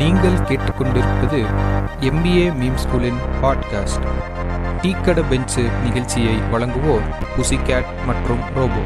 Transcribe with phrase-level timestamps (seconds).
[0.00, 1.38] நீங்கள் கேட்டுக்கொண்டிருப்பது
[2.00, 4.06] MBA meme ஸ்கூலின் பாட்காஸ்ட்
[4.82, 8.80] டீக்கட பெஞ்சு நிகழ்ச்சியை வழங்குவோர் புசிகேட் மற்றும் ரோபோ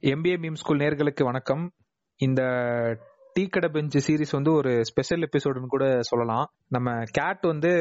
[0.00, 1.72] எம்பிஏ மீம் ஸ்கூல் நேர்களுக்கு வணக்கம்.
[2.16, 2.42] இந்த
[3.32, 6.50] டீ கடை பெஞ்சு சீரிஸ் வந்து ஒரு ஸ்பெஷல் எபிசோடுன்னு கூட சொல்லலாம்.
[6.68, 7.72] நம்ம கேட் வந்து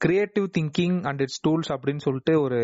[0.00, 2.58] creative thinking and its tools அப்படின்னு சொல்லிட்டு ஒரு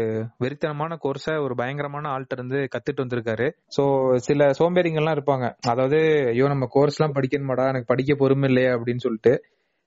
[0.44, 3.50] வெறித்தனமான கோர்ஸை ஒரு பயங்கரமான ஆள்கிட்ட இருந்து கத்துட்டு வந்திருக்காரு.
[3.76, 3.82] ஸோ
[4.16, 5.56] சில சோம்பேறிங்கள்லாம் இருப்பாங்க.
[5.60, 5.98] அதாவது
[6.28, 9.42] ஐயோ நம்ம கோர்ஸ் எல்லாம் படிக்கணுமாடா எனக்கு படிக்க பொறுமை இல்லையா அப்படின்னு சொல்லிட்டு.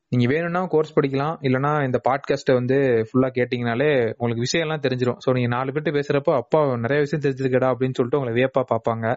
[0.09, 2.77] நீங்க வேணும்னா கோர்ஸ் படிக்கலாம் இல்லனா இந்த பாட்காஸ்ட்டை வந்து
[3.07, 7.69] ஃபுல்லா கேட்டீங்கனாலே உங்களுக்கு விஷயம் எல்லாம் தெரிஞ்சிடும் ஸோ நீங்க நாலு பேர்ட்டு பேசுறப்போ அப்பா நிறைய விஷயம் தெரிஞ்சிருக்கடா
[7.73, 9.13] அப்படின்னு சொல்லிட்டு உங்களை வியப்பா பார்ப்பாங்க.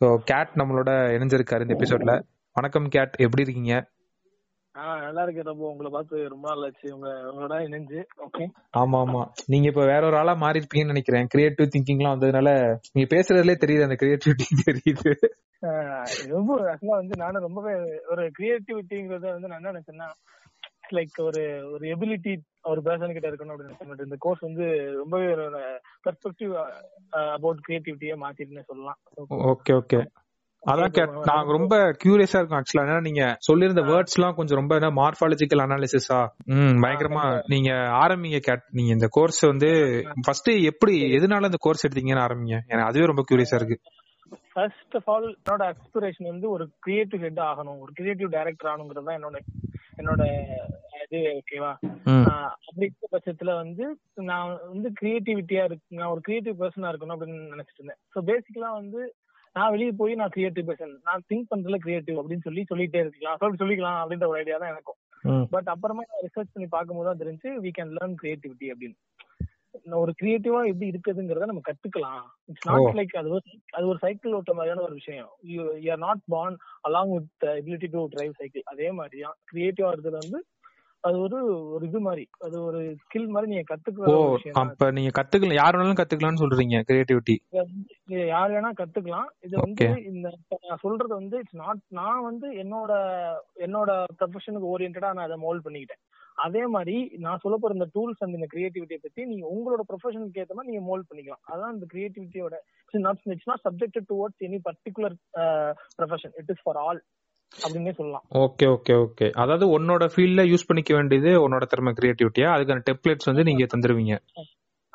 [0.00, 2.14] ஸோ கேட் நம்மளோட இணைஞ்சிருக்காரு இந்த எபிசோட்ல
[2.52, 3.74] வணக்கம் கேட் எப்படி இருக்கீங்க?
[4.76, 6.88] ஆஹ் நல்லா இருக்கேன் ரொம்ப உங்களை பார்த்து ரொம்ப நாள் ஆச்சு.
[6.94, 8.00] உங்க உங்களோட இணைஞ்சு.
[8.26, 8.44] ஓகே
[8.74, 9.22] ஆமா ஆமா.
[9.52, 12.50] நீங்க இப்ப வேற ஒரு ஆளா மாறி இருப்பீங்கன்னு நினைக்கிறேன் கிரியேட்டிவ் திங்கிங்லாம் வந்ததுனால
[12.94, 15.12] நீங்க பேசுறதுலே தெரியுது அந்த கிரியேட்டிவிட்டி தெரியுது.
[16.32, 17.74] ரொம்ப ஆக்சுவலா வந்து நானும் ரொம்பவே
[18.12, 20.08] ஒரு கிரியேட்டிவிட்டிங்கிறத வந்து நான் என்ன நினைச்சேன்னா
[20.90, 21.42] லைக் ஒரு
[21.72, 22.32] ஒரு எபிலிட்டி
[22.64, 24.66] ஒரு பேர்சன் கிட்ட இருக்கணும் அப்படின்னு இந்த கோர்ஸ் வந்து
[25.00, 25.46] ரொம்பவே ஒரு
[26.04, 26.52] பெர்ஸ்பெக்டிவ்
[27.32, 28.98] அபவுட் கிரியேட்டிவிட்டியே மாத்திட்டுன்னு சொல்லலாம்.
[29.50, 29.98] Okay okay.
[30.66, 30.94] அதான்
[31.28, 36.20] நாங்க ரொம்ப கியூரியஸா இருக்கோம் ஆக்சுவலா ஏன்னா நீங்க சொல்லிருந்த வேர்ட்ஸ் எல்லாம் கொஞ்சம் ரொம்ப என்ன மார்பாலஜிக்கல் அனாலிசிஸா
[36.54, 38.64] ம் பயங்கரமா நீங்க ஆரம்பிங்க கேட்.
[38.70, 39.70] நீங்க இந்த கோர்ஸ் வந்து
[40.24, 42.58] ஃபர்ஸ்ட் எப்படி எதனால இந்த கோர்ஸ் எடுத்தீங்கன்னு ஆரம்பிங்க?
[42.70, 43.78] எனக்கு அதுவே ரொம்ப கியூரியஸா இருக்கு.
[44.52, 47.78] ஃபர்ஸ்ட் ஆஃப் ஆல் என்னோட எக்ஸ்பிரேஷன் வந்து ஒரு கிரியேட்டிவ் ஹெட் ஆகணும்.
[47.84, 49.38] ஒரு கிரியேட்டிவ் டைரக்டர் ஆகணுங்கிறது தான் என்னோட
[50.00, 50.22] என்னோட
[51.04, 51.70] இது ஓகேவா
[52.60, 53.84] அப்படிங்கிற பட்சத்துல வந்து
[54.30, 58.00] நான் வந்து கிரியேட்டிவிட்டியா இருக்கு நான் ஒரு கிரியேட்டிவ் பர்சனா இருக்கணும் அப்படின்னு நினைச்சிட்டு இருந்தேன்.
[58.14, 59.00] ஸோ பேசிக்கலா வந்து
[59.56, 63.38] நான் வெளியே போய் நான் கிரியேட்டிவ் பர்சன் நான் திங்க் பண்றதுல கிரியேட்டிவ் அப்படின்னு சொல்லி சொல்லிட்டே இருக்கலாம்.
[63.42, 64.98] சொல்லி சொல்லிக்கலாம் அப்படின்ற ஒரு ஐடியா தான் எனக்கும்.
[65.54, 68.98] பட் அப்புறமா ரிசர்ச் பண்ணி பார்க்கும்போது தான் தெரிஞ்சு வி கேன் லேர்ன் கிரியேட்டிவிட்டி அப்படின்னு.
[70.02, 72.22] ஒரு கிரியேட்டிவா எப்படி இருக்குதுங்கிறத நம்ம கத்துக்கலாம்.
[72.50, 73.42] இட்ஸ் நாட் லைக் அது ஒரு
[73.76, 75.30] அது ஒரு சைக்கிள் ஓட்ட மாதிரியான ஒரு விஷயம்.
[75.52, 76.56] You are not born
[76.88, 80.40] along with ability to drive cycle அதே மாதிரி தான் கிரியேட்டிவா இருக்கிறது வந்து
[81.04, 81.38] அது ஒரு
[81.74, 82.24] ஒரு இது மாதிரி.
[82.46, 87.36] அது ஒரு ஸ்கில் மாதிரி நீங்க கத்துக்கிற விஷயம் அப்ப நீங்க கத்துக்கலாம் யார் வேணாலும் கத்துக்கலாம்னு சொல்றீங்க கிரியேட்டிவிட்டி
[88.34, 89.28] யார் வேணா கத்துக்கலாம்.
[89.46, 90.26] இது வந்து இந்த
[90.68, 92.92] நான் சொல்றது வந்து இட்ஸ் நாட் நான் வந்து என்னோட
[93.66, 93.90] என்னோட
[94.20, 96.02] ப்ரொஃபஷனுக்கு ஓரியன்டா நான் அதை மோல்ட் பண்ணிக்கிட்டேன்.
[96.46, 96.96] அதே மாதிரி
[97.26, 100.86] நான் சொல்ல போற இந்த டூல்ஸ் அண்ட் இந்த கிரியேட்டிவிட்டியை பத்தி நீங்க உங்களோட ப்ரொஃபஷனுக்கு ஏத்த மாதிரி நீங்க
[100.88, 101.44] மோல்ட் பண்ணிக்கலாம்.
[101.52, 102.56] அதான் இந்த கிரியேட்டிவிட்டியோட
[103.06, 105.16] not it's not subject towards any particular
[105.98, 107.00] profession it is for all
[107.64, 108.24] அப்படின்னே சொல்லலாம்.
[108.34, 109.30] Okay okay okay.
[109.30, 114.16] அதாவது உன்னோட ஃபீல்ட்ல யூஸ் பண்ணிக்க வேண்டியது உன்னோட திறமை கிரியேட்டிவிட்டியா அதுக்கான டெம்ப்ளேட்ஸ் வந்து நீங்க தந்துருவீங்க.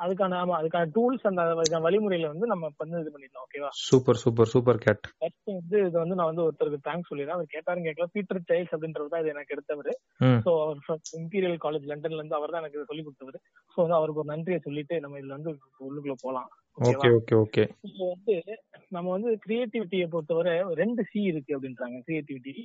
[0.04, 4.52] அதுக்கான ஆமா அதுக்கான டூல்ஸ் அந்த அதுக்கான வழிமுறையில வந்து நம்ம வந்து இது பண்ணிடலாம் ஓகேவா சூப்பர் சூப்பர்
[4.54, 5.06] சூப்பர் கேட்.
[5.20, 7.38] ஃபர்ஸ்ட் வந்து இது வந்து நான் வந்து ஒருத்தருக்கு தேங்க்ஸ் சொல்லிடுறேன்.
[7.38, 8.08] அவர் கேட்டாரும் கேட்கல.
[8.16, 9.92] பீட்டர் சைல்ஸ் அப்படின்றது தான் இது எனக்கு எடுத்தவர்.
[10.46, 10.80] ஸோ அவர்
[11.22, 13.40] இம்பீரியல் காலேஜ் லண்டன்ல இருந்து அவர் தான் எனக்கு சொல்லி கொடுத்தவர்.
[13.74, 15.54] ஸோ வந்து அவருக்கு ஒரு நன்றியை சொல்லிட்டு நம்ம இதுல வந்து
[15.88, 16.50] உள்ளுக்குள்ள போலாம்.
[16.90, 18.36] ஓகே ஓகே ஓகே இப்போ வந்து
[18.96, 22.00] நம்ம வந்து கிரியேட்டிவிட்டியை பொறுத்தவரை ரெண்டு சி இருக்கு அப்படின்றாங்க.
[22.08, 22.56] கிரியேட்டிவிட்டி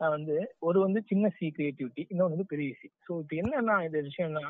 [0.00, 4.44] வந்து ஒரு வந்து சின்ன சி கிரியேட்டிவிட்டி இன்னொன்று வந்து பெரிய சி ஸோ இப்போ என்னன்னா இந்த விஷயம்னா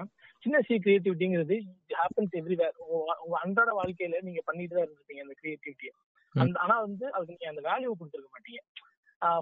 [0.45, 1.57] சின்ன சி கிரியேட்டிவிட்டிங்கிறது
[1.99, 2.77] ஹேப்பன்ஸ் எவ்ரிவேர்
[3.23, 5.93] உங்க அன்றாட வாழ்க்கையில நீங்க பண்ணிட்டு தான் இருந்திருப்பீங்க அந்த கிரியேட்டிவிட்டியை
[6.35, 8.61] அந்த ஆனா வந்து அதுக்கு நீங்க அந்த வேல்யூ கொடுத்துருக்க மாட்டீங்க.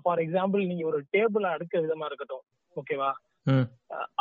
[0.05, 2.45] ஃபார் எக்ஸாம்பிள் நீங்க ஒரு டேபிள் அடுக்க விதமா இருக்கட்டும்
[2.77, 3.11] ஓகேவா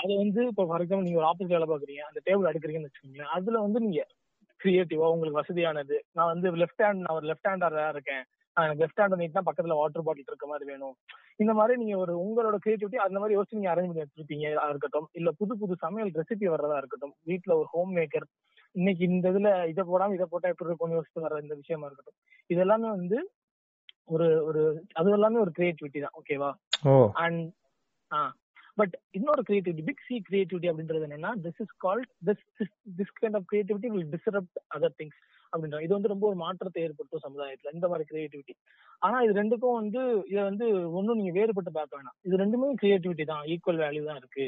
[0.01, 3.59] அது வந்து இப்போ ஃபார் எக்ஸாம்பிள் நீங்க ஒரு ஆபீஸ் வேலை பாக்குறீங்க அந்த டேபிள் அடுக்குறீங்கன்னு வச்சுக்கோங்களேன் அதுல
[3.65, 4.01] வந்து நீங்க
[4.59, 5.95] கிரியேட்டிவா உங்களுக்கு வசதியானது.
[6.15, 8.23] நான் வந்து லெஃப்ட் ஹேண்ட் நான் ஒரு லெஃப்ட் ஹேண்டரா இருக்கேன்.
[8.57, 10.95] எனக்கு லெஃப்ட் ஹேண்ட் நீட்னா பக்கத்துல வாட்டர் பாட்டில் இருக்க மாதிரி வேணும்.
[11.39, 15.07] இந்த மாதிரி நீங்க ஒரு உங்களோட கிரியேட்டிவிட்டி அந்த மாதிரி யோசிச்சு நீங்க அரேஞ்ச் பண்ணி வச்சிருப்பீங்க இருக்கட்டும்.
[15.13, 17.15] இல்ல புது புது சமையல் ரெசிபி வர்றதா இருக்கட்டும்.
[17.27, 18.27] வீட்டுல ஒரு ஹோம் மேக்கர்
[18.75, 22.17] இன்னைக்கு இந்த இதுல இதை போடாம இதை போட்டா எப்படி இருக்கும்னு யோசிச்சு வர இந்த விஷயமா இருக்கட்டும்.
[22.49, 23.17] இது எல்லாமே வந்து
[24.07, 24.61] ஒரு ஒரு
[24.93, 26.51] அது எல்லாமே ஒரு கிரியேட்டிவிட்டி தான் ஓகேவா
[27.21, 27.43] அண்ட்
[28.11, 28.21] ஆ.
[28.77, 32.43] பட் இன்னொரு கிரியேட்டிவிட்டி பிக் சி கிரியேட்டிவிட்டி அப்படின்றது என்னன்னா this is called this
[32.97, 35.19] this kind of creativity will disturb other things
[35.53, 38.53] அப்படின்ற இது வந்து ரொம்ப ஒரு மாற்றத்தை ஏற்படுத்தும் சமுதாயத்துல இந்த மாதிரி கிரியேட்டிவிட்டி
[39.05, 40.65] ஆனா இது ரெண்டுக்கும் வந்து இதை வந்து
[40.99, 42.17] ஒன்னும் நீங்க வேறுபட்டு பார்க்க வேணாம்.
[42.27, 44.47] இது ரெண்டுமே கிரியேட்டிவிட்டி தான் ஈக்குவல் வேல்யூ தான் இருக்கு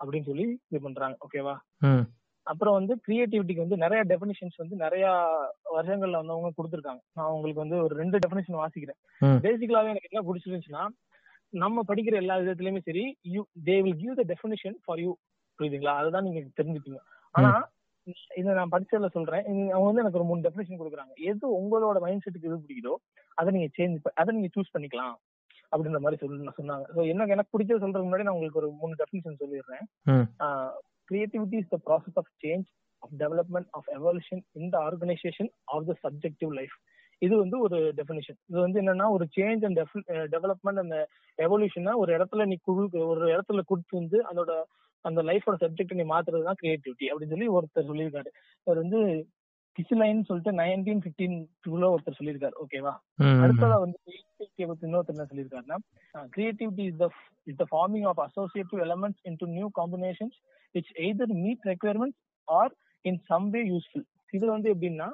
[0.00, 1.56] அப்படின்னு சொல்லி இது பண்றாங்க ஓகேவா
[2.46, 5.04] அப்புறம் வந்து கிரியேட்டிவிட்டிக்கு வந்து நிறைய டெபினிஷன்ஸ் வந்து நிறைய
[5.76, 7.02] வருஷங்கள்ல வந்தவங்க கொடுத்துருக்காங்க.
[7.18, 8.98] நான் உங்களுக்கு வந்து ஒரு ரெண்டு டெபினிஷன் வாசிக்கிறேன்.
[9.44, 10.82] பேசிக்கலாவே எனக்கு என்ன பிடிச்சிருந்துச்சுன்னா
[11.52, 13.04] நம்ம படிக்கிற எல்லா விதத்துலயுமே சரி
[13.34, 15.10] you they will give the definition for you
[15.58, 15.94] புரியுதுங்களா?
[16.00, 17.00] அதுதான் நீங்க தெரிஞ்சுப்பீங்க.
[17.34, 17.50] ஆனா
[18.38, 19.44] இதை நான் படிச்சதுல சொல்றேன்.
[19.74, 21.12] அவங்க வந்து எனக்கு ஒரு மூணு டெபினேஷன் கொடுக்குறாங்க.
[21.30, 22.94] எது உங்களோட மைண்ட் செட்டுக்கு எது பிடிக்குதோ
[23.38, 25.14] அதை நீங்க சேஞ்ச் அதை நீங்க சூஸ் பண்ணிக்கலாம்
[25.72, 26.86] அப்படின்ற மாதிரி சொல்லி சொன்னாங்க.
[26.94, 29.84] ஸோ எனக்கு எனக்கு பிடிச்சது சொல்றதுக்கு முன்னாடி நான் உங்களுக்கு ஒரு மூணு டெபினேஷன் சொல்லிடுறேன்.
[31.10, 32.68] Creativity is the process of change
[33.02, 36.76] of development of evolution in the organisation of the subjective life
[37.22, 39.80] இது வந்து ஒரு டெபினிஷன் இது வந்து என்னன்னா ஒரு சேஞ்ச் அண்ட்
[40.34, 40.96] டெவலப்மெண்ட் அந்த
[41.38, 44.52] எவல்யூஷனை ஒரு இடத்துல நீ குழு ஒரு இடத்துல கொடுத்து வந்து அதோட
[45.04, 48.30] அந்த லைஃபோட சப்ஜெக்ட் நீ மாத்துறது தான் கிரியேட்டிவிட்டி அப்படின்னு சொல்லி ஒருத்தர் சொல்லியிருக்காரு.
[48.66, 49.00] அவர் வந்து
[49.78, 52.56] கிசிலைன் சொல்லிட்டு நைன்டீன் பிப்டீன் டூல ஒருத்தர் சொல்லியிருக்காரு.
[52.62, 52.92] ஓகேவா
[53.44, 53.98] அடுத்ததா வந்து
[54.70, 55.78] பத்தி இன்னொருத்தர் என்ன சொல்லியிருக்காருன்னா
[56.36, 57.06] creativity is the
[57.50, 60.36] is the forming of associative elements into new combinations
[60.74, 62.72] which either meet requirements or
[63.04, 65.08] in some way useful இது வந்து எப்படின்னா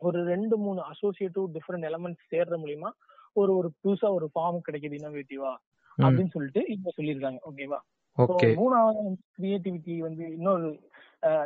[0.00, 2.90] ஒரு ரெண்டு மூணு அசோசியேட்டிவ் டிஃபரெண்ட் எலமெண்ட்ஸ் சேர்ற மூலியமா
[3.36, 5.52] ஒரு ஒரு புதுசா ஒரு ஃபார்ம் கிடைக்குது இன்னோவேட்டிவா.
[5.98, 7.40] அப்படின்னு சொல்லிட்டு இப்ப சொல்லியிருக்காங்க.
[7.48, 7.78] ஓகேவா
[8.60, 9.02] மூணாவது
[9.38, 10.70] கிரியேட்டிவிட்டி வந்து இன்னொரு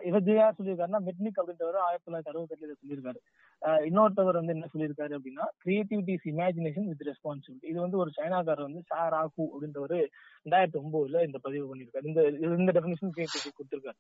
[0.09, 3.21] இவர் யார் சொல்லியிருக்காருன்னா மெட்னிக் அப்படின்றவர் ஆயிரத்தி தொள்ளாயிரத்தி அறுபத்தி எட்டுல சொல்லியிருக்காரு.
[3.89, 8.83] இன்னொருத்தவர் வந்து என்ன சொல்லியிருக்காரு அப்படின்னா creativity is imagination with responsibility இது வந்து ஒரு சைனாக்காரர் வந்து
[8.93, 9.97] சார் ஆகு அப்படின்றவர்
[10.45, 12.07] ரெண்டாயிரத்தி ஒன்பதுல இந்த பதிவு பண்ணியிருக்காரு.
[12.11, 12.23] இந்த
[12.61, 13.99] இந்த டெபினேஷன் கிரியேட்டிவிட்டி கொடுத்திருக்காரு.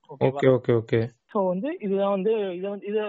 [0.56, 1.00] ஓகே ஓகே
[1.32, 3.02] சோ வந்து இதுதான் வந்து இது வந்து இது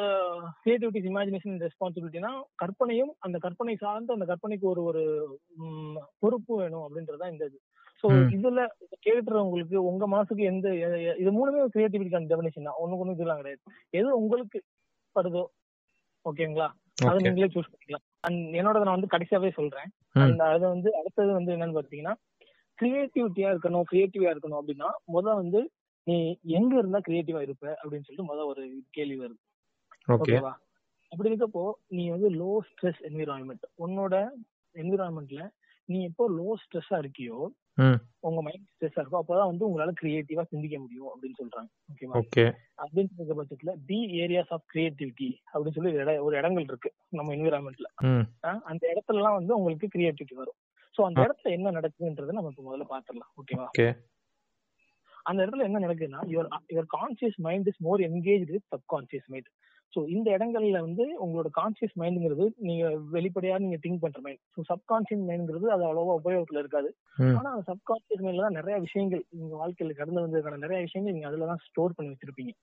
[0.64, 5.04] கிரியேட்டிவிட்டி இமேஜினேஷன் ரெஸ்பான்சிபிலிட்டினா கற்பனையும் அந்த கற்பனை சார்ந்த அந்த கற்பனைக்கு ஒரு ஒரு
[6.24, 7.60] பொறுப்பு வேணும் அப்படின்றதுதான் இந்த இது.
[8.06, 8.18] சோ.
[8.38, 8.62] இதுல
[9.06, 10.68] கேட்டுறவங்களுக்கு உங்க மனசுக்கு எந்த
[11.22, 12.80] இது மூணுமே கிரியேட்டிவிட்டிக்கான டெபினேஷன் தான்.
[12.82, 13.62] ஒண்ணுக்கு ஒண்ணு இதெல்லாம் கிடையாது.
[14.00, 14.60] எது உங்களுக்கு
[15.16, 15.44] படுதோ
[16.26, 16.68] ஓகேங்களா?
[17.08, 18.06] அதை நீங்களே சூஸ் பண்ணிக்கலாம்.
[18.20, 19.90] அண்ட் என்னோட நான் வந்து கடைசியாவே சொல்றேன்.
[20.26, 22.14] அந்த அது வந்து அடுத்தது வந்து என்னன்னு பாத்தீங்கன்னா
[22.80, 25.60] கிரியேட்டிவிட்டியா இருக்கணும் கிரியேட்டிவா இருக்கணும் அப்படின்னா முத வந்து
[26.08, 26.16] நீ
[26.58, 29.42] எங்க இருந்தா கிரியேட்டிவா இருப்ப அப்படின்னு சொல்லிட்டு முத ஒரு கேள்வி வருது.
[30.08, 30.16] ஓகே.
[30.16, 30.54] ஓகேவா?
[31.12, 34.16] அப்படி இருக்கப்போ நீ வந்து லோ ஸ்ட்ரெஸ் என்விரான்மெண்ட் உன்னோட
[34.76, 35.44] என்விரான்மெண்ட்ல
[35.90, 37.40] நீ எப்போ லோ ஸ்ட்ரெஸ்ஸா இருக்கியோ
[38.20, 41.70] உங்க மைண்ட் ஸ்ட்ரெஸ்ஸா இருக்கோ அப்பதான் வந்து உங்களால கிரியேட்டிவா சிந்திக்க முடியும் அப்படின்னு சொல்றாங்க.
[41.90, 42.46] ஓகேவா ஓகே
[42.78, 47.36] அப்படின்னு இருக்க பட்சத்துல தி ஏரியாஸ் ஆஃப் கிரியேட்டிவிட்டி அப்படின்னு சொல்லி ஒரு இட- ஒரு இடங்கள் இருக்கு நம்ம
[47.36, 47.90] என்விரான்மெண்ட்ல
[48.64, 50.60] அந்த இடத்துல எல்லாம் வந்து உங்களுக்கு கிரியேட்டிவிட்டி வரும்.
[50.96, 53.32] சோ அந்த இடத்துல என்ன நடக்குதுன்றதை நம்ம இப்ப முதல்ல பாத்துடலாம்.
[53.42, 53.88] ஓகேவா ஓகே
[55.24, 59.50] அந்த இடத்துல என்ன நடக்குதுன்னா your your conscious mind is more engage with subconscious mind
[59.94, 62.86] so இந்த இடங்கள்ல வந்து உங்களோட கான்சியஸ் மைண்டுங்கிறது நீங்க
[63.16, 66.90] வெளிப்படையா நீங்க திங்க் பண்ற மைண்ட் ஸோ சப்கான்சியஸ் மைண்ட்ங்கிறது அது அவ்வளவா உபயோகத்துல இருக்காது.
[67.38, 71.50] ஆனா அந்த சப்கான்சியஸ் மைண்ட்ல தான் நிறைய விஷயங்கள் உங்க வாழ்க்கையில கடந்து வந்ததுக்கான நிறைய விஷயங்கள் நீங்க அதுல
[71.52, 72.54] தான் ஸ்டோர் பண்ணி வச்சிருப்பீங்க.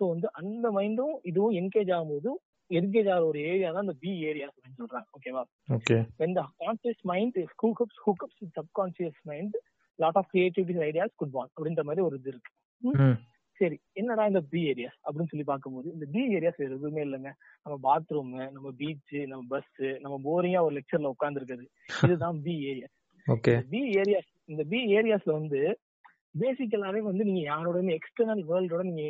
[0.00, 2.32] ஸோ வந்து அந்த மைண்டும் இதுவும் என்கேஜ் ஆகும்போது
[2.70, 5.08] என்கேஜ் ஆகிற ஒரு ஏரியா தான் இந்த பி ஏரியாஸ் அப்படின்னு சொல்றாங்க.
[5.18, 5.42] ஓகேவா
[7.12, 9.54] mind is hookups hookups with subconscious mind
[9.98, 12.52] lot of creativity ideas could born அப்படின்ற மாதிரி ஒரு இது இருக்கு.
[13.60, 17.30] சரி என்னடா இந்த பி ஏரியாஸ் அப்படின்னு சொல்லி பார்க்கும்போது இந்த பி ஏரியாஸ் வேற எதுவுமே இல்லைங்க.
[17.66, 19.72] நம்ம பாத்ரூம் நம்ம பீச் நம்ம பஸ்
[20.04, 21.66] நம்ம போரிங்கா ஒரு லெக்சர்ல உட்கார்ந்து இருக்குது
[22.08, 22.88] இதுதான் பி ஏரியா
[23.72, 25.60] பி ஏரியாஸ் இந்த பி ஏரியாஸ்ல வந்து
[26.34, 29.02] பேசிக்கலாவே வந்து நீங்க யாரோட எக்ஸ்டர்னல் வேர்ல்டோட நீங்க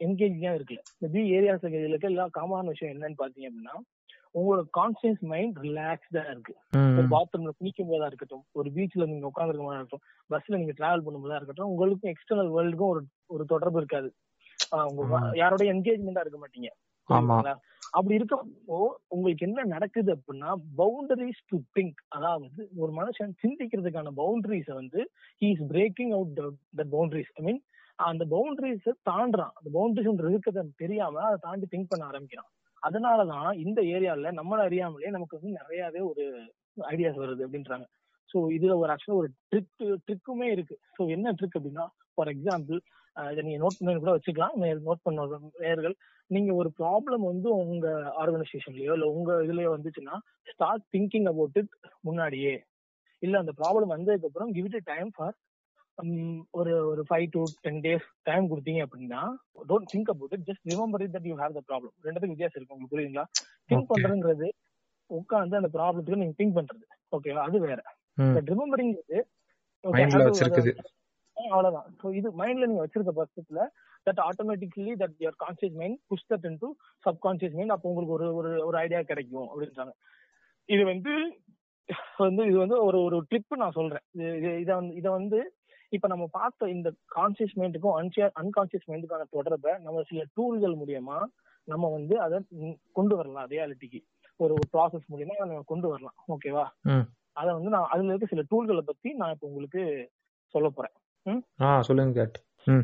[0.00, 3.76] என்கேஜிங்கா இருக்குல்ல இந்த பி ஏரியாஸ் இருக்க எல்லா காமனான விஷயம் என்னன்னு பாத்தீங்க அப்படின்னா
[4.34, 6.54] உங்களோட கான்சியஸ் மைண்ட் ரிலாக்ஸ்டா இருக்கு.
[6.98, 11.34] ஒரு பாத்ரூம்ல குளிக்கும் போதா இருக்கட்டும் ஒரு பீச்ல நீங்க உட்காந்துருக்க போதா இருக்கட்டும் பஸ்ல நீங்க டிராவல் பண்ணும்போதா
[11.34, 14.08] இருக்கட்டும் உங்களுக்கும் எக்ஸ்டர்னல் வேர்ல்டுக்கும் ஒரு ஒரு தொடர்பு இருக்காது.
[14.90, 15.02] உங்க.
[15.34, 16.70] யாரோட என்கேஜ்மெண்டா இருக்க மாட்டீங்க?
[17.96, 18.78] அப்படி இருக்கப்போ
[19.14, 20.50] உங்களுக்கு என்ன நடக்குது அப்படின்னா
[20.80, 25.00] பவுண்டரிஸ் டு திங்க் அதாவது ஒரு மனுஷன் சிந்திக்கிறதுக்கான பவுண்டரிஸ வந்து
[25.42, 26.34] he is breaking out
[26.80, 27.60] the boundaries I mean
[27.98, 29.54] அந்த பவுண்டரிஸ் தாண்டுறான்.
[29.58, 32.50] அந்த பவுண்டரிஸ் இருக்கிறத தெரியாம அதை தாண்டி திங்க் பண்ண ஆரம்பிக்கிறான்.
[32.82, 36.24] அதனாலதான் இந்த ஏரியால நம்மள அறியாமலே நமக்கு வந்து நிறையவே ஒரு
[36.92, 37.86] ஐடியாஸ் வருது அப்படின்றாங்க.
[38.30, 40.76] சோ இதுல ஒரு ஆக்சுவலா ஒரு ட்ரிக் ட்ரிக்குமே இருக்கு.
[40.96, 42.78] சோ என்ன ட்ரிக் அப்படின்னா ஃபார் எக்ஸாம்பிள்
[43.16, 44.54] இதை நீங்க நோட் பண்ணி கூட வச்சுக்கலாம்.
[44.88, 45.26] நோட் பண்ண
[45.64, 45.94] நேர்கள்.
[46.30, 47.86] நீங்க ஒரு ப்ராப்ளம் வந்து உங்க
[48.22, 50.16] ஆர்கனைசேஷன்லயோ இல்ல உங்க இதுலயோ வந்துச்சுன்னா
[50.52, 52.54] ஸ்டார்ட் திங்கிங் அபவுட் இட் முன்னாடியே.
[53.22, 55.36] இல்ல அந்த ப்ராப்ளம் வந்ததுக்கு அப்புறம் கிவ் இட் டைம் ஃபார்
[56.58, 59.20] ஒரு ஒரு five to ten days time கொடுத்தீங்க அப்படின்னா
[59.70, 62.74] don't think about it just remember it that you have the problem ரெண்டுத்துக்கு வித்தியாசம் இருக்கு.
[62.74, 63.26] உங்களுக்கு புரியுதுங்களா?
[63.70, 63.88] திங்க்.
[63.92, 64.48] பண்றதுங்கிறது
[65.10, 66.84] உட்காந்து அந்த ப்ராப்ளத்துக்கு நீங்க திங்க் பண்றது.
[67.12, 67.80] ஓகேவா அது வேற.
[68.34, 68.92] பட் ரிமெம்பரிங்
[69.84, 70.72] மைண்ட்ல வச்சிருக்குது.
[71.36, 71.96] அவ்வளவுதான்.
[72.02, 73.66] சோ இது மைண்ட்ல நீங்க வச்சிருக்க பட்சத்துல
[74.06, 76.68] that automatically that your conscious mind push that into
[77.04, 79.92] subconscious mind அப்போ உங்களுக்கு ஒரு ஒரு ஒரு ஐடியா கிடைக்கும் அப்படின்றாங்க.
[80.64, 81.40] இது வந்து
[82.16, 84.04] வந்து இது வந்து ஒரு ஒரு ட்ரிப் நான் சொல்றேன்.
[84.12, 85.54] இது- வந்து இத வந்து
[85.88, 91.22] இப்ப நம்ம பார்த்த இந்த கான்சியஸ் மைண்டுக்கும் அன்கான்சியஸ் மைண்டுக்கான தொடர்பை நம்ம சில டூல்கள் மூலியமா
[91.64, 92.40] நம்ம வந்து அதை
[92.92, 94.00] கொண்டு வரலாம் ரியாலிட்டிக்கு
[94.36, 96.14] ஒரு ப்ராசஸ் மூலியமா நம்ம கொண்டு வரலாம்.
[96.28, 96.66] ஓகேவா
[97.32, 100.10] அத வந்து நான் அதுல இருக்க சில டூல்களை பத்தி நான் இப்ப உங்களுக்கு
[100.46, 100.92] சொல்ல போறேன்.
[101.88, 102.24] சொல்லுங்க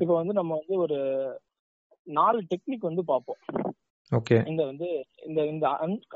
[0.02, 0.98] இப்ப வந்து நம்ம வந்து ஒரு
[2.06, 3.40] நாலு டெக்னிக் வந்து பார்ப்போம்.
[4.12, 4.36] ஓகே.
[4.50, 4.88] இந்த வந்து
[5.26, 5.66] இந்த இந்த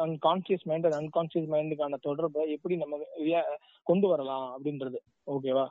[0.05, 2.99] அன்கான்சியஸ் மைண்ட் அண்ட் அன்கான்சியஸ் மைண்டுக்கான தொடர்பை எப்படி நம்ம
[3.91, 4.99] கொண்டு வரலாம் அப்படின்றது.
[5.35, 5.67] ஓகேவா?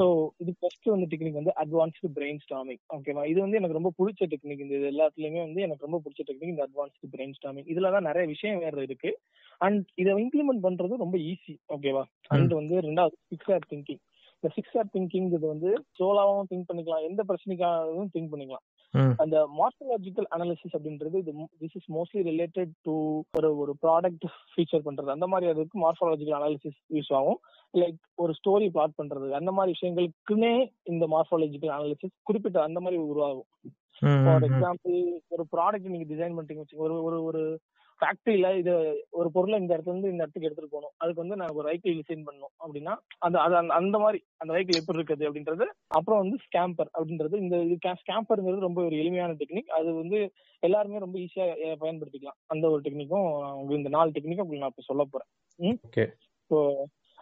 [0.00, 0.06] சோ
[0.42, 3.22] இது ஃபர்ஸ்ட் வந்து டெக்னிக் வந்து அட்வான்ஸ்டு பிரெயின் ஸ்டாமிங் ஓகேவா?
[3.32, 6.66] இது வந்து எனக்கு ரொம்ப பிடிச்ச டெக்னிக் இந்த இது எல்லாத்துலயுமே வந்து எனக்கு ரொம்ப பிடிச்ச டெக்னிக் இந்த
[6.68, 9.12] அட்வான்ஸ்டு பிரெயின் ஸ்டாமிங் இதுல தான் நிறைய விஷயம் வேற இருக்கு.
[9.66, 12.04] அண்ட் இதை இம்ப்ளிமெண்ட் பண்றது ரொம்ப ஈஸி ஓகேவா?
[12.36, 14.02] அண்ட் வந்து ரெண்டாவது ஆர் திங்கிங்
[14.40, 17.06] இந்த சிக்ஸ் ஆர் திங்கிங் இது வந்து சோலாவும் திங்க் பண்ணிக்கலாம்.
[17.08, 18.66] எந்த பிரச்சனைக்காகவும் திங்க் பண்ணிக்கலாம்.
[19.16, 22.94] அந்த மார்ஃபலாஜிக்கல் அனாலிசிஸ் அப்படின்றது இது this is mostly related to
[23.38, 25.10] ஒரு ஒரு ப்ராடக்ட் ஃபீச்சர் பண்றது.
[25.16, 27.40] அந்த மாதிரி அதுக்கு மார்ஃபாலஜிக்கல் அனாலிசிஸ் யூஸ் ஆகும்.
[27.74, 29.30] லைக் ஒரு ஸ்டோரி பிளாட் பண்றது.
[29.30, 30.52] அந்த மாதிரி விஷயங்களுக்குன்னே
[30.82, 33.50] இந்த மார்ஃபாலஜிக்கல் அனாலிசிஸ் குறிப்பிட்ட அந்த மாதிரி உருவாகும்.
[34.00, 34.42] ஃபார்.
[34.42, 36.66] எக்ஸாம்பிள் ஒரு ப்ராடக்ட் நீங்க டிசைன்.
[36.74, 37.42] ஒரு ஒரு ஒரு
[38.00, 38.72] ஃபேக்டரியில இது
[39.10, 40.94] ஒரு பொருளை இந்த இடத்துல இருந்து இந்த இடத்துக்கு எடுத்துட்டு போகணும்.
[40.96, 44.80] அதுக்கு வந்து நான் ஒரு வெஹிக்கிள் டிசைன் பண்ணணும் அப்படின்னா அந்த அது அந்த- அந்த மாதிரி அந்த வெஹிக்கிள்
[44.80, 49.94] எப்படி இருக்குது அப்படின்றது அப்புறம் வந்து ஸ்கேம்பர் அப்படின்றது இந்த இது ஸ்கேம்பருங்கிறது ரொம்ப ஒரு எளிமையான டெக்னிக் அது
[49.94, 50.20] வந்து
[50.62, 51.46] எல்லாருமே ரொம்ப ஈஸியா
[51.80, 52.38] பயன்படுத்திக்கலாம்.
[52.46, 55.30] அந்த ஒரு டெக்னிக்கும் உங்களுக்கு இந்த நாலு டெக்னிக்கும் உங்களுக்கு நான் இப்ப சொல்ல போறேன்.
[56.50, 56.56] ஸோ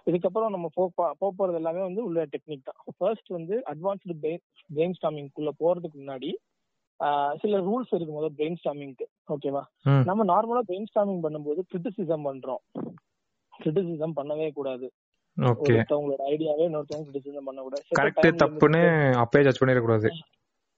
[0.06, 0.82] இதுக்கப்புறம் நம்ம போ
[1.18, 2.80] போ போறது எல்லாமே வந்து உள்ள டெக்னிக் தான்.
[2.98, 4.14] ஃபர்ஸ்ட் வந்து அட்வான்ஸ்டு
[4.70, 6.30] பிரெயின் ஸ்டாமிங்குள்ள போறதுக்கு முன்னாடி
[7.36, 9.62] சில ரூல்ஸ் இருக்கு முதல்ல பிரெயின் ஸ்டாமிங்க்கு ஓகேவா.
[10.04, 12.62] நம்ம நார்மலா பிரெயின் ஸ்டாமிங் பண்ணும்போது கிரிட்டிசிசம் பண்றோம்.
[13.64, 14.92] கிரிட்டிசிசம் பண்ணவே கூடாது.
[15.36, 17.84] ஒருத்தவங்களோட ஐடியாவே இன்னொருத்தவங்க கிரிட்டிசிசம் பண்ணக்கூடாது.
[17.98, 18.40] கரெக்ட்.
[18.42, 18.82] தப்புன்னு
[19.24, 20.08] அப்பயே ஜட்ஜ் பண்ணிடக்கூடாது.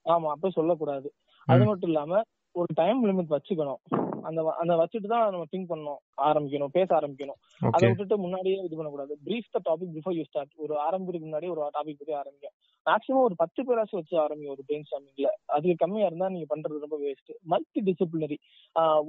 [0.05, 1.13] ஆமா அப்ப சொல்லக்கூடாது.
[1.45, 4.08] அது மட்டும் இல்லாம ஒரு டைம் லிமிட் வச்சுக்கணும்.
[4.27, 5.99] அந்த அந்த வச்சுட்டு தான் நம்ம திங்க் பண்ணணும்.
[6.29, 7.39] ஆரம்பிக்கணும் பேச ஆரம்பிக்கணும்.
[7.75, 9.13] அதை விட்டுட்டு முன்னாடியே இது பண்ணக்கூடாது.
[9.27, 12.49] Brief the topic before you start ஒரு ஆரம்பிக்கிறதுக்கு முன்னாடி ஒரு டாபிக் பத்தி ஆரம்பிங்க.
[12.85, 16.97] மேக்ஸிமம் ஒரு பத்து பேராச்சும் வச்சு ஆரம்பிங்க ஒரு பிரெயின் ஸ்டாமிங்ல அதுக்கு கம்மியா இருந்தா நீங்க பண்றது ரொம்ப
[17.05, 18.37] வேஸ்ட் மல்டி டிசிப்ளினரி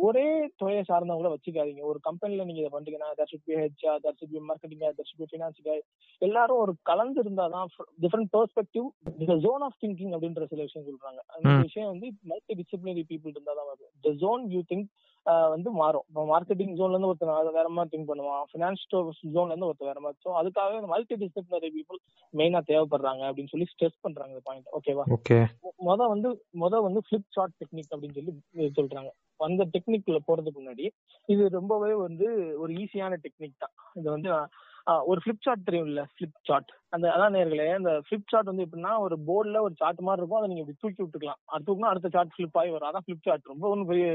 [0.07, 0.27] ஒரே
[0.61, 1.83] துறையை சார்ந்தவங்க கூட வச்சுக்காதீங்க.
[1.91, 5.23] ஒரு கம்பெனில நீங்க இதை பண்றீங்கன்னா that should be HR that should be marketing that should
[5.23, 5.61] be finance
[6.23, 7.69] எல்லாரும் ஒரு கலந்து இருந்தாதான்
[8.05, 8.89] different perspective
[9.47, 11.21] zone of thinking அப்படின்ற சில விஷயம் சொல்றாங்க.
[11.35, 11.55] அந்த.
[11.69, 13.93] விஷயம் வந்து மல்டி டிசிப்ளினரி பீப்புள் இருந்தா தான் வரும்.
[14.07, 14.89] த ஜோன் யூ திங்க்
[15.55, 16.05] வந்து மாறும்.
[16.11, 18.45] இப்போ மார்க்கெட்டிங் ஜோன்ல இருந்து ஒருத்தன் அது வேற மாதிரி திங்க் பண்ணுவான்.
[18.51, 18.85] ஃபினான்ஸ்
[19.35, 20.19] ஜோன்ல இருந்து ஒருத்தர் வேற மாதிரி.
[20.27, 22.01] ஸோ அதுக்காக மல்டி டிசிப்ளினரி பீப்புள்
[22.35, 25.39] மெயினா தேவைப்படுறாங்க அப்படின்னு சொல்லி ஸ்ட்ரெஸ் பண்றாங்க இந்த பாயிண்ட் ஓகேவா ஓகே
[25.89, 26.31] முத வந்து
[26.63, 29.11] முத வந்து ஃபிளிப் சார்ட் டெக்னிக் அப்படின்னு சொல்லி சொல்றாங்க.
[29.41, 30.87] அந்த டெக்னிக்ல போறதுக்கு முன்னாடி
[31.29, 32.27] இது ரொம்பவே வந்து
[32.63, 33.75] ஒரு ஈஸியான டெக்னிக் தான்.
[34.01, 34.31] இது வந்து
[35.05, 39.17] ஒரு ஃபிளிப் சார்ட் தெரியும்ல ஃபிளிப் சார்ட் அந்த அதான் நேர்களே அந்த ஃபிளிப் சார்ட் வந்து எப்படின்னா ஒரு
[39.27, 41.41] போர்டுல ஒரு சார்ட் மாதிரி இருக்கும் அதை நீங்க இப்படி தூக்கி விட்டுக்கலாம்.
[41.45, 42.89] அது தூக்கினா அடுத்த சார்ட் ஃபிளிப் ஆகி வரும்.
[42.91, 44.07] அதான் ஃபிளிப் சார்ட் ரொம்ப ஒன்றும் பெரிய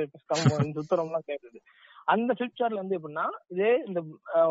[0.76, 1.60] சுத்தரம்லாம் கேட்குது
[2.06, 4.02] அந்த ஃபிளிப் சார்ட்ல வந்து எப்படின்னா இதே இந்த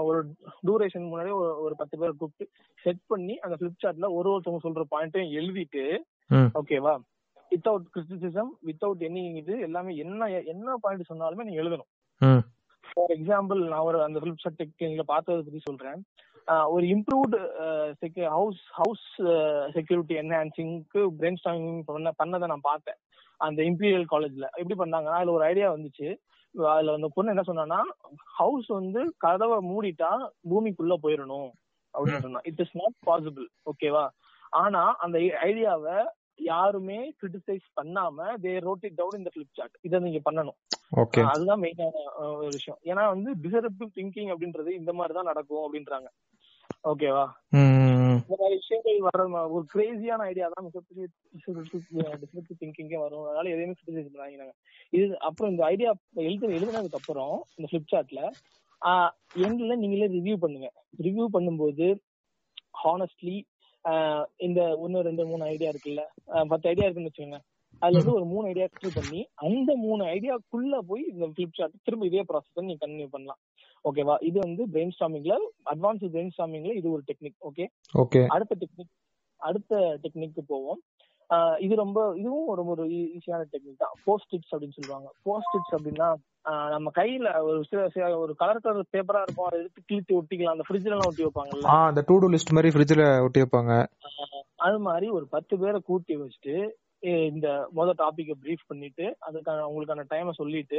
[0.02, 0.20] ஒரு
[0.66, 2.52] டூரேஷன் முன்னாடி ஒரு- பத்து பேரை கூப்பிட்டு
[2.82, 5.84] செட் பண்ணி அந்த ஃபிளிப் சார்ட்ல ஒரு ஒருத்தவங்க சொல்ற பாயிண்ட்டையும் எழுதிட்டு
[6.54, 6.94] ஓகேவா
[7.52, 11.90] வித்தவுட் கிரிட்டிசிசம் வித்தவுட் எனி இது எல்லாமே என்ன என்ன பாயிண்ட் சொன்னாலுமே நீங்க எழுதணும்.
[12.94, 16.00] ஃபார் எக்ஸாம்பிள் நான் ஒரு அந்த ஃபிலிப் சட் டெக்னிக்ல பார்த்ததை பத்தி சொல்றேன்.
[16.74, 17.38] ஒரு இம்ப்ரூவ்டு
[18.36, 19.06] ஹவுஸ் ஹவுஸ்
[19.76, 22.98] செக்யூரிட்டி என்ஹான்சிங்க்கு பிரெயின் ஸ்டாமிங் பண்ண பண்ணதை நான் பார்த்தேன்.
[23.40, 26.08] அந்த இம்பீரியல் காலேஜ்ல எப்படி பண்ணாங்கன்னா அதுல ஒரு ஐடியா வந்துச்சு.
[26.54, 27.80] அதுல அந்த பொண்ணு என்ன சொன்னான்னா
[28.40, 30.10] ஹவுஸ் வந்து கதவை மூடிட்டா
[30.50, 31.50] பூமிக்குள்ள போயிடணும்.
[31.94, 32.42] அப்படின்னு சொன்னா.
[32.50, 34.04] இட் இஸ் நாட் பாசிபிள் ஓகேவா
[34.62, 35.96] ஆனா அந்த ஐடியாவை
[36.38, 40.58] யாருமே கிரிட்டிசைஸ் பண்ணாம தே ரோட் இட் டவுன் இந்த ஃபிளிப் சார்ட் இதை நீங்க பண்ணணும்.
[41.32, 42.04] அதுதான் மெயினான
[42.38, 42.78] ஒரு விஷயம்.
[42.90, 46.08] ஏன்னா வந்து டிசரப்டிவ் திங்கிங் அப்படின்றது இந்த மாதிரி தான் நடக்கும் அப்படின்றாங்க.
[46.90, 47.24] ஓகேவா
[47.56, 49.24] இந்த மாதிரி விஷயங்கள் வர
[49.56, 50.66] ஒரு கிரேசியான ஐடியா தான்
[52.22, 53.24] டிசரப்டிவ் திங்கிங்கே வரும்.
[53.28, 54.52] அதனால எதையுமே கிரிட்டிசைஸ் பண்ணாங்க
[54.98, 55.90] இது அப்புறம் இந்த ஐடியா
[56.26, 58.22] எழுது எழுதுனதுக்கு அப்புறம் இந்த ஃபிளிப் சார்ட்ல
[59.46, 60.68] எண்ட்ல நீங்களே ரிவ்யூ பண்ணுங்க.
[61.06, 61.86] ரிவ்யூ பண்ணும்போது
[62.84, 63.36] ஹானஸ்ட்லி
[64.46, 66.02] இந்த ஒன்னு ரெண்டு மூணு ஐடியா இருக்குல்ல?
[66.52, 67.40] பத்து ஐடியா இருக்குன்னு வச்சுக்கோங்க.
[67.82, 72.06] அதுல இருந்து ஒரு மூணு ஐடியா கிளிக் பண்ணி அந்த மூணு ஐடியாக்குள்ள போய் இந்த ஃபிளிப் சார்ட் திரும்ப
[72.10, 73.40] இதே ப்ராசஸ் நீங்க கண்டினியூ பண்ணலாம்.
[73.84, 75.34] ஓகேவா இது வந்து பிரெயின் ஸ்டாமிங்ல
[75.72, 78.92] அட்வான்ஸ் பிரெயின் ஸ்டாமிங்ல இது ஒரு டெக்னிக் ஓகே ஓகே அடுத்த டெக்னிக்
[79.40, 79.74] அடுத்த
[80.04, 80.80] டெக்னிக்கு போவோம்.
[81.58, 83.94] இது ரொம்ப இதுவும் ரொம்ப ஒரு ஈஸியான டெக்னிக் தான்.
[84.06, 85.08] போஸ்டிட்ஸ் அப்படின்னு சொல்லுவாங்க.
[85.24, 86.08] போஸ்டிட்ஸ் அப்படின்னா
[86.44, 89.46] ஆஹ் நம்ம கையில ஒரு சில ஒரு கலர் கலர் பேப்பரா இருக்கும்.
[89.46, 90.54] அதை எடுத்து கிழித்து ஒட்டிக்கலாம்.
[90.56, 91.68] அந்த ஃப்ரிட்ஜ்ல எல்லாம் ஒட்டி வைப்பாங்கல்ல.
[91.86, 93.74] அந்த டூ டூ லிஸ்ட் மாதிரி ஃப்ரிட்ஜ்ல ஒட்டி வைப்பாங்க.
[94.56, 96.56] அது மாதிரி ஒரு பத்து பேரை கூட்டி வச்சுட்டு
[97.28, 100.78] இந்த மொதல் டாபிக்கை ப்ரீஃப் பண்ணிட்டு அதுக்கான அவங்களுக்கான டைமை சொல்லிட்டு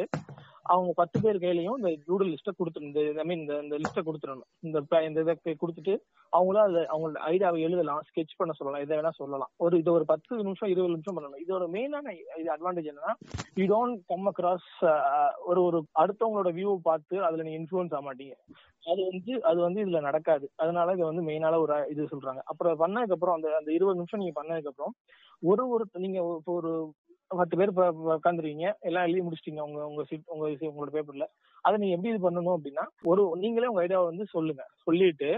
[0.74, 4.48] அவங்க பத்து பேர் கையிலயும் இந்த டூடல் லிஸ்ட்டை கொடுத்துரும் இந்த ஐ மீன் இந்த இந்த லிஸ்ட்டை கொடுத்துடணும்.
[4.66, 5.94] இந்த இந்த இதை கொடுத்துட்டு
[6.34, 9.52] அவங்களா அதை அவங்களோட ஐடியாவை எழுதலாம் ஸ்கெட்ச் பண்ண சொல்லலாம் இதை வேணா சொல்லலாம்.
[9.66, 13.14] ஒரு இது ஒரு பத்து நிமிஷம் இருபது நிமிஷம் பண்ணணும் இதோட மெயினான இது அட்வான்டேஜ் என்னன்னா
[13.60, 14.70] யூ டோன்ட் கம் அக்ராஸ்
[15.50, 18.36] ஒரு ஒரு அடுத்தவங்களோட வியூவை பார்த்து அதுல நீங்கள் இன்ஃபுளுன்ஸ் ஆக மாட்டீங்க.
[18.84, 20.46] அது வந்து அது வந்து இதுல நடக்காது.
[20.64, 22.42] அதனால இது வந்து மெயினால ஒரு இது சொல்றாங்க.
[22.52, 24.96] அப்புறம் பண்ணதுக்கு அப்புறம் அந்த அந்த இருபது நிமிஷம் நீங்க பண்ணதுக்கு அப்புறம்
[25.52, 26.72] ஒரு ஒரு நீங்க இப்போ ஒரு
[27.28, 27.72] பத்து பேர்
[28.16, 29.62] உட்காந்துருக்கீங்க எல்லாம் எழுதி முடிச்சிட்டீங்க.
[29.68, 31.26] உங்க உங்க சீட் உங்க உங்களோட பேப்பர்ல
[31.66, 34.64] அதை நீங்க எப்படி இது பண்ணணும் அப்படின்னா ஒரு நீங்களே உங்க ஐடியாவை வந்து சொல்லுங்க.
[34.84, 35.30] சொல்லிட்டு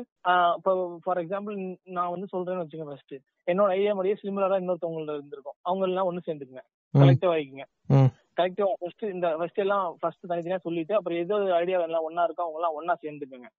[0.58, 0.72] இப்போ
[1.03, 1.56] ஃபார் எக்ஸாம்பிள்
[1.98, 3.15] நான் வந்து சொல்றேன்னு வச்சுங்க ஃபர்ஸ்ட்
[3.48, 5.58] என்னோட ஐடியா மாதிரியே சிமிலரா இன்னொருத்தவங்கள இருந்திருக்கும்.
[5.62, 6.63] அவங்க எல்லாம் ஒண்ணு சேர்ந்துக்குங்க.
[6.94, 8.10] கலெக்டிவ் ஆகிக்குங்க ம்.
[8.38, 12.60] கலெக்டிவா ஃபர்ஸ்ட் இந்த ஃபர்ஸ்ட் எல்லாம் ஃபர்ஸ்ட் தனித்தனியா சொல்லிட்டு அப்புறம் ஏதோ ஐடியா எல்லாம் ஒண்ணா இருக்கோ அவங்க
[12.60, 13.50] எல்லாம் ஒண்ணா சேர்ந்துக்குங்க.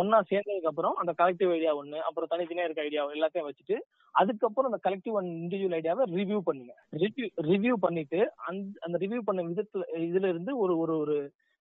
[0.00, 3.76] ஒண்ணா சேர்ந்ததுக்கு அப்புறம் அந்த கலெக்டிவ் ஐடியா ஒண்ணு அப்புறம் தனித்தனியா இருக்க ஐடியா எல்லாத்தையும் வச்சுட்டு
[4.14, 6.74] அதுக்கப்புறம் அந்த கலெக்டிவ் அண்ட் இண்டிவிஜுவல் ஐடியாவை ரிவ்யூ பண்ணுங்க.
[7.02, 11.16] ரிவ்யூ ரிவ்யூ பண்ணிட்டு அந்த அந்த ரிவ்யூ பண்ண விதத்துல இதுல இருந்து ஒரு ஒரு ஒரு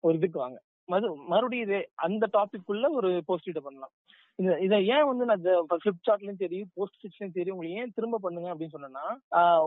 [0.05, 0.59] ஒரு இதுக்கு வாங்க.
[0.89, 3.93] மறு மறுபடியும் இதே அந்த டாபிக் உள்ள ஒரு போஸ்ட் பண்ணலாம்.
[4.39, 5.45] இத இதை ஏன் வந்து நான்
[5.83, 9.05] ஃபிளிப்சார்ட்லயும் சரி போஸ்ட் ஸ்டிச்லயும் சரி உங்களுக்கு ஏன் திரும்ப பண்ணுங்க அப்படின்னு சொன்னா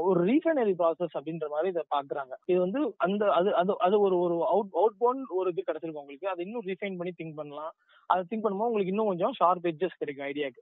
[0.07, 2.33] ஒரு ரீஃபைனரி ப்ராசஸ் அப்படின்ற மாதிரி இதை பாக்குறாங்க.
[2.51, 6.27] இது வந்து அந்த அது அது அது ஒரு ஒரு அவுட் அவுட் போன் ஒரு இது கிடைச்சிருக்கும் உங்களுக்கு.
[6.33, 7.73] அதை இன்னும் ரீஃபைன் பண்ணி திங்க் பண்ணலாம்.
[8.09, 10.61] அதை திங்க் பண்ணும்போது உங்களுக்கு இன்னும் கொஞ்சம் ஷார்ப் எட்ஜஸ் கிடைக்கும் ஐடியாக்கு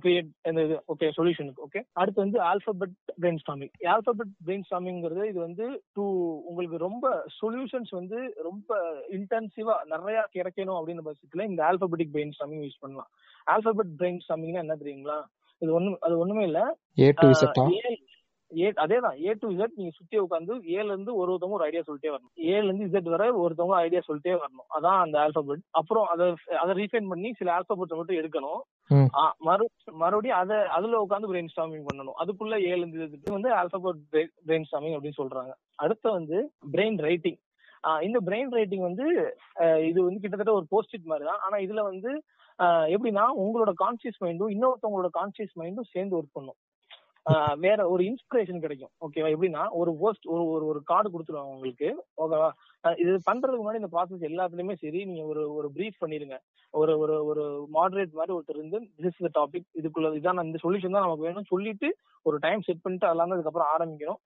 [0.00, 5.38] கிரியேட் இந்த இது ஓகே சொல்யூஷனுக்கு ஓகே அடுத்து வந்து alphabet brain storming alphabet brain ஸ்டாமிங்கிறது இது
[5.40, 6.04] வந்து டூ
[6.50, 7.06] உங்களுக்கு ரொம்ப
[7.40, 8.70] சொல்யூஷன்ஸ் வந்து ரொம்ப
[9.10, 13.10] இன்டென்சிவா நிறைய கிடைக்கணும் அப்படின்னு பட்சத்துல இந்த ஆல்பபெட்டிக் பிரெயின் ஸ்டாமிங் யூஸ் பண்ணலாம்.
[13.46, 15.18] ஆல்பபெட் பிரெயின் ஸ்டாமிங்னா என்ன தெரியுங்களா?
[15.62, 16.60] இது ஒண்ணு அது ஒண்ணுமே இல்ல.
[16.98, 17.28] ஏ டு
[18.58, 19.16] ஏ அதேதான்.
[19.24, 22.32] ஏ டு இசட் நீங்க சுத்தி உட்காந்து ஏல இருந்து ஒருத்தவங்க ஒரு ஐடியா சொல்லிட்டே வரணும்.
[22.52, 24.66] ஏல இருந்து இசட் வரை ஒருத்தவங்க ஐடியா சொல்லிட்டே வரணும்.
[24.76, 26.26] அதான் அந்த ஆல்பபெட் அப்புறம் அதை
[26.62, 28.62] அதை ரீஃபைன் பண்ணி சில ஆல்பபெட் மட்டும் எடுக்கணும்.
[29.48, 29.66] மறு
[30.02, 32.18] மறுபடியும் அதை அதுல உட்காந்து பிரெயின் ஸ்டாமிங் பண்ணணும்.
[32.22, 34.02] அதுக்குள்ள ஏல இருந்து வந்து ஆல்பபெட்
[34.48, 35.54] பிரெயின் ஸ்டாமிங் அப்படின்னு சொல்றாங்க.
[35.84, 36.38] அடுத்து வந்து
[36.74, 37.40] பிரெயின் ரைட்டிங்
[38.06, 39.04] இந்த பிரெயின் ரைட்டிங் வந்து
[39.90, 41.42] இது வந்து கிட்டத்தட்ட ஒரு போஸ்டிட் மாதிரி தான்.
[41.44, 42.10] ஆனா இதுல வந்து
[42.94, 46.58] எப்படின்னா உங்களோட கான்சியஸ் மைண்டும் இன்னொருத்தவங்களோட கான்சியஸ் மைண்டும் சேர்ந்து ஒர்க் பண்ணும்.
[47.64, 48.92] வேற ஒரு இன்ஸ்பிரேஷன் கிடைக்கும்.
[49.04, 51.88] ஓகேவா எப்படின்னா ஒரு போஸ்ட் ஒரு ஒரு ஒரு கார்டு கொடுத்துருவாங்க உங்களுக்கு.
[52.22, 52.48] ஓகேவா
[53.02, 56.36] இது பண்றதுக்கு முன்னாடி இந்த ப்ராசஸ் எல்லாத்துலயுமே சரி நீங்க ஒரு ஒரு ப்ரீஃப் பண்ணிருங்க.
[56.74, 57.44] ஒரு ஒரு ஒரு
[57.76, 61.90] மாடரேட் மாதிரி ஒருத்தர் இருந்து திஸ் த டாபிக் இதுக்குள்ள இதான் இந்த சொல்யூஷன் தான் நமக்கு வேணும் சொல்லிட்டு
[62.26, 64.20] ஒரு டைம் செட் பண்ணிட்டு அதெல்லாம் அதுக்கப்புறம் ஆரம்பிக்கணும்.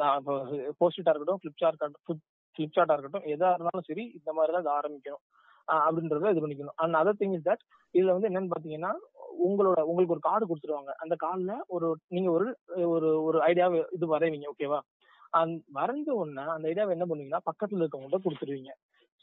[0.00, 0.34] நான் இப்போ
[0.80, 1.84] போஸ்டிட்டா இருக்கட்டும் ஃபிளிப்சார்ட்
[2.56, 5.24] ஃபிளிப்சார்ட்டா இருக்கட்டும் எதா இருந்தாலும் சரி இந்த மாதிரி தான் இது ஆரம்பிக்கணும்.
[5.86, 6.76] அப்படின்றத இது பண்ணிக்கணும்.
[6.82, 7.62] And other thing is that
[7.94, 8.92] இதுல வந்து என்னன்னு பாத்தீங்கன்னா
[9.46, 10.92] உங்களோட உங்களுக்கு ஒரு கார்டு கொடுத்துருவாங்க.
[11.02, 12.46] அந்த கார்டுல ஒரு நீங்க ஒரு
[12.94, 14.80] ஒரு ஒரு ஐடியாவை இது வரைவீங்க ஓகேவா
[15.38, 18.70] அந் வரைஞ்ச உடனே அந்த ஐடியாவை என்ன பண்ணுவீங்கன்னா பக்கத்துல இருக்கவங்கள்ட்ட கொடுத்துருவீங்க.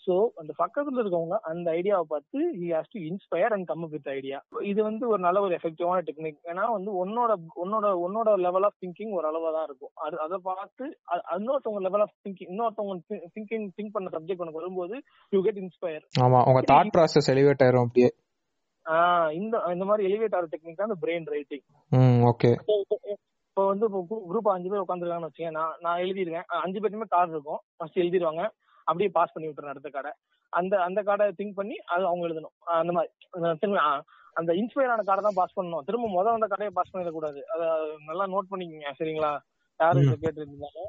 [0.07, 4.39] சோ அந்த பக்கத்துல இருக்கவங்க அந்த ஐடியாவை பார்த்து he has to inspire and come with idea
[4.65, 7.31] இது வந்து ஒரு நல்ல ஒரு எஃபெக்டிவான டெக்னிக் ஏன்னா வந்து உன்னோட
[7.63, 9.93] உன்னோட உன்னோட லெவல் ஆஃப் திங்கிங் ஒரு அளவா தான் இருக்கும்.
[10.05, 10.85] அது அதை பார்த்து
[11.35, 12.97] இன்னொருத்தவங்க லெவல் ஆஃப் திங்கிங் இன்னொருத்தவங்க
[13.35, 14.97] திங்கிங் திங்க் பண்ண சப்ஜெக்ட் உனக்கு வரும்போது
[15.33, 18.11] யூ கெட் இன்ஸ்பயர் ஆமா உங்க தாட் ப்ராசஸ் எலிவேட் ஆயிரும் அப்படியே.
[19.35, 21.65] இந்த இந்த மாதிரி எலிவேட் ஆகிற டெக்னிக் தான் இந்த பிரெயின் ரைட்டிங்
[22.29, 22.51] ஓகே
[23.57, 25.99] இப்போ வந்து இப்போ குரூப் அஞ்சு பேர் உட்காந்துருக்காங்கன்னு வச்சுக்கேன் நான் நான்
[26.47, 27.61] அஹ் அஞ்சு பேருமே கார்டு இருக்கும்.
[27.77, 28.43] ஃபர்ஸ்ட் எழுதிடுவாங்க
[28.87, 30.11] அப்படியே பாஸ் பண்ணி விட்டுறேன் அடுத்த கார்டை.
[30.53, 32.55] அந்த அந்த கார்டை திங்க் பண்ணி அது அவங்க எழுதணும்.
[32.81, 33.11] அந்த மாதிரி.
[33.61, 33.79] திரும்ப
[34.39, 35.85] அந்த இன்ஸ்பயர் ஆன கார்டை தான் பாஸ் பண்ணணும்.
[35.87, 37.41] திரும்ப முதல் அந்த கார்டையை பாஸ் பண்ணிடக்கூடாது.
[37.53, 37.65] அதை
[38.09, 39.33] நல்லா நோட் பண்ணிக்கோங்க சரிங்களா?
[39.79, 40.83] யாரும் இதை கேட்டுருந்தாங்க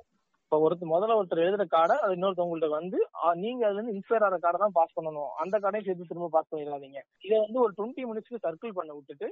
[0.44, 2.98] இப்போ ஒருத்தர் முதல்ல ஒருத்தர் எழுதுற கார்டை அது இன்னொருத்தவங்கள்ட்ட வந்து
[3.42, 5.30] நீங்க அதுல இருந்து இன்ஸ்பயர் ஆகிற கார்டை தான் பாஸ் பண்ணணும்.
[5.42, 7.00] அந்த கார்டையும் சேர்த்து திரும்ப பாஸ் பண்ணிடாதீங்க.
[7.26, 9.28] இதை வந்து ஒரு டுவெண்ட்டி மினிட்ஸ்க்கு சர்க்கிள் பண்ண விட்டுட்டு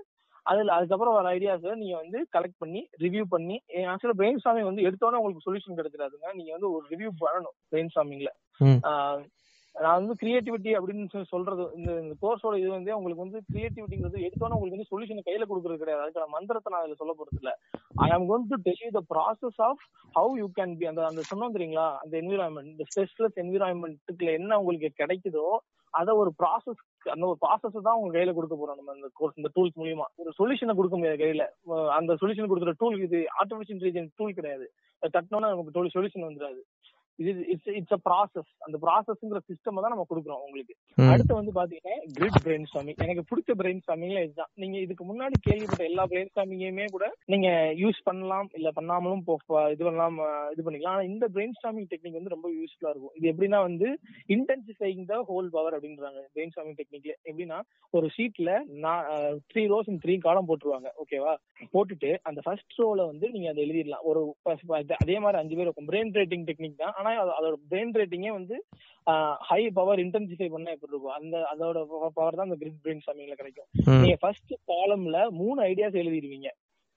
[0.46, 3.56] அதுல அதுக்கப்புறம் வர ஐடியாஸ் நீங்க வந்து கலெக்ட் பண்ணி ரிவ்யூ பண்ணி
[3.92, 6.26] ஆக்சுவலா பிரெயின் ஸ்டாமிங் வந்து எடுத்தோன்னே உங்களுக்கு சொல்யூஷன் கிடைச்சிடாதுங்க.
[6.38, 8.32] நீங்க வந்து ஒரு ரிவ்யூ பண்ணணும் பிரெயின் ஸ்டாமிங்ல
[9.74, 14.56] நான் வந்து கிரியேட்டிவிட்டி அப்படின்னு சொல்லி சொல்றது இந்த இந்த கோர்ஸோட இது வந்து உங்களுக்கு வந்து கிரியேட்டிவிட்டிங்கிறது எடுத்தோன்னே
[14.56, 16.02] உங்களுக்கு வந்து சொல்யூஷன் கையில கொடுக்கறது கிடையாது.
[16.04, 17.52] அதுக்கான மந்திரத்தை நான் இதுல சொல்ல போறது இல்ல
[18.04, 19.82] I am gone to tell you the process of
[20.14, 21.88] how you can be அந்த அந்த சொன்னோம் தெரியுங்களா?
[22.04, 25.46] அந்த என்விரான்மெண்ட் இந்த ஸ்ட்ரெஸ்லெஸ் என்விரான்மெண்ட்டுக்குள்ள என்ன உங்களுக்கு கிடைக்குதோ
[25.94, 26.80] அத ஒரு ப்ராசஸ்
[27.14, 30.06] அந்த ஒரு ப்ராசஸ் தான் உங்க கையில கொடுக்க போறோம் நம்ம இந்த கோர்ஸ் இந்த டூல்ஸ் மூலியமா.
[30.22, 31.44] ஒரு சொல்யூஷனை கொடுக்க முடியாது கையில.
[31.98, 34.66] அந்த சொல்யூஷன் கொடுக்குற டூல் இது ஆர்டிபிஷியல் இன்டெலிஜென்ஸ் டூல் கிடையாது.
[35.16, 36.60] தட்டினோன்னா நமக்கு சொல்யூஷன் வந்துடாது.
[37.18, 40.74] இட்ஸ் இட்ஸ் அ ப்ராசஸ் அந்த ப்ராசஸ்ங்கிற சிஸ்டம் தான் நம்ம கொடுக்குறோம் உங்களுக்கு.
[41.12, 44.50] அடுத்து வந்து பாத்தீங்கன்னா கிரிட் பிரெயின் ஸ்டாமிங் எனக்கு பிடிச்ச பிரெயின் ஸ்டாமிங்ல இதுதான்.
[44.62, 47.48] நீங்க இதுக்கு முன்னாடி கேள்விப்பட்ட எல்லா பிரெயின் ஸ்டாமிங்குமே கூட நீங்க
[47.82, 49.22] யூஸ் பண்ணலாம் இல்ல பண்ணாமலும்
[49.74, 50.18] இது பண்ணலாம்
[50.54, 50.96] இது பண்ணிக்கலாம்.
[50.96, 53.14] ஆனா இந்த பிரெயின் ஸ்டாமிங் டெக்னிக் வந்து ரொம்ப யூஸ்ஃபுல்லா இருக்கும்.
[53.20, 53.88] இது எப்படின்னா வந்து
[54.36, 57.60] இன்டென்சிஃபைங் த ஹோல் பவர் அப்படின்றாங்க பிரெயின் ஸ்டாமிங் டெக்னிக்ல எப்படின்னா
[57.98, 58.58] ஒரு ஷீட்ல
[59.52, 60.88] த்ரீ ரோஸ் த்ரீ காலம் போட்டுருவாங்க.
[61.02, 61.34] ஓகேவா
[61.74, 64.04] போட்டுட்டு அந்த ஃபர்ஸ்ட் ரோல வந்து நீங்க அதை எழுதிடலாம்.
[64.10, 64.20] ஒரு
[65.02, 65.88] அதே மாதிரி அஞ்சு பேர் இருக்கும்.
[65.92, 66.94] பிரெயின் ரேட்டிங் டெக்னிக் தான்.
[67.04, 68.56] ஆனா அது- அதோட பிரெயின் ரேட்டிங்கே வந்து
[69.38, 71.12] ஹை பவர் இன்டென்சிஃபை பண்ணா எப்படி இருக்கும்?
[71.12, 71.78] அந்த அதோட
[72.14, 73.66] பவர் தான் அந்த கிரிட் பிரெயின் ஸ்டாமிங்ல கிடைக்கும்.
[74.00, 76.48] நீங்க ஃபர்ஸ்ட் காலம்ல மூணு ஐடியாஸ் எழுதிடுவீங்க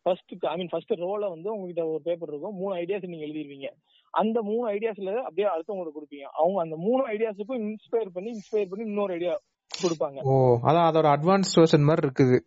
[0.01, 2.55] ஃபர்ஸ்ட் ஐ மீன் ஃபர்ஸ்ட் ரோல வந்து உங்ககிட்ட ஒரு பேப்பர் இருக்கும்.
[2.55, 3.67] மூணு ஐடியாஸ் நீங்க எழுதிடுவீங்க
[4.09, 6.27] அந்த மூணு ஐடியாஸ்ல அப்படியே அடுத்தவங்களுக்கு கொடுப்பீங்க.
[6.33, 9.39] அவங்க அந்த மூணு ஐடியாஸுக்கும் இன்ஸ்பயர் பண்ணி இன்ஸ்பயர் பண்ணி இன்னொரு ஐடியா
[9.81, 10.19] கொடுப்பாங்க.
[10.23, 12.37] ஓ அதான் அதோட அட்வான்ஸ்ட் வெர்ஷன் மாதிரி இருக்குது.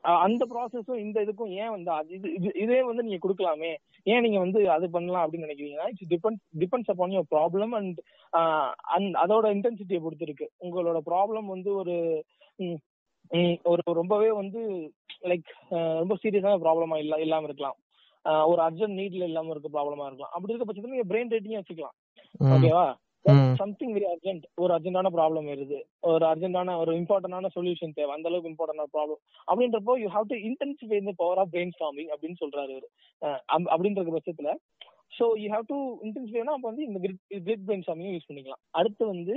[0.00, 3.76] அந்த ப்ராசஸும் இந்த இதுக்கும் ஏன் வந்து இது இது- வந்து நீங்க கொடுக்கலாமே?
[4.02, 8.00] ஏன் நீங்க வந்து அது பண்ணலாம் அப்படின்னு நினைக்கிறீங்கன்னா it's depend depends upon your problem and
[8.80, 12.24] and அதோட இன்டென்சிட்டியை பொறுத்து இருக்கு உங்களோட ப்ராப்ளம் வந்து ஒரு
[13.62, 14.92] ஒரு ரொம்பவே வந்து
[15.22, 15.44] லைக்
[15.96, 17.76] ரொம்ப சீரியஸான ப்ராப்ளமா இல்ல இல்லாம இருக்கலாம்.
[18.22, 20.30] ஒரு அர்ஜென்ட் நீட்ல இல்லாம இருக்க ப்ராப்ளமா இருக்கலாம்.
[20.32, 21.96] அப்படி இருக்க பட்சத்துல நீங்க பிரெயின் ரேட்டிங் வச்சுக்கலாம்.
[22.44, 22.94] ஓகேவா
[23.60, 25.78] சம்திங் வெரி அர்ஜென்ட் ஒரு அர்ஜென்டான ப்ராப்ளம் வருது.
[26.10, 28.12] ஒரு அர்ஜென்டான ஒரு இம்பார்ட்டன்டான சொல்யூஷன் தேவை.
[28.16, 32.40] அந்த அளவுக்கு இம்பார்ட்டன்டான ப்ராப்ளம் அப்படின்றப்போ யூ ஹாவ் டு இன்டென்சிஃபை இந்த பவர் ஆஃப் பிரெயின் ஸ்டாமிங் அப்படின்னு
[32.44, 32.88] சொல்றாரு அவரு
[33.74, 34.54] அப்படின்ற பட்சத்துல.
[35.18, 38.62] ஸோ யூ ஹாவ் டு இன்டென்சிஃபைனா அப்போ வந்து இந்த grid grid brain storming use பண்ணிக்கலாம்.
[38.80, 39.36] அடுத்து வந்து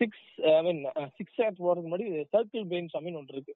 [0.00, 0.26] six
[0.58, 0.82] I mean
[1.18, 3.54] six act போறதுக்கு முன்னாடி சர்க்கிள் பிரெயின் ஸ்டாமிங் ஒன்று இருக்கு.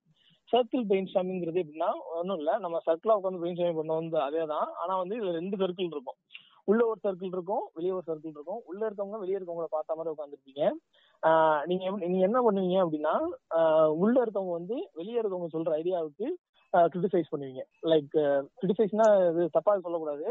[0.50, 2.54] சர்க்கிள் பிரெயின் ஸ்டாமிங்கிறது எப்படின்னா ஒன்றும் இல்லை.
[2.64, 6.18] நம்ம சர்க்கிளா உட்காந்து பிரெயின் ஸ்டாமிங் பண்ண வந்து அதே தான் ஆனா வந்து இதுல ரெண்டு சர்க்கிள் இருக்கும்.
[6.70, 8.60] உள்ள ஒரு சர்க்கிள் இருக்கும் வெளியே ஒரு சர்க்கிள் இருக்கும்.
[8.70, 10.62] உள்ள இருக்கவங்க வெளியே இருக்கவங்கள பார்த்த மாதிரி உட்காந்துருப்பீங்க
[11.70, 13.14] நீங்க நீங்க என்ன பண்ணுவீங்க அப்படின்னா
[14.02, 16.26] உள்ள இருக்கவங்க வந்து வெளியே இருக்கவங்க சொல்ற ஐடியாவுக்கு
[16.92, 17.62] கிரிட்டிசைஸ் பண்ணுவீங்க.
[17.92, 18.14] லைக்
[18.60, 20.26] கிரிட்டிசைஸ்னா இது தப்பா சொல்லக்கூடாது.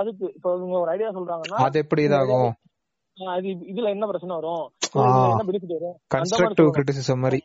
[0.00, 2.50] அதுக்கு இப்போ இவங்க ஒரு ஐடியா சொல்றாங்கன்னா அது எப்படி இதாகும்?
[3.34, 4.64] அது இதுல என்ன பிரச்சனை வரும்?
[5.32, 5.96] என்ன பெனிஃபிட் வரும்?
[6.14, 6.70] கன்ஸ்ட்ரக்டிவ்.
[6.76, 7.40] கிரிட்டிசிசம் மாதிரி.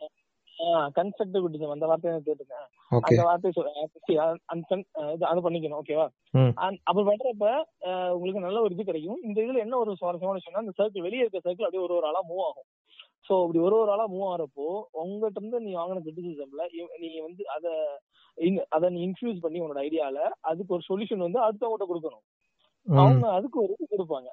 [0.97, 2.67] கன்ஸ்ட்ரக்டிவ் கிரிட்டிசம் அந்த வார்த்தையை கேட்டிருக்கேன்.
[2.91, 3.49] அந்த வார்த்தை
[4.53, 4.75] அந்த
[5.29, 6.51] அது பண்ணிக்கணும் ஓகேவா ம்.
[6.87, 7.47] அப்படி பண்றப்ப
[8.13, 9.19] உங்களுக்கு நல்ல ஒரு இது கிடைக்கும்.
[9.27, 12.21] இந்த இதுல என்ன ஒரு சுவாரஸ்யமான விஷயம்னா இந்த சர்க்கிள் வெளியே இருக்க சர்க்கிள் அப்படியே ஒரு ஒரு ஆளா
[12.29, 12.67] மூவ் ஆகும்.
[13.27, 14.67] சோ இப்படி ஒரு ஒரு ஆளா மூவ் ஆகிறப்போ
[15.01, 16.65] உங்ககிட்ட இருந்து நீ வாங்கின கிரிட்டிசிசம்ல
[17.03, 17.67] நீ வந்து அத
[18.75, 22.25] அத நீ இன்ஃபியூஸ் பண்ணி உன்னோட ஐடியால அதுக்கு ஒரு சொல்யூஷன் வந்து அடுத்தவங்ககிட்ட கொடுக்கணும்.
[22.87, 24.29] அவங்க அதுக்கு ஒரு இது கொடுப்பாங்க.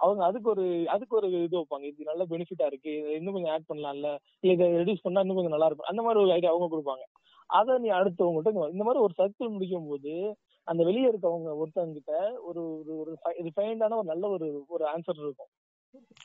[0.00, 1.84] அவங்க அதுக்கு ஒரு அதுக்கு ஒரு இது வைப்பாங்க.
[1.90, 2.92] இது நல்ல பெனிஃபிட்டா இருக்கு.
[3.18, 4.08] இன்னும் கொஞ்சம் ஆட் பண்ணலாம்ல.
[4.42, 5.90] இல்ல இதை ரெடியூஸ் பண்ணா இன்னும் கொஞ்சம் நல்லா இருக்கும்.
[5.92, 7.04] அந்த மாதிரி ஒரு ஐடியா அவங்க கொடுப்பாங்க.
[7.52, 10.14] அதை நீ அடுத்தவங்ககிட்ட இந்த- மாதிரி ஒரு சர்க்கிள் முடிக்கும் போது
[10.68, 12.62] அந்த வெளியே இருக்கவங்க ஒருத்தவங்க கிட்ட ஒரு
[12.96, 13.12] ஒரு
[13.46, 15.50] ரிஃபைண்டான ஒரு நல்ல ஒரு ஒரு ஆன்சர் இருக்கும்.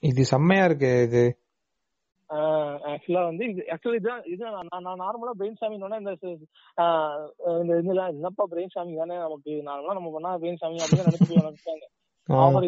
[0.03, 1.23] இது செம்மையா இருக்கு இது.
[2.89, 6.13] ஆக்சுவலா வந்து இது ஆக்சுவலி இதுதான் இதுதான் நான் நான் நார்மலா பிரெயின் சாமிங் இந்த
[7.61, 11.85] இந்த இதெல்லாம் என்னப்பா பிரெயின் சாமிங் தானே நமக்கு நார்மலா நம்ம பண்ணா பிரெயின் சாமிங் அப்படின்னு நினைச்சு நினைச்சாங்க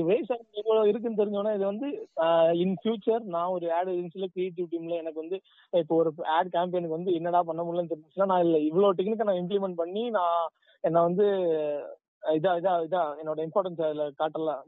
[0.04, 1.88] பிரெயின் சாமிங் எவ்வளவு இருக்குன்னு தெரிஞ்சோன்னா இது வந்து
[2.62, 5.38] இன் ஃபியூச்சர் நான் ஒரு ஆட் ஏஜென்சில கிரியேட்டிவ் டீம்ல எனக்கு வந்து
[5.74, 9.76] இப்போ ஒரு ஆட் கேம்பெயினுக்கு வந்து என்னடா பண்ண முடியலன்னு தெரிஞ்சுச்சுன்னா நான் இல்ல இவ்வளவு டெக்னிக்கை நான் இம்ப்ளிமெண்ட்
[9.76, 10.38] பண்ணி நான்
[10.84, 11.26] என்ன வந்து
[12.36, 14.62] இதா இதா இதா என்னோட இம்பார்ட்டன்ஸ் அதுல காட்டலாம்.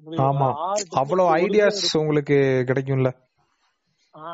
[1.02, 2.38] அவ்வளவு ஐடியாஸ் உங்களுக்கு
[2.70, 3.10] கிடைக்கும்ல?
[4.14, 4.30] ஆ.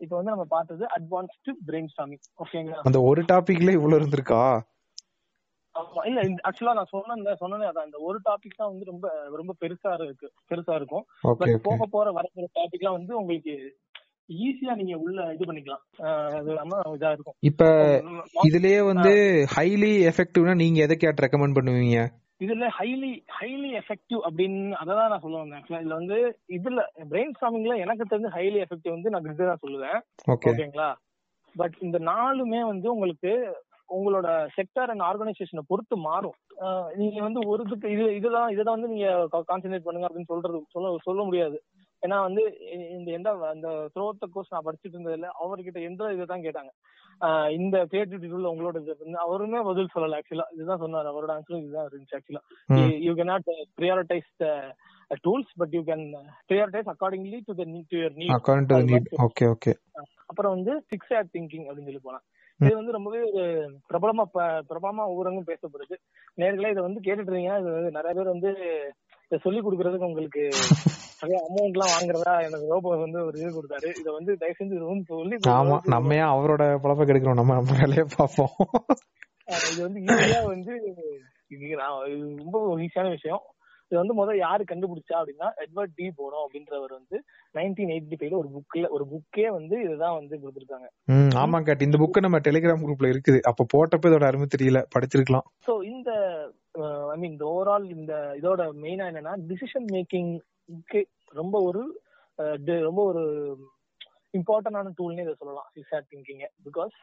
[0.00, 4.42] இப்போ வந்து நம்ம பார்த்தது அட்வான்ஸ்டு பிரெயின் ஸ்டாமிங் ஓகேங்களா அந்த ஒரு டாபிக்ல இவ்வளவு இருந்திருக்கா?
[5.78, 6.02] ஆமா.
[6.08, 9.06] இல்ல ஆக்சுவலா நான் சொன்ன சொன்னேனே அதான் இந்த ஒரு டாபிக் தான் வந்து ரொம்ப
[9.40, 11.04] ரொம்ப பெருசா இருக்கு பெருசா இருக்கும்.
[11.40, 13.54] பட் போக போற வரப்போற டாபிக்லாம் வந்து உங்களுக்கு
[14.44, 15.82] ஈஸியா நீங்க உள்ள இது பண்ணிக்கலாம்.
[16.38, 17.36] அது இல்லாம இதா இருக்கும்.
[17.50, 17.64] இப்ப
[18.48, 19.12] இதுலயே வந்து
[19.56, 22.00] ஹைலி எஃபெக்டிவ்னா நீங்க எதை கேட் ரெக்கமெண்ட் பண்ணுவீங்க?
[22.40, 25.64] இதுல ஹைலி ஹைலி எஃபெக்டிவ் அப்படின்னு அதான் நான் சொல்ல வந்தேன்.
[25.78, 26.18] இதுல வந்து
[26.56, 29.98] இதுல பிரெயின் ஸ்டாமிங்ல எனக்கு தெரிஞ்ச ஹைலி எஃபெக்டிவ் வந்து நான் கிரிட் தான் சொல்லுவேன்
[30.34, 30.90] ஓகே ஓகேங்களா
[31.54, 33.32] பட் இந்த நாலுமே வந்து உங்களுக்கு
[33.88, 36.36] உங்களோட செக்டர் அண்ட் ஆர்கனைசேஷனை பொறுத்து மாறும்.
[36.98, 39.08] நீங்க வந்து ஒரு இது இதுதான் இதை வந்து நீங்க
[39.50, 41.58] கான்சென்ட்ரேட் பண்ணுங்க அப்படின்னு சொல்றது சொல்ல சொல்ல முடியாது.
[42.02, 42.42] ஏன்னா வந்து
[42.96, 46.70] இந்த எந்த அந்த த்ரோத்த கோர்ஸ் நான் படிச்சுட்டு இருந்ததுல அவர்கிட்ட எந்த இதை தான் கேட்டாங்க
[47.56, 52.16] இந்த கிரியேட்டிவிட்டி உள்ள உங்களோட இது அவருமே பதில் சொல்லல ஆக்சுவலா இதுதான் சொன்னாரு அவரோட ஆன்சரும் இதுதான் இருந்துச்சு
[52.18, 52.42] ஆக்சுவலா.
[53.06, 53.48] You can not
[53.78, 54.48] prioritise the
[55.24, 56.04] tools but you can
[56.50, 59.74] prioritise accordingly to the to your need according to need okay okay
[60.30, 62.24] அப்புறம் வந்து சிக்ஸ் ஆட் திங்கிங் அப்படின்னு சொல்லி ம்.
[62.60, 63.44] இது வந்து ரொம்பவே ஒரு
[63.90, 64.24] பிரபலமா
[64.70, 65.96] பிரபலமா ஊரங்கும் பேசப்படுது.
[66.40, 68.50] நேர்களே இதை வந்து கேட்டுட்டு இருக்கீங்க இது வந்து நிறைய பேர் வந்து
[69.28, 70.42] இதை சொல்லி கொடுக்கறதுக்கு உங்களுக்கு
[71.20, 73.88] நிறைய அமௌண்ட் எல்லாம் வாங்குறதா எனக்கு ரோபோ வந்து ஒரு இது கொடுத்தாரு.
[74.00, 77.40] இதை வந்து தயவு செஞ்சு வந்து சொல்லி ஆமா நம்ம ஏன் அவரோட பழப்ப கெடுக்கிறோம்?
[77.40, 78.54] நம்ம நம்ம வேலையை பார்ப்போம்.
[79.70, 80.74] இது வந்து ஈஸியா வந்து
[81.54, 81.74] இது
[82.42, 83.42] ரொம்ப ஈஸியான விஷயம்.
[83.90, 87.16] இது வந்து முதல்ல யாரு கண்டுபிடிச்சா அப்படின்னா எட்வர்ட் டி போனோம் அப்படின்றவர் வந்து
[87.58, 90.88] நைன்டீன் எயிட்டி ஃபைவ்ல ஒரு புக்ல ஒரு புக்கே வந்து இதுதான் வந்து கொடுத்துருக்காங்க.
[91.42, 93.40] ஆமா கேட் இந்த புக் நம்ம டெலிகிராம் குரூப்ல இருக்குது.
[93.50, 95.46] அப்ப போட்டப்ப இதோட அருமை தெரியல படிச்சிருக்கலாம்.
[95.66, 96.10] சோ இந்த
[97.12, 101.02] ஐ மீன் இந்த ஓவரால் இந்த இதோட மெயினா என்னன்னா டிசிஷன் மேக்கிங்க்கு
[101.40, 101.82] ரொம்ப ஒரு
[102.88, 103.22] ரொம்ப ஒரு
[104.38, 106.96] இம்பார்ட்டன்டான டூல்னே இதை சொல்லலாம் சிக்ஸ் திங்கிங் பிகாஸ்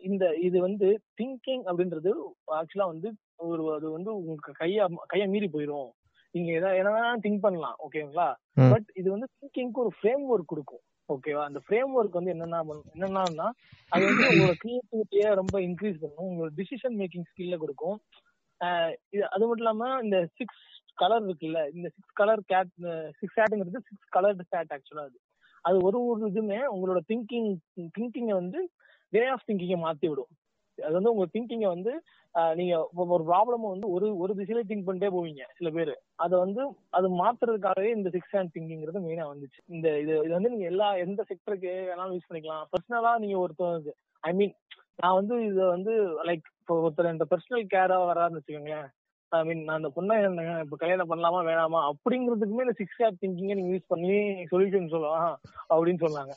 [0.00, 0.86] இந்த இது வந்து
[1.20, 2.10] திங்கிங் அப்படின்றது
[2.58, 3.08] ஆக்சுவலா வந்து
[3.48, 5.88] ஒரு அது வந்து உங்களுக்கு கைய கைய மீறி போயிடும்
[6.34, 6.92] நீங்க எதா என்ன
[7.24, 8.28] திங்க் பண்ணலாம் ஓகேங்களா.
[8.72, 12.60] பட் இது வந்து திங்கிங்க்கு ஒரு ஃப்ரேம் ஒர்க் கொடுக்கும் ஓகேவா அந்த ஃப்ரேம் ஒர்க் வந்து என்னன்னா
[12.96, 13.46] என்னன்னா
[13.92, 17.96] அது வந்து உங்களோட கிரியேட்டிவிட்டியை ரொம்ப இன்க்ரீஸ் பண்ணும் உங்களோட டிசிஷன் மேக்கிங் ஸ்கில்ல கொடுக்கும்.
[19.12, 20.64] இது அது மட்டும் இல்லாம இந்த சிக்ஸ்
[20.98, 22.72] கலர் இருக்குல்ல இந்த சிக்ஸ் கலர் கேட்
[23.20, 25.18] சிக்ஸ் கேட்டுங்கிறது சிக்ஸ் கலர் கேட் ஆக்சுவலா அது.
[25.64, 27.50] அது ஒரு ஒரு இதுமே உங்களோட திங்கிங்
[27.96, 28.60] திங்கிங்கை வந்து
[29.12, 30.32] வே ஆஃப் திங்கிங்கை மாத்தி விடும்.
[30.78, 31.92] அது வந்து உங்க திங்கிங்கை வந்து
[32.58, 32.74] நீங்க
[33.14, 35.92] ஒரு ப்ராப்ளம் வந்து ஒரு ஒரு திசையில திங்க் பண்ணிட்டே போவீங்க சில பேர்.
[36.24, 36.62] அதை வந்து
[36.98, 39.60] அது மாத்துறதுக்காகவே இந்த சிக்ஸ் ஹேண்ட் திங்கிங்கிறது மெயினா வந்துச்சு.
[39.74, 42.66] இந்த இது இது வந்து நீங்க எல்லா எந்த செக்டருக்கு வேணாலும் யூஸ் பண்ணிக்கலாம்.
[42.74, 43.88] பர்சனலா நீங்க ஒருத்தர்
[44.22, 44.54] ஐ மீன்
[45.02, 45.94] நான் வந்து இத வந்து
[46.28, 48.86] லைக் இப்போ ஒருத்தர் இந்த பர்சனல் கேரா வரான்னு வச்சுக்கோங்களேன்.
[49.32, 53.56] ஐ மீன் நான் அந்த பொண்ணை என்ன இப்ப கல்யாணம் பண்ணலாமா வேணாமா அப்படிங்கிறதுக்குமே இந்த சிக்ஸ் ஹேண்ட் திங்கிங்கை
[53.58, 54.14] நீங்க யூஸ் பண்ணி
[54.52, 55.34] சொல்யூஷன் சொல்லலாம்
[55.74, 56.32] அப்படின்னு சொன்னாங்க.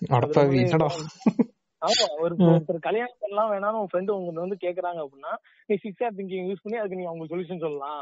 [1.81, 2.33] ஆமா ஒரு.
[2.47, 5.33] ஒருத்தர் கல்யாணம் பண்ணலாம் வேணாம்னு உங்க ஃப்ரெண்டு உங்க வந்து கேக்குறாங்க அப்படின்னா
[5.69, 8.01] நீ சிக்ஸ் ஆர் திங்கிங் யூஸ் பண்ணி அதுக்கு நீங்க அவங்க சொல்யூஷன் சொல்லலாம்.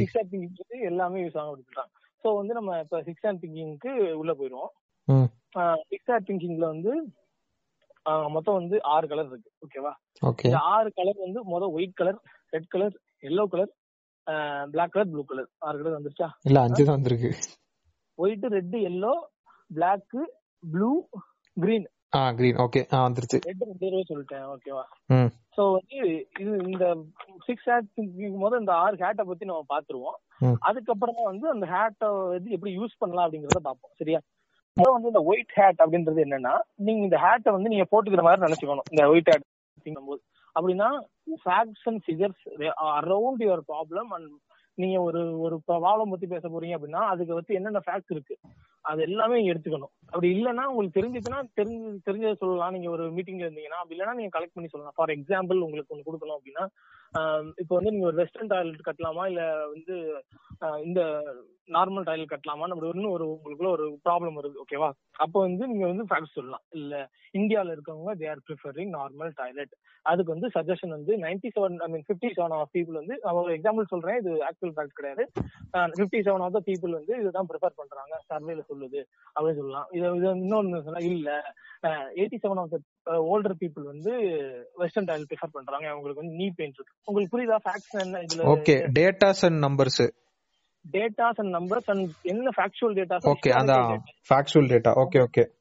[0.00, 1.92] சிக்ஸ் ஆர் திங்கிங் எல்லாமே யூஸ் ஆக கொடுத்துட்டாங்க
[2.24, 4.72] சோ வந்து நம்ம இப்ப சிக்ஸ் ஆர் திங்கிங்க்கு உள்ள போயிடுவோம்
[5.92, 6.92] சிக்ஸ் ஆர் திங்கிங்ல வந்து
[8.34, 9.50] மொத்தம் வந்து ஆறு கலர் இருக்கு.
[9.64, 9.92] ஓகேவா
[10.28, 12.18] ஓகே இந்த ஆறு கலர் வந்து மொதல் white colour
[12.52, 12.94] red colour
[13.28, 13.72] yellow colour
[14.72, 16.28] black colour blue colour ஆறு கலர் வந்துருச்சா?
[16.48, 17.30] இல்ல அஞ்சு தான் வந்திருக்கு.
[18.18, 19.12] White red yellow
[19.76, 20.16] black
[20.62, 20.90] blue
[21.56, 23.38] green ah green okay ah வந்துருச்சு.
[23.46, 24.44] ரெட் சொல்லிட்டேன்.
[24.52, 24.84] ஓகேவா
[25.56, 25.98] சோ வந்து
[26.42, 26.84] இது இந்த
[27.46, 27.88] சிக்ஸ் ஹேட்
[28.42, 30.16] போது இந்த ஆறு ஹேட்டை பத்தி நம்ம பாத்துருவோம்.
[30.68, 34.20] அதுக்கப்புறமா வந்து அந்த ஹேட்டை வந்து எப்படி யூஸ் பண்ணலாம் அப்படிங்கறத பார்ப்போம் சரியா?
[34.76, 36.54] முதல்ல வந்து இந்த ஒயிட் ஹேட் அப்படின்றது என்னன்னா
[36.86, 38.88] நீங்க இந்த ஹேட்டை வந்து நீங்க போட்டுக்கிற மாதிரி நினைச்சுக்கணும்.
[38.94, 39.46] இந்த ஒயிட் ஹேட்
[40.10, 40.20] போது
[40.56, 40.88] அப்படின்னா
[41.44, 42.44] facts and figures
[42.98, 44.30] around your problem and
[44.78, 48.36] நீங்க ஒரு ஒரு ப்ராப்ளம் பத்தி பேச போறீங்க அப்படின்னா அதுக்கு வந்து என்னென்ன ஃபேக்ட் இருக்கு?
[48.90, 49.92] அது எல்லாமே எடுத்துக்கணும்.
[50.10, 52.74] அப்படி இல்லைன்னா உங்களுக்கு தெரிஞ்சதுன்னா தெரிஞ்சு தெரிஞ்சதை சொல்லலாம்.
[52.76, 54.96] நீங்க ஒரு மீட்டிங்ல இருந்தீங்கன்னா அப்படி இல்லைன்னா நீங்க கலெக்ட் பண்ணி சொல்லலாம்.
[54.98, 56.66] ஃபார் எக்ஸாம்பிள் உங்களுக்கு ஒன்று கொடுக்கணும் அப்படின்னா
[57.60, 59.22] இப்போ வந்து நீங்க ஒரு வெஸ்டர்ன் டாய்லெட் கட்டலாமா?
[59.30, 59.42] இல்ல
[59.74, 59.94] வந்து
[60.86, 61.00] இந்த
[61.76, 62.66] நார்மல் டாய்லெட் கட்டலாமா?
[62.74, 64.56] அப்படி ஒன்று ஒரு உங்களுக்குள்ள ஒரு ப்ராப்ளம் வருது.
[64.64, 64.88] ஓகேவா
[65.24, 66.64] அப்போ வந்து நீங்க வந்து ஃபேக்ட் சொல்லலாம்.
[66.78, 66.94] இல்ல
[67.38, 69.72] இந்தியாவில் இருக்கவங்க they are preferring normal toilet
[70.10, 73.54] அதுக்கு வந்து சஜஷன் வந்து ninety seven I mean fifty seven of people வந்து நான் ஒரு
[73.56, 74.18] எக்ஸாம்பிள் சொல்றேன்.
[74.22, 75.24] இது ஆக்சுவல் ஃபேக்ட் கிடையாது.
[75.98, 78.14] Fifty seven of the people வந்து இதுதான் ப்ரிஃபர் பண்றாங்க.
[78.30, 79.04] சர்வேல சொல்லுது
[79.40, 79.86] அப்படின்னு சொல்லலாம்.
[79.90, 81.40] இது இது இன்னொன்னு சொன்னா இல்ல.
[81.86, 84.10] Eighty seven of the older people வந்து
[84.74, 85.88] வெஸ்டர்ன் டாய்லெட் ப்ரிஃபர் பண்றாங்க.
[85.88, 86.94] அவங்களுக்கு வந்து நீ பெயின் இருக்கு.
[87.04, 87.58] உங்களுக்கு புரியுதா?
[87.58, 88.56] ஃபேக்ட்ஸ் என்ன இதுல?
[88.56, 90.10] Okay datas and numbers
[90.92, 93.72] datas and numbers and என்ன ஃபேக்சுவல் டேட்டாஸ் ஓகே அந்த
[94.34, 95.56] ஃபேக்சுவல் டேட்டா ஓகே ஓகே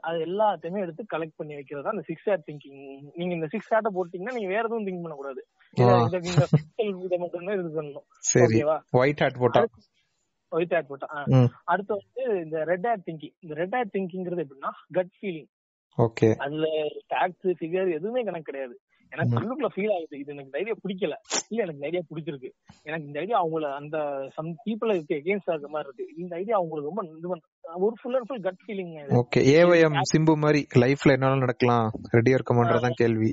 [0.00, 1.88] அது எல்லாத்தையுமே எடுத்து கலெக்ட் பண்ணி வைக்கிறதா?
[1.88, 5.46] அந்த சிக்ஸ் ஆட் திங்கிங் நீங்க இந்த சிக்ஸ் ஆட்ட போட்டீங்கன்னா நீங்க வேற எதுவும் திங்க் பண்ணக்கூடாது.
[5.70, 8.04] இத- இத- இந்த physical இதை பண்ணணும்.
[8.08, 8.60] சரி.
[8.60, 9.66] ஓகேவா ஒயிட் ஹேட் போட்டா.
[10.56, 11.22] ஒயிட் ஆட் போட்டா ஆ.
[11.26, 11.50] ம்.
[11.64, 15.50] அடுத்து வந்து இந்த ரெட் ஆட் திங்கிங் இந்த ரெட் ஆட் திங்கிங்கிறது எப்படின்னா கட் ஃபீலிங்
[15.98, 16.28] ஓகே.
[16.36, 16.66] அதுல
[17.08, 18.76] ஃபேக்ட்ஸ் ஃபிகர் எதுவுமே கணக்கு கிடையாது.
[19.12, 19.38] எனக்கு ம்.
[19.38, 20.18] உள்ளுக்குள்ள ஃபீல் ஆகுது.
[20.18, 21.14] இது எனக்கு இந்த ஐடியா பிடிக்கல.
[21.48, 22.50] இல்ல எனக்கு இந்த ஐடியா பிடிச்சிருக்கு.
[22.82, 23.96] எனக்கு இந்த ஐடியா அவங்கள அந்த
[24.32, 26.22] சம் பீப்புள் இருக்கு எகேன்ஸ்ட் ஆகிற மாதிரி இருக்கு.
[26.22, 27.28] இந்த ஐடியா அவங்களுக்கு ரொம்ப இது
[27.84, 29.40] ஒரு full and full gut feeling okay.
[29.56, 31.90] ஏவயம் Simbu மாதிரி லைஃப்ல என்னாலும் நடக்கலாம்?
[32.12, 33.30] ரெடியா இருக்கமான்றதான் கேள்வி.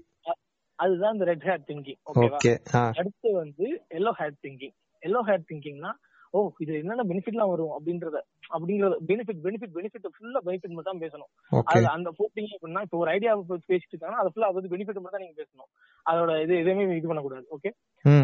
[0.75, 2.91] அதுதான் இந்த ரெட் ஹேட் திங்கிங் ஓகேவா ஓகே.
[2.91, 5.91] அடுத்து வந்து yellow hat thinking yellow hat திங்கிங்னா
[6.33, 8.17] ஓ இது என்னென்ன பெனிஃபிட்லாம் வரும் அப்படின்றத
[8.53, 11.29] அப்படிங்கறது பெனிஃபிட் பெனிஃபிட் பெனிஃபிட் ஃபுல்லா பெனிஃபிட் மட்டும் தான் பேசணும்.
[11.71, 13.33] அது அந்த போட்டிங்க அப்படின்னா இப்போ ஒரு ஐடியா
[13.71, 15.69] பேசிட்டு இருக்காங்கன்னா அது ஃபுல்லா அது பெனிஃபிட் மட்டும் தான் நீங்க பேசணும்.
[16.05, 17.71] அதோட இது எதுவுமே இது பண்ணக்கூடாது ஓகே.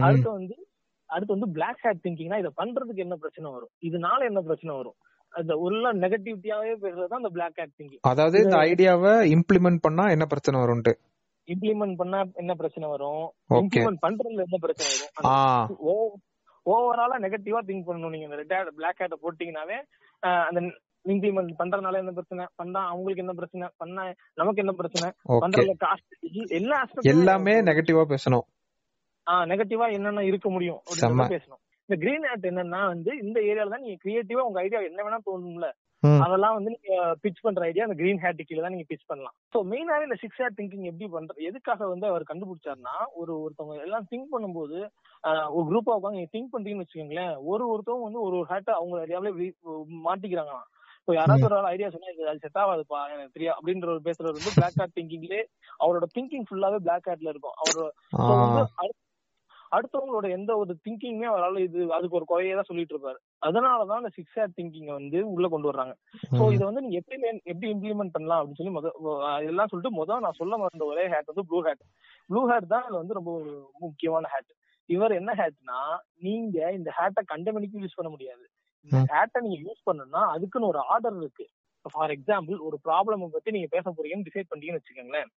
[0.08, 0.56] அடுத்து வந்து
[1.10, 3.72] அடுத்து வந்து பிளாக் ஹேட் திங்கிங்னா இதை பண்றதுக்கு என்ன பிரச்சனை வரும்?
[3.88, 4.98] இதனால என்ன பிரச்சனை வரும்?
[5.34, 10.26] அந்த உள்ள நெகட்டிவிட்டியாவே பேசுறது தான் அந்த பிளாக் ஹேட் திங்கிங் அதாவது இந்த ஐடியாவை இம்ப்ளிமெண்ட் பண்ணா என்ன
[10.34, 10.94] பிரச்சனை வரும்ட்டு
[11.48, 13.24] இம்ப்ளிமெண்ட் பண்ணா என்ன பிரச்சனை வரும்?
[13.62, 15.14] இம்ப்ளிமெண்ட் பண்றதுல என்ன பிரச்சனை வரும்?
[16.66, 18.14] ஓவராலா நெகட்டிவா திங்க் பண்ணணும்.
[18.16, 19.78] நீங்க ரெட் ஹேட் பிளாக் ஹேட் போட்டீங்கன்னாவே
[20.24, 20.62] ஆஹ் அந்த
[21.06, 22.46] இம்ப்ளிமெண்ட் பண்றதுனால என்ன பிரச்சனை?
[22.56, 23.68] பண்ணா அவங்களுக்கு என்ன பிரச்சனை?
[23.82, 24.04] பண்ணா
[24.38, 25.10] நமக்கு என்ன பிரச்சனை?
[25.44, 26.16] பண்றதுல காஸ்ட்
[26.60, 26.80] எல்லா
[27.14, 28.46] எல்லாமே நெகட்டிவா பேசணும்.
[29.52, 30.80] நெகட்டிவா என்னென்ன இருக்க முடியும்
[31.36, 31.62] பேசணும்.
[31.90, 35.68] இந்த கிரீன் ஹேட் என்னன்னா வந்து இந்த ஏரியால தான் நீங்க கிரியேட்டிவா உங்க ஐடியா என்ன வேணா தோணும்ல.
[36.26, 36.92] அதெல்லாம் வந்து நீங்க
[37.24, 39.36] பிச் பண்ற ஐடியா அந்த கிரீன் ஹேட் கீழ தான் நீங்க பிச் பண்ணலாம்.
[39.54, 44.08] சோ மெயினாவே இந்த சிக்ஸ் ஹேட் திங்கிங் எப்படி பண்ற எதுக்காக வந்து அவர் கண்டுபிடிச்சாருன்னா ஒரு ஒருத்தவங்க எல்லாம்
[44.12, 44.92] திங்க் பண்ணும்போது ஆஹ்
[45.50, 49.32] ஒரு குரூப்பா உட்காந்து நீங்க திங்க் பண்றீங்கன்னு வச்சுக்கோங்களேன் ஒரு ஒருத்தவங்க வந்து ஒரு ஒரு ஹேட்டை அவங்க ஐடியாவில
[50.06, 50.54] மாட்டிக்கிறாங்க
[51.00, 54.56] இப்போ யாராவது ஒரு ஆள் ஐடியா சொன்னா அது செட் ஆகாதுப்பா எனக்கு தெரியும் அப்படின்ற ஒரு பேசுறவர் வந்து
[54.58, 55.44] பிளாக் ஹேட் திங்கிங்லேயே
[55.80, 57.56] அவரோட திங்கிங் ஃபுல்லாவே பிளாக் ஹேட்ல இருக்கும்.
[57.62, 57.88] அவரோட
[59.72, 63.18] அடுத்தவங்களோட எந்த ஒரு திங்கிங்குமே அவரால் இது அதுக்கு ஒரு குறையே தான் சொல்லிட்டு இருப்பாரு.
[63.42, 65.94] அதனாலதான் இந்த சிக்ஸ் ஹேட் திங்கிங் வந்து உள்ள கொண்டு வர்றாங்க.
[66.32, 66.42] சோ.
[66.56, 68.88] இதை வந்து நீங்க எப்படி எப்படி இம்ப்ளிமெண்ட் பண்ணலாம் அப்படின்னு சொல்லி முத
[69.44, 71.84] இதெல்லாம் சொல்லிட்டு முதல் நான் சொல்ல வந்த ஒரே ஹேட் வந்து ப்ளூ ஹேட்
[72.30, 73.34] ப்ளூ ஹேட் தான் இதுல வந்து ரொம்ப
[73.86, 74.52] முக்கியமான ஹேட்
[74.90, 75.80] இவர் என்ன ஹேட்னா
[76.28, 78.46] நீங்க இந்த ஹேட்டை கண்டமணிக்கு யூஸ் பண்ண முடியாது.
[78.86, 79.00] இந்த.
[79.14, 81.46] ஹேட்டை நீங்க யூஸ் பண்ணணும்னா அதுக்குன்னு ஒரு ஆர்டர் இருக்கு.
[81.86, 85.30] ஃபார் எக்ஸாம்பிள் ஒரு ப்ராப்ளம் பத்தி நீங்க பேச போறீங்கன்னு டிசைட் பண்ணீங்கன்னு வச்சுக்கோங்களேன்.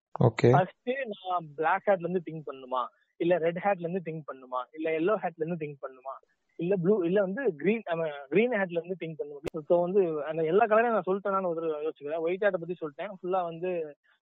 [0.54, 2.82] ஃபர்ஸ்ட் நான் பிளாக் ஹேட்ல இருந்து திங்க் பண்ணுமா?
[3.20, 4.60] இல்ல ரெட் ஹேட்ல இருந்து திங்க் பண்ணுமா?
[4.78, 6.14] இல்ல எல்லோ ஹேட்ல இருந்து திங்க் பண்ணுமா?
[6.58, 7.84] இல்ல ப்ளூ இல்ல வந்து கிரீன்
[8.32, 9.62] கிரீன் ஹேட்ல இருந்து திங்க் பண்ணுமா?
[9.70, 13.12] ஸோ வந்து அந்த எல்லா கலரையும் நான் சொல்லிட்டேன் ஒரு தடவை யோசிச்சுக்கிறேன் ஒயிட் ஹேட்டை பத்தி சொல்லிட்டேன்.
[13.20, 13.70] ஃபுல்லா வந்து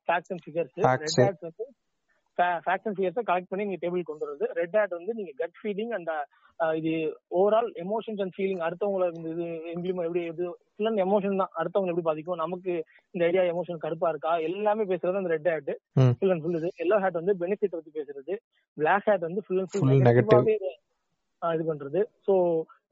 [0.08, 0.76] facts and figures.
[1.04, 1.66] Red hat வந்து
[2.64, 5.92] ஃபேக்ட்ஸ் அண்ட் ஃபிகர்ஸை கலெக்ட் பண்ணி நீங்க டேபிள் கொண்டு வருது ரெட் ஹேட் வந்து நீங்க கட் ஃபீலிங்
[5.98, 6.11] அண்ட்
[6.79, 6.92] இது
[7.40, 11.53] ஓவரால் எமோஷன்ஸ் அண்ட் ஃபீலிங் அடுத்தவங்கள இந்த இது இம்ப்ளிமெண்ட் எப்படி இது ஃபுல் எமோஷன் தான்.
[11.61, 12.42] அடுத்தவங்க எப்படி பாதிக்கும்?
[12.44, 12.72] நமக்கு
[13.14, 14.33] இந்த ஐடியா எமோஷன் கடுப்பா இருக்கா?
[14.48, 15.72] எல்லாமே பேசுறது அந்த red hat.
[16.18, 16.70] Full and full இது.
[16.85, 18.37] எல்லோ ஹேட் வந்து பெனிஃபிட் பத்தி பேசுறது.
[18.76, 19.94] பிளாக் ஹேட் வந்து ஃபுல் அண்ட் ஃபுல்
[21.57, 22.00] இது பண்றது.
[22.26, 22.35] சோ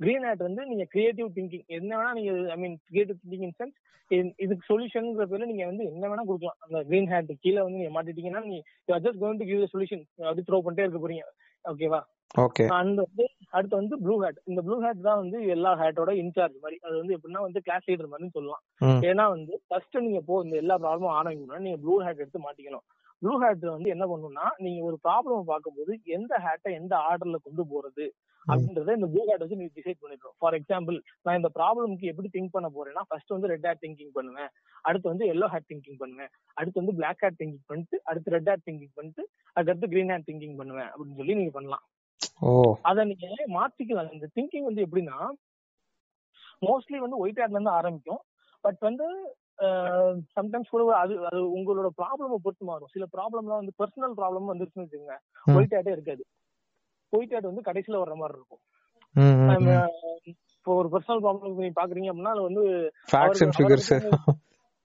[0.00, 3.76] கிரீன் ஹேட் வந்து நீங்க கிரியேட்டிவ் திங்கிங் என்ன வேணா நீங்க I mean creative thinking in sense
[4.44, 6.58] இதுக்கு சொல்யூஷன்ங்கிற பேர்ல நீங்க வந்து என்ன வேணா கொடுக்கலாம்.
[6.64, 8.60] அந்த கிரீன் ஹேட் கீழே வந்து நீங்க மாட்டிட்டீங்கன்னா நீங்க
[9.06, 11.24] just going to give solution அப்படி த்ரோ பண்ணிட்டே இருக்க போறீங்க.
[11.64, 12.00] ஓகேவா
[12.44, 13.24] ஓகே அந்த வந்து
[13.56, 16.76] அடுத்து வந்து ப்ளூ ஹேட் இந்த ப்ளூ ஹேட் தான் வந்து எல்லா ஹேட்டோட இன்சார்ஜ் மாதிரி.
[16.86, 18.62] அது வந்து எப்படின்னா வந்து கிளாஸ் லீடர் மாதிரி சொல்லலாம்.
[19.10, 22.84] ஏன்னா வந்து ஃபர்ஸ்ட் நீங்க போ இந்த எல்லா ப்ராப்ளமும் ஆரம்பிக்கணும்னா நீங்க ப்ளூ ஹேட் எடுத்து மாட்டிக்கணும்.
[23.22, 28.06] ப்ளூ ஹேட் வந்து என்ன பண்ணும்னா நீங்க ஒரு ப்ராப்ளம் பார்க்கும்போது எந்த ஹேட்டை எந்த ஆர்டர்ல கொண்டு போறது
[28.46, 30.34] அப்படின்றத இந்த ப்ளூ ஹேட் வச்சு நீங்க டிசைட் பண்ணிடுறோம்.
[30.40, 34.50] ஃபார் எக்ஸாம்பிள் நான் இந்த ப்ராப்ளம்க்கு எப்படி திங்க் பண்ண போறேன்னா ஃபர்ஸ்ட் வந்து ரெட் ஹேட் திங்கிங் பண்ணுவேன்.
[34.88, 36.30] அடுத்து வந்து எல்லோ ஹேட் திங்கிங் பண்ணுவேன்.
[36.60, 39.24] அடுத்து வந்து பிளாக் ஹேட் திங்கிங் பண்ணிட்டு அடுத்து ரெட் ஹேட் திங்கிங் பண்ணிட்டு
[39.56, 41.84] அடுத்து கிரீன் ஹேட் திங்கிங் பண்ணுவேன் அப்படின்னு சொல்லி நீங்க பண்ணலாம்.
[42.90, 43.26] அதை நீங்க
[43.58, 44.10] மாத்திக்கலாம்.
[44.16, 45.18] இந்த திங்கிங் வந்து எப்படின்னா
[46.68, 48.22] மோஸ்ட்லி வந்து ஒயிட் ஹேட்ல இருந்து ஆரம்பிக்கும்.
[48.64, 49.06] பட் வந்து
[49.60, 52.86] சம்டைம்ஸ் கூட அது அது உங்களோட ப்ராப்ளம் பொறுத்து மாறும்.
[52.86, 55.18] சில ப்ராப்ளம்லாம் வந்து பர்சனல் ப்ராப்ளம் வந்துருச்சுன்னு வச்சுக்கோங்க.
[55.56, 56.24] ஒயிட் ஹேட்டே இருக்காது.
[57.10, 58.58] ஒயிட் ஹேட் வந்து கடைசியில வர்ற மாதிரி இருக்கும்.
[60.58, 62.92] இப்போ ஒரு பர்சனல் ப்ராப்ளம் நீங்க பாக்குறீங்க அப்படின்னா அது வந்து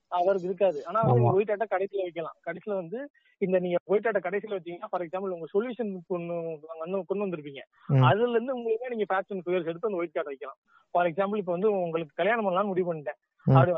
[0.10, 0.86] அவருக்கு- இருக்காது.
[0.86, 1.02] ஆனா
[1.34, 2.34] ஒயிட் ஆட்டை கடைசியில வைக்கலாம்.
[2.46, 6.60] கடைசியில வந்து இந்த நீங்க ஒயிட் ஆட்டை கடைசியில வச்சீங்கன்னா ஃபார் எக்ஸாம்பிள் உங்க சொல்யூஷன் கொண்டு
[7.06, 7.60] கொண்டு வந்திருப்பீங்க.
[8.02, 10.56] அதுல இருந்து உங்களுக்கு நீங்க அண்ட் ஃபிகர்ஸ் எடுத்து அந்த ஒயிட் கார்டு வைக்கலாம்.
[10.92, 13.20] ஃபார் எக்ஸாம்பிள் இப்போ வந்து உங்களுக்கு கல்யாணம் பண்ணலாம் முடிவு பண்ணிட்டேன்.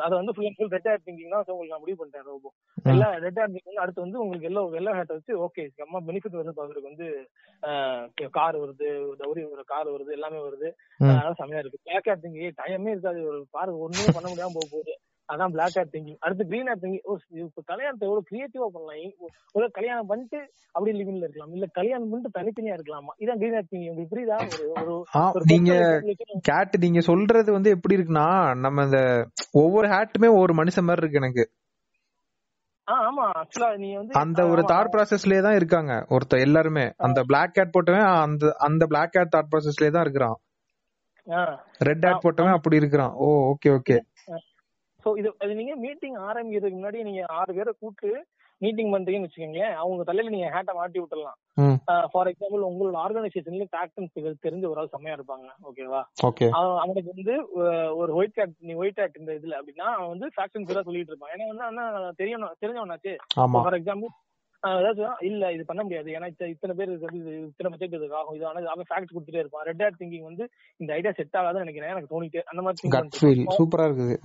[0.06, 1.46] அது வந்து full and full red hair thinking தான்.
[1.48, 2.90] உங்களுக்கு நான் முடிவு பண்ணிட்டேன் ரொம்ப ம்.
[2.92, 6.64] எல்லா ரெட் ஹேர் திங்கிங் அடுத்து வந்து உங்களுக்கு எல்லோ வெள்ளை ஹேட்டை வச்சு ஓகே செம்ம பெனிஃபிட் வருது
[6.64, 7.08] அவருக்கு வந்து
[8.38, 8.88] கார் வருது
[9.22, 10.70] டவுரி ஒரு கார் வருது எல்லாமே வருது.
[11.00, 11.84] அதனால செம்மையா இருக்கு.
[11.84, 14.96] பிளாக் ஹேர் திங்கிங் டைமே இருக்காது ஒரு பாரு ஒண்ணுமே பண்ண முடியாம போக போகுது.
[15.30, 17.04] அதான் பிளாக் ஹேர் திங்கிங் அடுத்து கிரீன் ஹேர் திங்கிங்
[17.46, 19.14] இப்ப கல்யாணத்தை எவ்வளவு கிரியேட்டிவா பண்ணலாம்?
[19.58, 20.40] ஒரு கல்யாணம் பண்ணிட்டு
[20.76, 21.54] அப்படி லிவிங்ல இருக்கலாம்.
[21.58, 23.14] இல்ல கல்யாணம் பண்ணிட்டு தனித்தனியா இருக்கலாமா?
[23.24, 24.38] இதான் கிரீன் ஹேர் திங்கிங் உங்களுக்கு புரியுதா?
[25.34, 25.74] ஒரு நீங்க
[26.50, 28.28] கேட் நீங்க சொல்றது வந்து எப்படி இருக்குன்னா
[28.66, 29.02] நம்ம இந்த
[29.64, 31.46] ஒவ்வொரு ஹேட்டுமே ஒவ்வொரு மனுஷன் மாதிரி இருக்கு எனக்கு.
[32.88, 33.24] ஆ ஆமா.
[33.42, 36.84] ஆக்சுவலா நீ வந்து அந்த ஒரு தாட் ப்ராசஸ்லயே தான் இருக்காங்க ஒருத்த எல்லாருமே.
[37.06, 40.36] அந்த பிளாக் ஹேட் போட்டவன் அந்த அந்த பிளாக் ஹேட் தாட் ப்ராசஸ்லயே தான் இருக்கிறான்.
[41.88, 43.14] ரெட் ஹேட் போட்டவன் அப்படி இருக்கிறான்.
[43.24, 43.98] ஓ ஓகே ஓகே
[45.06, 48.26] சோ இது அது நீங்க மீட்டிங் ஆரம்பிக்கிறதுக்கு முன்னாடி நீங்க ஆறு பேரை கூப்பிட்டு
[48.58, 49.74] மீட்டிங் பண்றீங்கன்னு வச்சுக்கோங்களேன்.
[49.74, 51.34] அவங்க தலையில நீங்க ஹேட்டை மாட்டி விட்டுறலாம்.
[51.54, 51.74] ம்.
[52.12, 55.50] ஃபார் எக்ஸாம்பிள் உங்களோட ஆர்கனைசேஷன்ல அண்ட் ஃபிகர் தெரிஞ்ச ஒரு ஆள் செம்மையா இருப்பாங்க.
[55.64, 57.52] ஓகேவா ஓகே அவன் அவனுக்கு வந்து
[57.96, 61.32] ஒரு ஒயிட் கேட் நீ ஒயிட் கேட் இந்த இதுல அப்படின்னா அவன் வந்து அண்ட் ஃபிகரா சொல்லிட்டு இருப்பான்.
[61.34, 63.16] ஏன்னா வந்து அண்ணா தெரியணும் தெரிஞ்சவனாச்சு.
[63.52, 66.12] ஃபார் எக்ஸாம்பிள் இல்ல இது பண்ண முடியாது.
[66.12, 68.36] ஏன்னா இத்த- இத்தனை பேர் இது இது இத்தனை பட்ஜெட் இதுக்கு ஆகும்.
[68.36, 69.66] இது ஆனது அவன் ஃபேக்ட் கொடுத்துட்டே இருப்பான்.
[69.66, 71.90] ரெட் ஹேட் திங்கிங் வந்து இந்த ஐடியா செட் ஆகாதுன்னு நினைக்கிறேன்.
[71.90, 72.90] எனக்கு தோணிட்டு அந்த மாதிரி.
[73.58, 74.18] சூப்பரா இருக்குது.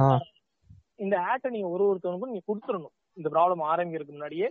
[1.05, 2.95] இந்த ஆட்டை நீங்க ஒரு ஒருத்தவனுக்கும் நீங்க கொடுத்துடணும்.
[3.19, 4.49] இந்த ப்ராப்ளம் ஆரம்பிக்கிறதுக்கு முன்னாடியே.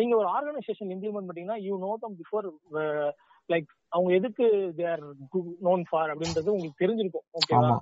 [0.00, 2.46] நீங்க ஒரு ஆர்கனைசேஷன் இம்ப்ளிமெண்ட் பண்ணீங்கன்னா you know them before
[3.48, 4.46] like அவங்க எதுக்கு
[4.78, 5.02] தேர்
[5.66, 7.26] நோன் ஃபார் அப்படின்றது உங்களுக்கு தெரிஞ்சிருக்கும்.
[7.38, 7.74] ஓகேவா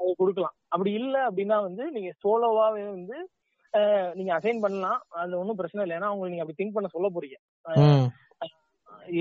[0.00, 0.54] அது கொடுக்கலாம்.
[0.72, 3.16] அப்படி இல்ல அப்படின்னா வந்து நீங்க சோலோவாவே வந்து
[4.18, 5.00] நீங்க அசைன் பண்ணலாம்.
[5.22, 5.96] அது ஒன்றும் பிரச்சனை இல்லை.
[5.98, 7.38] ஏன்னா அவங்க நீங்க அப்படி திங்க் பண்ண சொல்ல போறீங்க.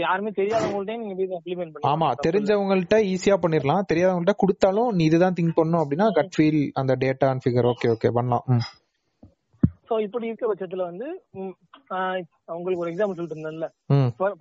[0.02, 3.88] யாருமே தெரியாதவங்கள்ட்டே நீங்க போய் இம்ப்ளிமெண்ட் பண்ணி ஆமா தெரிஞ்சவங்கள்ட்ட ஈஸியா பண்ணிரலாம்.
[3.92, 8.12] தெரியாதவங்கள்ட்ட கொடுத்தாலும் நீ இதுதான் திங்க் பண்ணும் அப்படின்னா கட் ஃபீல் அந்த data and figure okay okay
[8.18, 8.46] பண்ணலாம்.
[9.90, 11.08] சோ இப்படி இருக்க பட்சத்துல வந்து
[12.56, 13.68] உங்களுக்கு ஒரு எக்ஸாம்பிள் சொல்லிட்டு இருந்தேன்ல.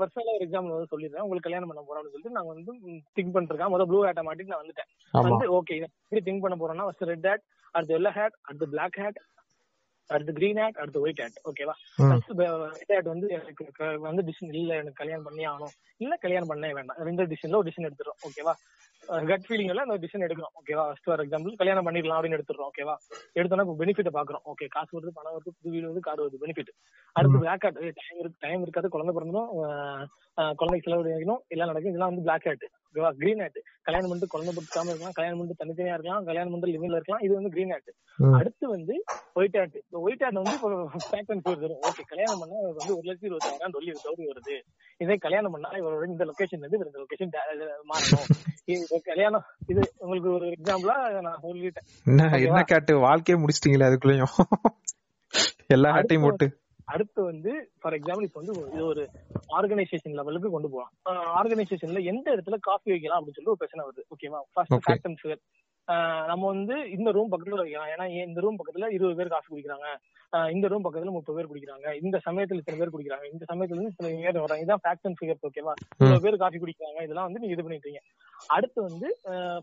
[0.00, 1.24] பர்சனலா ஒரு எக்ஸாம்பிள் வந்து சொல்லிடுறேன்.
[1.24, 2.72] உங்களுக்கு கல்யாணம் பண்ண போறோம்னு சொல்லிட்டு நாங்க வந்து
[3.18, 3.72] திங்க் பண்ணிருக்கேன்.
[3.72, 4.90] முதல்ல ப்ளூ ஹேட்டை மாட்டிட்டு நான் வந்துட்டேன்.
[5.28, 9.20] வந்து ஓகே எப்படி திங்க் பண்ண போறோம்னா ஃபர்ஸ்ட் ரெட் ஹேட் அடுத்து எல்லோ ஹேட் அடுத்து பிளாக் ஹேட்
[10.11, 11.75] அடுத்து கிரீன் ஹேட் அடுத்து ஒயிட் ஹேட் ஓகேவா
[12.90, 13.64] ஹேட் வந்து எனக்கு
[14.05, 14.73] வந்து டிசிஷன் இல்ல.
[14.81, 15.75] எனக்கு கல்யாணம் பண்ணி ஆகணும்.
[16.01, 16.99] இல்ல கல்யாணம் பண்ணவே வேண்டாம்.
[17.09, 18.55] ரெண்டு டிசிஷன்ல ஒரு டிசிஷன் எடுத்துறோம் ஓகேவா
[19.29, 22.95] கட் ஃபீலிங்ல அந்த டிசிஷன் எடுக்கிறோம் ஓகேவா ஃபர்ஸ்ட் ஃபார் எக்ஸாம்பிள் கல்யாணம் பண்ணிடலாம் அப்படின்னு எடுத்துறோம் ஓகேவா
[23.37, 24.45] எடுத்தோம்னா இப்போ பெனிஃபிட்ட பாக்குறோம்.
[24.51, 26.73] ஓகே காசு வருது பணம் வருது புது வீடு வருது கார் வருது பெனிஃபிட்
[27.17, 28.88] அடுத்து பிளாக் ஹேட் டைம் இருக்கு டைம் இருக்காது.
[28.88, 29.14] குழந்தை
[30.38, 31.12] அஹ், குழந்தைக்கு செலவு
[31.51, 31.93] எல்லாம் நடக்கும்.
[31.93, 32.69] இதெல்லாம் வந்து பிளாக் ஓகேவா
[33.18, 37.22] கிரீன் ஹேட் கல்யாணம் பண்ணிட்டு குழந்தை பிடிக்காம இருக்கலாம் கல்யாணம் பண்ணிட்டு தனித்தனியா இருக்கலாம் கல்யாணம் பண்ணிட்டு லிவிங்ல இருக்கலாம்
[37.26, 37.72] இது வந்து கிரீன்
[38.18, 38.35] ம்.
[38.35, 38.94] அடுத்து வந்து
[39.35, 40.74] ஒயிட் ஹேட் ஒயிட் ஹேட் வந்து ஃபோர்
[41.62, 41.80] வரும்.
[41.88, 44.57] ஓகே கல்யாணம் பண்ணா வந்து ஒரு லட்சத்தி இருபத்தாயிரம் சொல்லி டவுரி வருது.
[45.00, 47.33] இதே கல்யாணம் பண்ணா இவரோட இந்த லொகேஷன் இவர் இந்த லொகேஷன்
[47.92, 48.28] மாறணும்.
[49.04, 51.88] கல்யாணம் இது உங்களுக்கு ஒரு எக்ஸாம்பிளா நான் சொல்லிட்டேன்.
[52.07, 54.35] என்ன என்ன கேட்டு வாழ்க்கையே முடிச்சிட்டீங்களே அதுக்குள்ளயும்.
[55.66, 56.46] எல்லா ஹேட்டையும் போட்டு.
[56.88, 59.03] அடுத்து வந்து ஃபார் எக்ஸாம்பிள் இப்போ வந்து இது ஒரு
[59.59, 60.92] ஆர்கனைசேஷன் லெவலுக்கு கொண்டு போகலாம்.
[61.40, 64.75] ஆர்கனைசேஷன்ல எந்த இடத்துல காஃபி வைக்கலாம் அப்படின்னு சொல்லி ஒரு பிரச்சனை வருது ஓகேவா ஃபர்ஸ்ட்.
[64.87, 65.42] ஃபேக்ட் அண்ட் ஃபிகர்
[66.31, 67.90] நம்ம வந்து இந்த ரூம் பக்கத்துல வைக்கலாம்.
[67.94, 69.88] ஏன்னா ஏன் இந்த ரூம் பக்கத்துல இருபது பேர் காஃபி குடிக்கிறாங்க.
[70.55, 71.88] இந்த ரூம் பக்கத்துல முப்பது பேர் குடிக்கிறாங்க.
[72.03, 73.27] இந்த சமயத்துல இத்தனை பேர் குடிக்கிறாங்க.
[73.33, 77.01] இந்த சமயத்துல இருந்து இத்தனை பேர் வராங்க இதான் ஃபேக்ட் அண்ட் ஃபிகர் ஓகேவா இவ்வளவு பேர் காஃபி குடிக்கிறாங்க.
[77.07, 78.03] இதெல்லாம் வந்து நீங்க இது பண்ணிட்டீங்க
[78.55, 79.09] அடுத்து வந்து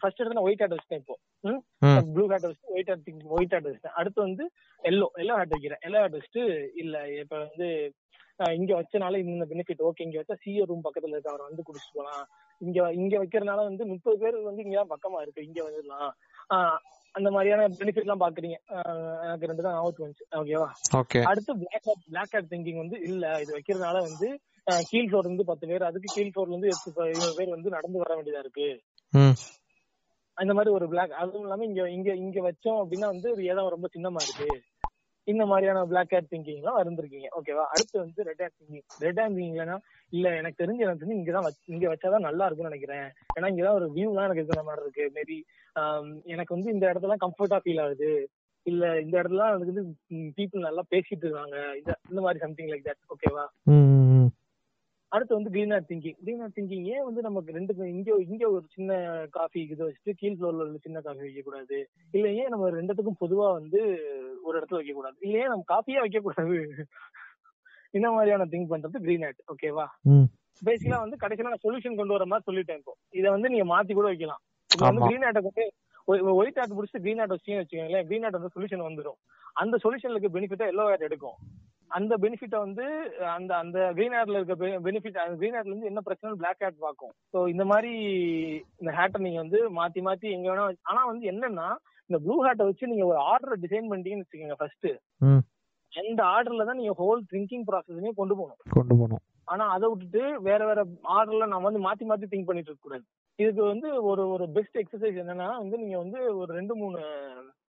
[0.02, 1.16] ஃபர்ஸ்ட் இடத்துல ஒயிட் ஹேட் வச்சுட்டேன் இப்போ.
[2.14, 3.98] ப்ளூ ஹேட் வச்சு ஒயிட் ஹேட் ஒயிட் ஹேட் வச்சுட்டேன்.
[4.02, 4.46] அடுத்து வந்து
[4.84, 5.84] எல்லோ எல்லோ ஹேட் வைக்கிறேன்.
[5.88, 6.44] எல்லோ ஹேட் வச்சுட்டு
[6.84, 7.68] இல்ல இப்ப வந்து
[8.58, 11.34] இங்க வச்சனால இந்த பெனிஃபிட் ஓகே இங்க வச்சா சிஓ ரூம் பக்கத்துல இருக்க.
[11.34, 12.24] அவர் வந்து குடிச்சிட்டு போலாம்.
[12.62, 15.48] இங்க இங்க வைக்கிறதுனால வந்து முப்பது பேர் வந்து இங்க பக்கமா இருக்கு.
[15.50, 16.12] இங்க வந்துடலாம்.
[17.16, 18.58] அந்த மாதிரியான பெனிஃபிட் எல்லாம் பாக்குறீங்க.
[19.24, 20.28] எனக்கு ரெண்டு தான் ஆபத்து வந்துச்சு.
[20.40, 20.68] ஓகேவா
[21.00, 23.26] ஓகே அடுத்து black hat black hat thinking வந்து இல்ல.
[23.44, 24.28] இது வைக்கிறதுனால வந்து
[24.90, 28.44] கீழ் ஃப்ளோர் இருந்து பத்து பேர் அதுக்கு கீழ் ஃப்ளோர்ல இருந்து இருபது பேர் வந்து நடந்து வர வேண்டியதா
[28.46, 28.68] இருக்கு.
[30.38, 34.22] அந்த மாதிரி ஒரு பிளாக் அதுவும் இல்லாம இங்க இங்க இங்க வச்சோம் அப்படின்னா வந்து இடம் ரொம்ப சின்னமா
[34.26, 34.48] இருக்கு.
[35.28, 39.36] இந்த மாதிரியான பிளாக் ஹேட் திங்கிங் எல்லாம் இருந்திருக்கீங்க ஓகேவா அடுத்து வந்து red hat thinking red hat
[39.38, 39.78] திங்கிங்னா
[40.14, 43.08] இல்ல எனக்கு தெரிஞ்சு எனக்கு தெரிஞ்சு இங்கதான் இங்க வச்சாதான் நல்லா இருக்கும்னு நினைக்கிறேன்.
[43.36, 45.06] ஏன்னா இங்கதான் ஒரு வியூ எல்லாம் எனக்கு இருக்கிற மாதிரி இருக்கு.
[45.18, 45.38] மேபி
[45.76, 48.12] um, எனக்கு வந்து இந்த இடத்துல கம்ஃபர்டா ஃபீல் ஆகுது.
[48.66, 49.86] இல்ல இந்த இடத்துல எனக்கு வந்து
[50.38, 51.58] பீப்புள் நல்லா பேசிட்டு இருக்காங்க.
[51.80, 53.46] இந்த இந்த மாதிரி சம்திங் லைக் தட் ஓகேவா
[55.12, 58.92] அடுத்து வந்து green thinking green hat thinking ஏன் வந்து நமக்கு ரெண்டு இங்க இங்க ஒரு சின்ன
[59.32, 61.78] காஃபி இது வச்சுட்டு கீழ் ஃப்ளோர்ல ஒரு சின்ன காஃபி வைக்க கூடாது
[62.14, 63.82] இல்ல ஏன் நம்ம ரெண்டுத்துக்கும் பொதுவா வந்து
[64.44, 66.58] ஒரு இடத்துல வைக்க கூடாது இல்ல ஏன் நம்ம காஃபியே வைக்க கூடாது
[67.94, 69.88] இந்த மாதிரியான திங்க் பண்றது கிரீன் ஆர்ட் ஓகேவா
[70.62, 72.94] பேசிக்கலா வந்து கடைசியில நான் சொல்யூஷன் கொண்டு வர மாதிரி சொல்லிட்டேன் இப்போ.
[73.14, 74.42] இதை வந்து நீங்க மாத்தி கூட வைக்கலாம்.
[74.70, 75.02] வந்து.
[75.06, 75.64] கிரீன் ஆர்ட்டை கொண்டு
[76.38, 79.18] ஒயிட் ஆர்ட் முடிச்சுட்டு கிரீன் ஆர்ட் வச்சீங்கன்னு வச்சுக்கோங்களேன் கிரீன் ஆர்ட் வந்து சொல்யூஷன் வந்துடும்
[79.56, 81.38] அந்த சொல்யூஷன்ல இருக்க பெனிஃபிட்டா எல்லோ ஆர்ட் எடுக்கும்.
[81.98, 82.86] அந்த பெனிஃபிட்ட வந்து
[83.36, 84.56] அந்த அந்த கிரீன் ஹேர்ல இருக்க
[84.88, 87.14] பெனிஃபிட் அந்த கிரீன் ஹேர்ல இருந்து என்ன பிரச்சனை பிளாக் ஹேட் பார்க்கும்.
[87.34, 87.94] ஸோ இந்த மாதிரி
[88.82, 91.68] இந்த ஹேட்டை நீங்க வந்து மாத்தி மாத்தி எங்க வேணா ஆனா வந்து என்னன்னா
[92.10, 94.90] இந்த ப்ளூ ஹேட்டை வச்சு நீங்க ஒரு ஆர்டர் டிசைன் பண்ணிட்டீங்கன்னு வச்சுக்கோங்க ஃபர்ஸ்ட்.
[95.94, 98.60] அந்த ஆர்டர்ல தான் நீங்க ஹோல் திங்கிங் ப்ராசஸையும் கொண்டு போகணும்.
[98.78, 99.24] கொண்டு போகணும்.
[99.52, 100.82] ஆனா அதை விட்டுட்டு வேற வேற
[101.16, 103.06] ஆர்டர்ல நம்ம வந்து மாத்தி மாத்தி திங்க் பண்ணிட்டு இருக்க கூடாது
[103.40, 107.00] இதுக்கு வந்து ஒரு ஒரு பெஸ்ட் எக்ஸசைஸ் என்னன்னா வந்து நீங்க வந்து ஒரு ரெண்டு மூணு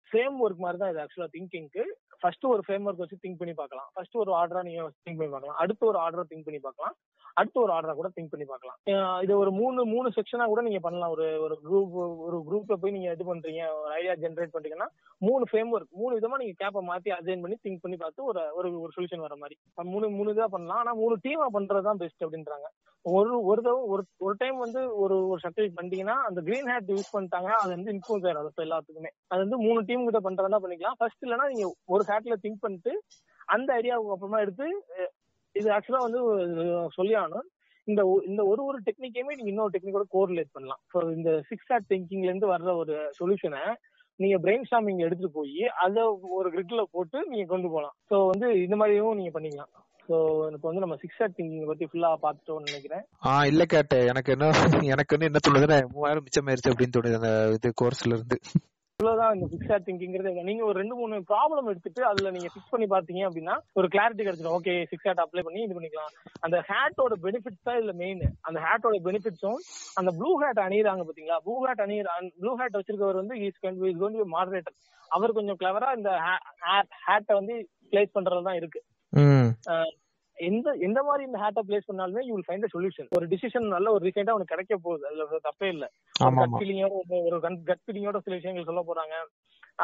[0.10, 1.84] ஃப்ரேம் ஒர்க் மாதிரி தான் இது ஆக்சுவலா திங்கிங்க்கு
[2.22, 3.90] ஃபர்ஸ்ட் ஒரு ஃப்ரேம் ஒர்க் வச்சு திங்க் பண்ணி பார்க்கலாம்.
[3.96, 5.60] ஃபர்ஸ்ட் ஒரு ஆர்டரா நீங்க திங்க் பண்ணி பார்க்கலாம்.
[5.64, 6.96] அடுத்த ஒரு ஆர்டரா திங்க் பண்ணி பார்க்கலாம்.
[7.40, 8.78] அடுத்த ஒரு ஆர்டரா கூட திங்க் பண்ணி பார்க்கலாம்.
[9.26, 11.12] இது ஒரு மூணு மூணு செக்ஷனா கூட நீங்க பண்ணலாம்.
[11.16, 11.94] ஒரு ஒரு குரூப்
[12.28, 14.88] ஒரு குரூப்ல போய் நீங்க இது பண்றீங்க ஒரு ஐடியா ஜென்ரேட் பண்றீங்கன்னா
[15.28, 18.42] மூணு ஃப்ரேம் ஒர்க் மூணு விதமா நீங்க கேப்பை மாத்தி அசைன் பண்ணி திங்க் பண்ணி பார்த்து ஒரு
[18.84, 19.58] ஒரு சொல்யூஷன் வர மாதிரி.
[19.94, 20.82] மூணு மூணு இதா பண்ணலாம்.
[20.84, 22.70] ஆனா மூணு டீமா பண்றது தான் பெஸ்ட் அப்படின்றாங்க.
[23.16, 27.14] ஒரு ஒரு தடவை ஒரு ஒரு டைம் வந்து ஒரு ஒரு சர்டிஃபிகேட் பண்ணிட்டீங்கன்னா அந்த கிரீன் ஹேட் யூஸ்
[27.16, 29.12] பண்ணிட்டாங்க அது வந்து இன்க்ளூஸ் ஆயிடும் அது எல்லாத்துக்குமே.
[29.32, 30.98] அது வந்து மூணு டீம் கிட்ட பண்றதா பண்ணிக்கலாம்.
[31.00, 32.94] ஃபர்ஸ்ட் இல்லைன்னா நீங்க ஒரு ஹேட்ல திங்க் பண்ணிட்டு
[33.56, 34.68] அந்த ஐடியாவுக்கு அப்புறமா எடுத்து
[35.56, 36.22] இது ஆக்சுவலா வந்து
[36.98, 37.48] சொல்லி ஆகணும்.
[37.88, 40.82] இந்த இந்த ஒரு ஒரு டெக்னிக்கையுமே நீங்க இன்னொரு டெக்னிக்கோட கோரிலேட் பண்ணலாம்.
[40.94, 43.62] ஸோ இந்த சிக்ஸ் ஹேட் திங்கிங்ல இருந்து வர்ற ஒரு சொல்யூஷனை
[44.20, 46.04] நீங்க பிரெயின் ஸ்டாமிங் எடுத்துட்டு போய் அதை
[46.38, 47.96] ஒரு கிரிட்ல போட்டு நீங்க கொண்டு போகலாம்.
[48.10, 49.74] ஸோ வந்து இந்த மாதிரியும் நீங்க பண்ணிக்கலாம்.
[50.10, 50.18] ஸோ
[50.56, 53.04] இப்போ வந்து நம்ம சிக்ஸ் ஹேட் திங்கிங் பத்தி ஃபுல்லா பார்த்துட்டோம்னு நினைக்கிறேன்.
[53.30, 54.54] ஆ இல்ல கேட்ட எனக்கு என்ன
[54.94, 58.38] எனக்கு வந்து என்ன தோணுதுன்னா மூவாயிரம் மிச்சமாயிருச்சு அப்படின்னு தோணுது அந்த இது கோர்ஸ்ல இருந்து.
[59.00, 63.22] இவ்வளவுதான் இந்த ஃபிக்ஸ் திங்கிங்கிறது நீங்க ஒரு ரெண்டு மூணு ப்ராப்ளம் எடுத்துட்டு அதுல நீங்க ஃபிக்ஸ் பண்ணி பாத்தீங்க
[63.28, 64.56] அப்படின்னா ஒரு கிளாரிட்டி கிடைச்சிடும்.
[64.60, 66.14] ஓகே சிக்ஸ் ஹேட் அப்ளை பண்ணி இது பண்ணிக்கலாம்.
[66.46, 69.60] அந்த ஹேட்டோட பெனிஃபிட்ஸ் தான் இதுல மெயின் அந்த ஹேட்டோட பெனிஃபிட்ஸும்
[70.02, 71.40] அந்த ப்ளூ ஹேட் அணியிறாங்க பாத்தீங்களா?
[71.46, 74.78] ப்ளூ ஹேட் அணியிற ப்ளூ ஹேட் வச்சிருக்கவர் வந்து இஸ் கோன் மாடரேட்டர்
[75.12, 76.12] அவர் கொஞ்சம் கிளவரா இந்த
[77.08, 77.56] ஹேட்டை வந்து
[77.92, 78.82] பிளேஸ் பண்றதுல தான் இருக்கு.
[80.38, 84.04] எந்த எந்த மாதிரி இந்த ஹேட்டை பிளேஸ் பண்ணாலுமே யூ வில் ஃபைண்ட் சொல்யூஷன் ஒரு டிசிஷன் நல்ல ஒரு
[84.08, 85.04] ரீசெண்டா உனக்கு கிடைக்க போகுது.
[85.10, 85.86] அதுல தப்பே இல்ல.
[86.40, 87.38] கட் ஃபீலிங்கோட ஒரு
[87.70, 89.16] கட் ஃபீலிங்கோட சில விஷயங்கள் சொல்ல போறாங்க.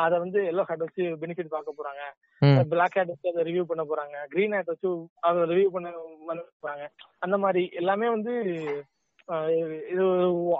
[0.02, 2.04] அத வந்து எல்லோ ஹேட் வச்சு பெனிஃபிட் பார்க்க போறாங்க.
[2.74, 4.18] பிளாக் ஹேட் வச்சு அதை ரிவ்யூ பண்ண போறாங்க.
[4.34, 4.92] கிரீன் ஹேட் வச்சு
[5.30, 5.94] அதை ரிவ்யூ பண்ண
[6.64, 6.86] போறாங்க.
[7.28, 8.34] அந்த மாதிரி எல்லாமே வந்து
[9.94, 10.06] இது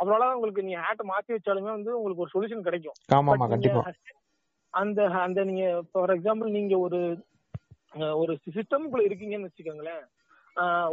[0.02, 2.98] அவ்வளவுதான் உங்களுக்கு நீங்க ஹேட்டை மாத்தி வச்சாலுமே வந்து உங்களுக்கு ஒரு சொல்யூஷன் கிடைக்கும்.
[4.74, 7.00] அந்த அந்த நீங்க ஃபார் எக்ஸாம்பிள் நீங்க ஒரு
[8.22, 10.04] ஒரு சிஸ்டம்குள்ள இருக்கீங்கன்னு வச்சுக்கோங்களேன்.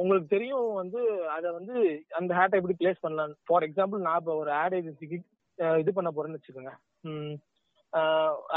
[0.01, 1.01] உங்களுக்கு தெரியும் வந்து
[1.37, 1.75] அதை வந்து
[2.19, 5.19] அந்த ஹேட்டை எப்படி பிளேஸ் பண்ணலாம் ஃபார் எக்ஸாம்பிள் நான் இப்போ ஒரு ஆட் ஏஜென்சிக்கு
[5.83, 6.73] இது பண்ண போறேன்னு வச்சுக்கோங்க.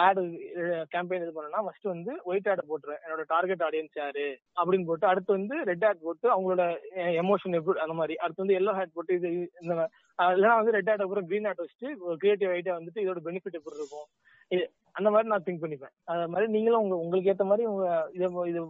[0.06, 0.22] ஆடு
[0.94, 3.02] கேம்பெயின் இது பண்ணனா ஃபர்ஸ்ட் வந்து ஒயிட் ஆட் போட்டுருவேன்.
[3.06, 4.26] என்னோட டார்கெட் ஆடியன்ஸ் யாரு?
[4.60, 6.64] அப்படின்னு போட்டு அடுத்து வந்து ரெட் ஆட் போட்டு அவங்களோட
[7.24, 8.16] எமோஷன் எப்படி அந்த மாதிரி.
[8.24, 9.32] அடுத்து வந்து எல்லோ ஹேட் போட்டு இது
[9.64, 9.74] இந்த
[10.34, 13.80] இல்லைன்னா வந்து ரெட் ஆட் அப்புறம் கிரீன் ஆட் வச்சுட்டு ஒரு கிரியேட்டிவ் ஐடியா வந்துட்டு இதோட பெனிஃபிட் எப்படி
[13.82, 14.08] இருக்கும்?
[14.56, 14.64] இது
[14.98, 15.94] அந்த மாதிரி நான் திங்க் பண்ணிப்பேன்.
[16.12, 17.86] அது மாதிரி நீங்களும் உங்க உங்களுக்கு ஏத்த மாதிரி உங்க
[18.18, 18.62] இதை இது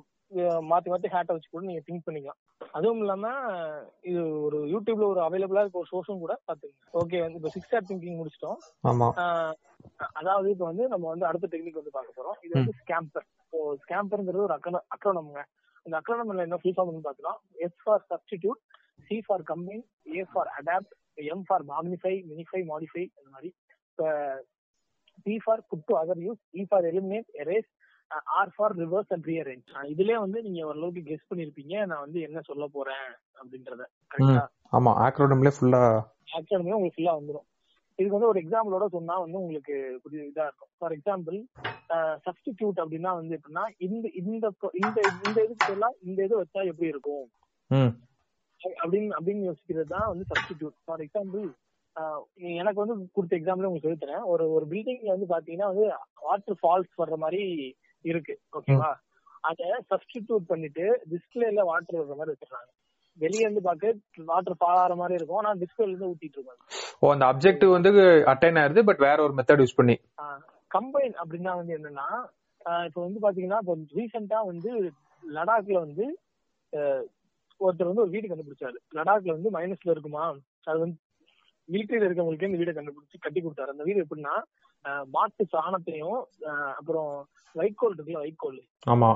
[0.69, 2.39] மாத்தி மாத்தி ஹேட்டை வச்சு கூட நீங்க திங்க் பண்ணிக்கலாம்.
[2.78, 3.32] அதுவும் இல்லாம
[4.09, 6.88] இது ஒரு யூடியூப்ல ஒரு அவைலபிளா இருக்க ஒரு சோர்ஸும் கூட பாத்துக்கங்க.
[7.01, 8.57] ஓகே வந்து இப்போ சிக்ஸ் ஹேட் திங்கிங் முடிச்சிட்டோம்.
[10.19, 12.38] அதாவது இப்போ வந்து நம்ம வந்து அடுத்த டெக்னிக் வந்து பார்க்க போறோம்.
[12.45, 13.28] இது வந்து ஸ்கேம்பர்
[13.84, 15.43] ஸ்கேம்பர்ங்கிறது ஒரு அக்ரோ அக்ரோனம்ங்க
[15.86, 18.61] இந்த அக்ரோனம்ல என்ன ஃபுல் ஃபார்ம் பாத்துக்கலாம் S for substitute
[19.07, 19.84] C for combine
[20.17, 20.93] A for adapt
[21.34, 23.51] M for magnify minify modify அந்த மாதிரி.
[23.91, 24.07] இப்போ
[25.26, 27.70] P for put to other use E for eliminate erase
[28.39, 31.76] R for reverse and rearrange இதுலயே வந்து நீங்க ஓரளவுக்கு guess பண்ணிருப்பீங்க.
[31.89, 33.07] நான் வந்து என்ன சொல்ல போறேன்
[33.41, 33.82] அப்படின்றத.
[34.78, 35.82] ஆமா ஆக்ரோனம்ல ஃபுல்லா
[36.38, 37.47] ஆக்சுவலுமே உங்களுக்கு ஃபுல்லா வந்துடும்
[37.99, 40.72] இதுக்கு வந்து ஒரு எக்ஸாம்பிளோட சொன்னா வந்து உங்களுக்கு புரிய இதா இருக்கும்.
[40.80, 41.38] ஃபார் எக்ஸாம்பிள்
[42.26, 44.45] சப்ஸ்டிடியூட் அப்படின்னா வந்து எப்படின்னா இந்த இந்த
[44.84, 47.26] இந்த இந்த இதுக்கு எல்லாம் இந்த இது வச்சா எப்படி இருக்கும்?
[48.84, 51.43] அப்படின்னு அப்படின்னு யோசிக்கிறது தான் வந்து சப்ஸ்டிடியூட் ஃபார் எக்ஸாம்பிள்
[52.60, 54.24] எனக்கு வந்து கொடுத்த எக்ஸாம்பிள் உங்களுக்கு சொல்லித் தரேன்.
[54.34, 55.86] ஒரு ஒரு பில்டிங்ல வந்து பாத்தீங்கன்னா வந்து
[56.28, 57.41] வாட்டர் ஃபால்ஸ் வர்ற மாதிரி
[58.06, 58.91] இருக்கு ஓகேவா
[59.50, 62.72] அத சப்ஸ்டிடியூட் பண்ணிட்டு டிஸ்பிளேல வாட்டர் வர்ற மாதிரி வச்சிருக்காங்க
[63.18, 63.94] வெளிய இருந்து பார்க்க
[64.30, 65.39] வாட்டர் ஃபால் ஆகிற மாதிரி இருக்கும்.
[65.41, 66.64] ஆனா டிஸ்பிளேல இருந்து ஊத்திட்டு இருக்காங்க.
[67.02, 67.91] ஓ அந்த அப்ஜெக்டிவ் வந்து
[68.34, 69.96] அட்டைன் ஆயிருது பட் வேற ஒரு மெத்தட் யூஸ் பண்ணி.
[70.72, 72.08] கம்பைன் அப்படின்னா வந்து என்னன்னா
[72.88, 74.72] இப்ப வந்து பாத்தீங்கன்னா இப்போ ரீசெண்டா வந்து
[75.24, 76.06] லடாக்ல வந்து
[77.62, 78.78] ஒருத்தர் வந்து ஒரு வீடு கண்டுபிடிச்சாரு.
[78.98, 80.24] லடாக்ல வந்து மைனஸ்ல இருக்குமா?
[80.68, 80.98] அது வந்து
[81.70, 83.74] மிலிட்டரியில இருக்கவங்களுக்கு இந்த வீடை கண்டுபிடிச்சு கட்டி கொடுத்தாரு.
[83.74, 84.36] அந்த வீடு எப்படின்னா
[85.07, 86.22] மாட்டு சாணத்தையும்
[86.78, 87.11] அப்புறம்
[87.55, 88.59] வைக்கோல் இருக்குல்ல வைக்கோல்.
[88.89, 89.11] ஆமா.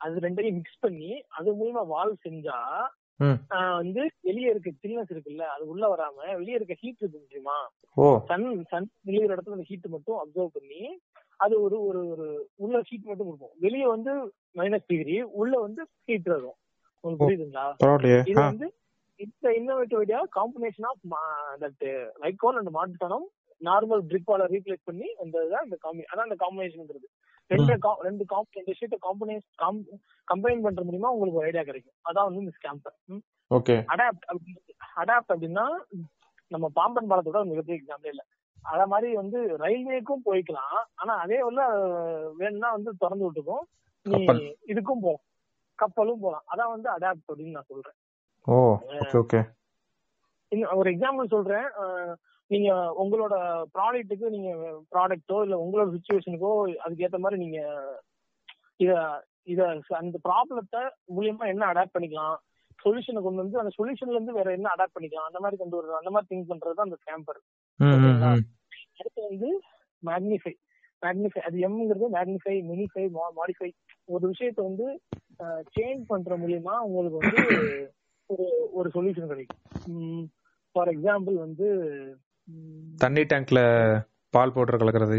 [0.00, 2.58] அது ரெண்டையும் மிக்ஸ் பண்ணி அது மூலமா வால் செஞ்சா
[3.76, 7.58] வந்து வெளியே இருக்க சில்னஸ் இருக்குல்ல அது உள்ள வராம வெளியே இருக்க ஹீட் இருக்கு தெரியுமா?
[8.28, 10.82] சன் சன் வெளியிற இடத்துல அந்த ஹீட் மட்டும் அப்சர்வ் பண்ணி
[11.40, 12.26] அது ஒரு ஒரு ஒரு
[12.56, 14.12] உள்ள ஹீட் மட்டும் கொடுக்கும் வெளியே வந்து
[14.56, 16.58] மைனஸ் டிகிரி உள்ள வந்து ஹீட் இருக்கும்.
[17.04, 17.24] உங்களுக்கு.
[17.24, 17.66] புரியுதுங்களா?
[18.26, 18.68] இது வந்து
[19.22, 21.02] இந்த innovative idea combination of
[21.62, 21.84] that
[22.18, 23.26] வைக்கோல் அண்ட் மாட்டுத்தனம்
[23.60, 27.08] நார்மல் ட்ரிப்பால ரீப்ளேஸ் பண்ணி அந்த இந்த காம்பி அதான் இந்த காம்பினேஷன்ங்கிறது
[27.50, 27.72] ரெண்டு
[28.06, 29.80] ரெண்டு காம் ரெண்டு ஷீட்டை காம்பினேஷன்
[30.28, 31.96] கம்பைன் பண்ற மூலியமா உங்களுக்கு ஒரு ஐடியா கிடைக்கும்.
[32.08, 32.96] அதான் வந்து இந்த ஸ்கேம்பர்
[33.50, 33.76] ஓகே.
[33.92, 34.26] அடாப்ட்
[34.96, 35.66] அடாப்ட் அப்படின்னா
[36.50, 38.22] நம்ம பாம்பன் பாலத்தோட ஒரு மிகப்பெரிய எக்ஸாம்பிள் இல்ல.
[38.62, 40.82] அத மாதிரி வந்து ரயில்வேக்கும் போய்க்கலாம்.
[40.94, 43.64] ஆனா அதே அஹ், வேணும்னா வந்து திறந்து விட்டுக்கும்
[44.06, 44.20] நீ.
[44.72, 45.24] இதுக்கும் போலாம்
[45.78, 46.44] கப்பலும் போலாம்.
[46.52, 47.96] அதான் வந்து அடாப்ட் அப்படின்னு நான் சொல்றேன்.
[48.46, 48.54] Oh
[49.00, 49.40] okay okay.
[50.52, 51.66] இன்னும் ஒரு எக்ஸாம்பிள் சொல்றேன்.
[52.50, 52.70] நீங்க
[53.02, 53.34] உங்களோட
[53.74, 54.50] ப்ராடக்ட்டுக்கு நீங்க
[54.92, 56.50] ப்ராடக்ட்டோ இல்ல உங்களோட சுச்சுவேஷனுக்கோ
[56.84, 57.60] அதுக்கேத்த மாதிரி நீங்க
[58.76, 58.92] இத
[59.52, 59.60] இத
[60.00, 60.82] அந்த ப்ராப்ளத்தை
[61.16, 62.36] மூலியமா என்ன அடாப்ட் பண்ணிக்கலாம்?
[62.78, 65.28] சொல்யூஷனை கொண்டு வந்து அந்த சொல்யூஷன்ல இருந்து வேற என்ன அடாப்ட் பண்ணிக்கலாம்?
[65.30, 67.40] அந்த மாதிரி கொண்டு வருது அந்த மாதிரி திங்க் பண்றது தான் அந்த கேம்பர்
[68.98, 69.50] அடுத்து வந்து
[70.02, 70.54] மேக்னிஃபை
[71.02, 73.04] மேக்னிஃபை அது எம்ங்கிறது மேக்னிஃபை மினிஃபை
[73.38, 73.70] மாடிஃபை
[74.14, 74.86] ஒரு விஷயத்தை வந்து
[75.76, 77.42] சேஞ்ச் பண்ற மூலியமா உங்களுக்கு வந்து
[78.32, 80.30] ஒரு ஒரு சொல்யூஷன் கிடைக்கும்.
[80.74, 81.66] ஃபார் எக்ஸாம்பிள் வந்து
[82.98, 83.60] தண்ணி டேங்க்ல
[84.34, 85.18] பால் பவுடர் கலக்கிறது.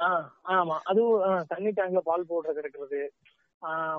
[0.00, 0.08] ஆ,
[0.48, 0.76] ஆமா.
[0.84, 3.00] அதுவும் தண்ணி டேங்க்ல பால் பவுடர் கிடைக்கிறது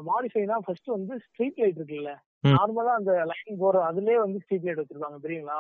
[0.06, 2.12] மாடிஃபைனா ஃபர்ஸ்ட் வந்து ஸ்ட்ரீட் லைட் இருக்குல்ல.
[2.48, 5.58] நார்மலா அந்த லைன் போற அதுலயே வந்து ஸ்ட்ரீட் லைட் வச்சிருப்பாங்க தெரியுங்களா?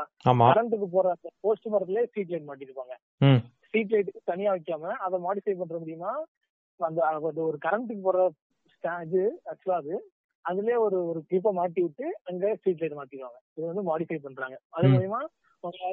[0.55, 2.93] கரண்ட்டுக்கு போற அந்த போஸ்ட் மரத்திலே ஸ்ட்ரீட் லைட் மாட்டிருப்பாங்க.
[3.67, 6.13] ஸ்ட்ரீட் லைட்டுக்கு தனியா வைக்காம அதை மாடிஃபை பண்ற முடியுமா?
[6.79, 7.01] அந்த
[7.35, 8.31] ஒரு கரண்ட்டுக்கு போற
[9.05, 9.95] இது ஆக்சுவலா அது.
[10.45, 14.55] அதுலயே ஒரு ஒரு கிளிப்பை மாட்டி விட்டு அங்க ஸ்ட்ரீட் லைட் மாட்டிடுவாங்க இது வந்து மாடிஃபை பண்றாங்க.
[14.69, 14.87] அது.
[14.93, 15.21] மூலியமா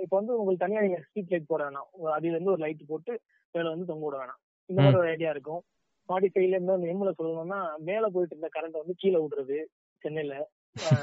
[0.04, 1.88] இப்ப வந்து உங்களுக்கு தனியா நீங்க ஸ்ட்ரீட் லைட் போட வேணாம்.
[2.14, 3.12] அடியில இருந்து ஒரு லைட் போட்டு
[3.54, 4.40] மேல வந்து தொங்க விட வேணாம்.
[4.70, 5.60] இந்த மாதிரி ஒரு ஐடியா இருக்கும்.
[6.08, 9.58] மாடிஃபைல இருந்து எம்ல சொல்லணும்னா மேல போயிட்டு இருந்த கரண்ட் வந்து கீழே விடுறது
[10.04, 10.34] சென்னையில.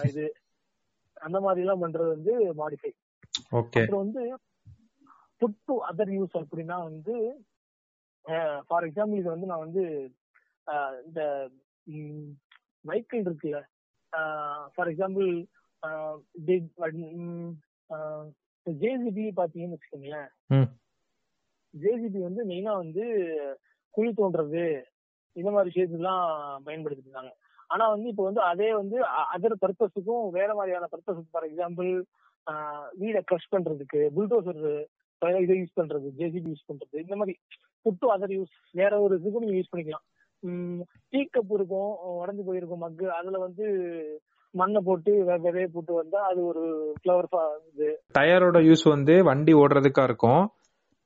[0.09, 0.25] இது.
[1.17, 2.31] அந்த மாதிரி எல்லாம் பண்றது வந்து
[2.61, 2.91] மாடிஃபை
[3.53, 4.23] அப்புறம் வந்து
[5.41, 7.13] புட் டு அதர் யூஸ் அப்படின்னா வந்து
[8.67, 9.83] ஃபார் எக்ஸாம்பிள் இது வந்து நான் வந்து
[11.05, 11.21] இந்த
[12.89, 13.59] வெஹிக்கிள் இருக்குல்ல.
[14.73, 15.29] ஃபார் எக்ஸாம்பிள்
[18.67, 20.29] ஜேசிபி பாத்தீங்கன்னு வச்சுக்கோங்களேன்.
[21.73, 23.03] ஜேசிபி வந்து மெயினா வந்து
[23.95, 24.63] குழி தோண்டுறது
[25.35, 26.27] இந்த மாதிரி விஷயத்துலாம்
[26.67, 27.33] பயன்படுத்திட்டு இருந்தாங்க.
[27.73, 28.97] ஆனா வந்து இப்போ வந்து அதே வந்து
[29.35, 31.89] அதர் பர்பஸுக்கும் வேற மாதிரியான பர்பஸுக்கு ஃபார் எக்ஸாம்பிள்
[33.01, 34.63] வீடை க்ரஷ் பண்றதுக்கு புல்டோசர்
[35.43, 37.33] இதை யூஸ் பண்றது ஜேசிபி யூஸ் பண்றது இந்த மாதிரி
[37.85, 40.05] புட்டு அதர் யூஸ் வேற ஒரு இதுக்கும் நீங்க யூஸ் பண்ணிக்கலாம்.
[41.11, 43.05] டீ கப் இருக்கும் உடஞ்சு போயிருக்கும் மக்கு.
[43.17, 43.65] அதுல வந்து
[44.53, 46.63] மண்ணை போட்டு விதைய போட்டு வந்தா அது ஒரு
[46.99, 47.27] ஃபிளவர்
[47.71, 47.89] இது.
[48.17, 50.43] டயரோட யூஸ் வந்து வண்டி ஓடுறதுக்கா இருக்கும்.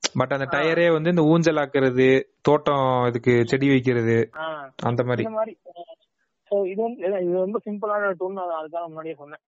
[0.02, 2.06] பட் அந்த டயரே வந்து இந்த ஊஞ்சல் ஆக்குறது
[2.48, 4.16] தோட்டம் இதுக்கு செடி வைக்கிறது
[4.90, 5.24] அந்த மாதிரி.
[6.72, 9.42] இது வந்து இது ரொம்ப சிம்பிளான டூல் நான் அதுக்காக முன்னாடியே சொன்னேன்.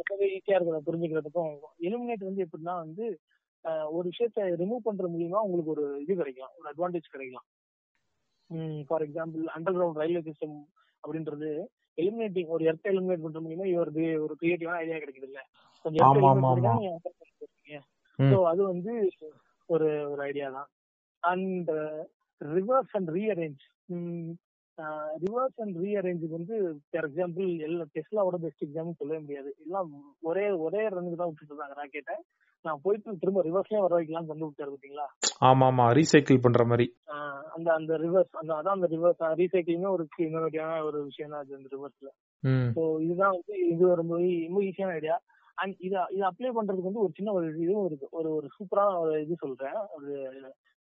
[0.00, 1.54] ரொம்பவே ஈஸியா இருக்கும் அதை புரிஞ்சுக்கிறதுக்கும்
[1.86, 3.06] எலிமினேட் வந்து எப்படின்னா வந்து
[3.96, 7.46] ஒரு விஷயத்த ரிமூவ் பண்ற மூலியமா உங்களுக்கு ஒரு இது கிடைக்கலாம் ஒரு அட்வான்டேஜ் கிடைக்கலாம்.
[8.88, 9.44] For example
[9.76, 10.56] underground railway system
[11.04, 11.48] அப்படின்றது
[11.98, 13.92] எலிமினேட்டிங் ஒரு எர்த்த எலிமினேட் பண்ற மூலியமா ஒரு
[14.24, 15.40] ஒரு கிரியேட்டிவான ஐடியா கிடைக்குது இல்ல
[15.84, 16.04] கொஞ்சம்.
[18.18, 18.92] ஸோ அது வந்து
[19.68, 20.68] ஒரு ஒரு ஐடியா தான்.
[21.22, 21.70] And
[22.40, 23.62] reverse and rearrange
[25.24, 26.56] reverse and ரீஅரேஞ்சுக்கு வந்து
[26.90, 29.50] ஃபார் எக்ஸாம்பிள் எல்லா டெஸ்லாவோட பெஸ்ட் எக்ஸாம்பிள் சொல்லவே முடியாது.
[29.64, 29.90] எல்லாம்
[30.30, 32.16] ஒரே ஒரே ரன்னுக்கு தான் விட்டுட்டு இருந்தாங்க ராக்கெட்டை
[32.64, 35.06] நான் போயிட்டு திரும்ப ரிவர்ஸ்லயே வர வைக்கலாம்னு கொண்டு விட்டாரு பாத்தீங்களா
[35.48, 36.86] ஆமா ஆமா ரீசைக்கிள் பண்ற மாதிரி.
[37.54, 41.70] அந்த அந்த ரிவர்ஸ் அந்த அதான் அந்த ரிவர்ஸ் ரீசைக்கிளிங்கே ஒரு இன்னோவேட்டிவான ஒரு விஷயம் தான் அது அந்த
[41.74, 42.10] ரிவர்ஸ்ல
[42.76, 45.16] ஸோ இதுதான் வந்து இது ரொம்ப ரொம்ப ஈஸியான ஐடியா
[45.58, 48.08] அண்ட் இதை இதை அப்ளை பண்றதுக்கு வந்து ஒரு சின்ன ஒரு இதுவும் இருக்கு.
[48.10, 49.78] ஒரு ஒரு சூப்பரான ஒரு இது சொல்றேன்.
[49.96, 50.10] ஒரு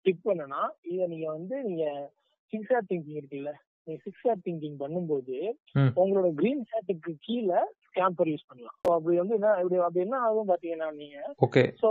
[0.06, 0.62] டிப் என்னன்னா
[0.92, 1.84] இதை நீங்க வந்து நீங்க
[2.52, 3.52] சிக்ஸ் ஆர் திங்கிங் இருக்குல்ல?
[3.88, 5.36] நீங்க சிக்ஸ் ஆர் திங்கிங் பண்ணும்போது.
[6.00, 7.60] உங்களோட கிரீன் ஹேட்டுக்கு கீழே
[7.94, 8.76] ஸ்கேம்பர் யூஸ் பண்ணலாம்.
[8.84, 11.90] So அப்படி வந்து என்ன இப்படி அப்படி என்ன ஆகும் பாத்தீங்கன்னா நீங்க ஓகே ஸோ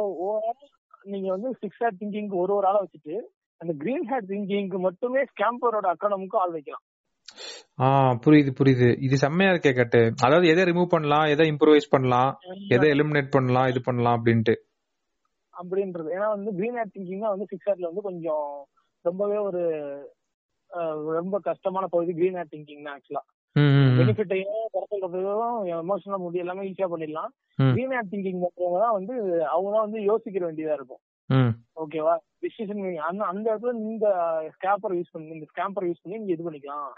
[1.14, 3.16] நீங்க வந்து சிக்ஸ் ஹேட் திங்கிங்க்கு ஒரு ஒரு ஆளை வச்சுட்டு
[3.62, 6.84] அந்த கிரீன் ஹேட் திங்கிங்க்கு மட்டுமே ஸ்கேம்பரோட அக்காடமுக்கு ஆள் வைக்கலாம்.
[7.84, 7.86] ஆ
[8.24, 8.88] புரியுது புரியுது.
[9.06, 10.02] இது செம்மையா இருக்கே கட்டு.
[10.26, 12.32] அதாவது எதை ரிமூவ் பண்ணலாம் எதை இம்ப்ரூவைஸ் பண்ணலாம்
[12.76, 14.56] எதை எலிமினேட் பண்ணலாம் இது பண்ணலாம் அப்படின்ட்டு.
[15.54, 16.10] அப்படின்றது.
[16.18, 18.48] ஏன்னா வந்து கிரீன் ஹேட் திங்கிங் வந்து சிக்ஸ் ஹேட்ல வந்து கொஞ்சம்
[19.06, 19.64] ரொம்பவே ஒரு
[21.20, 23.24] ரொம்ப கஷ்டமான பகுதி கிரீன் ஹேட் திங்கிங் தான் ஆக்சுவலா
[24.00, 27.32] பெனிஃபிட்டையும் குறைக்கிறதையும் எமோஷனல் முடி எல்லாமே ஈஸியா பண்ணிடலாம்.
[27.60, 29.16] ஹேட் திங்கிங் பண்றவங்க தான் வந்து
[29.54, 31.02] அவங்க தான் வந்து யோசிக்கிற வேண்டியதா இருக்கும்.
[31.84, 34.08] ஓகேவா டிசிஷன் அந்த அந்த இடத்துல இந்த
[34.56, 36.90] ஸ்கேப்பர் யூஸ் பண்ணி இந்த ஸ்கேம்பர் யூஸ் பண்ணி நீங்க இது பண்ணிக்கலாம்.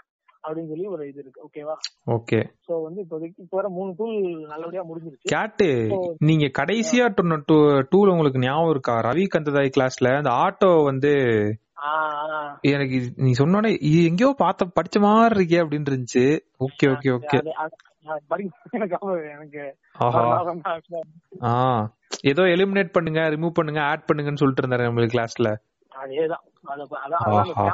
[0.46, 1.44] அப்படின்னு சொல்லி ஒரு இது இருக்கு.
[1.46, 1.76] ஓகேவா
[2.16, 4.16] ஓகே சோ வந்து இப்போதைக்கு இப்போ வர மூணு டூல்
[4.52, 5.30] நல்லபடியா முடிஞ்சிருச்சு.
[5.34, 5.68] கேட்டு
[6.28, 7.06] நீங்க கடைசியா
[7.92, 8.96] டூல் உங்களுக்கு ஞாபகம் இருக்கா?
[9.08, 11.12] ரவி கந்ததாய் கிளாஸ்ல அந்த ஆட்டோ வந்து
[12.60, 16.24] எனக்கு நீ சொன்னோடனே இது எங்கேயோ பார்த்த படிச்ச மாதிரி இருக்கே அப்படின்னு இருந்துச்சு.
[16.58, 17.38] Okay okay okay.
[22.20, 25.52] ஏதோ எலிமினேட் பண்ணுங்க ரிமூவ் பண்ணுங்க ஆட் பண்ணுங்கன்னு சொல்லிட்டு இருந்தாரு நம்மளுக்கு கிளாஸ்ல
[27.20, 27.64] அதேதான்.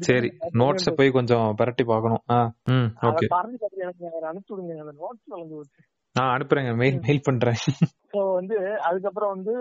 [0.00, 0.28] சரி.
[0.54, 2.22] நோட்ஸ் போய் கொஞ்சம் பரட்டி பார்க்கணும்.
[6.16, 6.72] நான் அனுப்புறேங்க.
[6.80, 7.60] மெயில் மெயில் பண்றேன்.
[8.14, 8.56] ஸோ வந்து
[8.88, 9.54] அதுக்கப்புறம் வந்து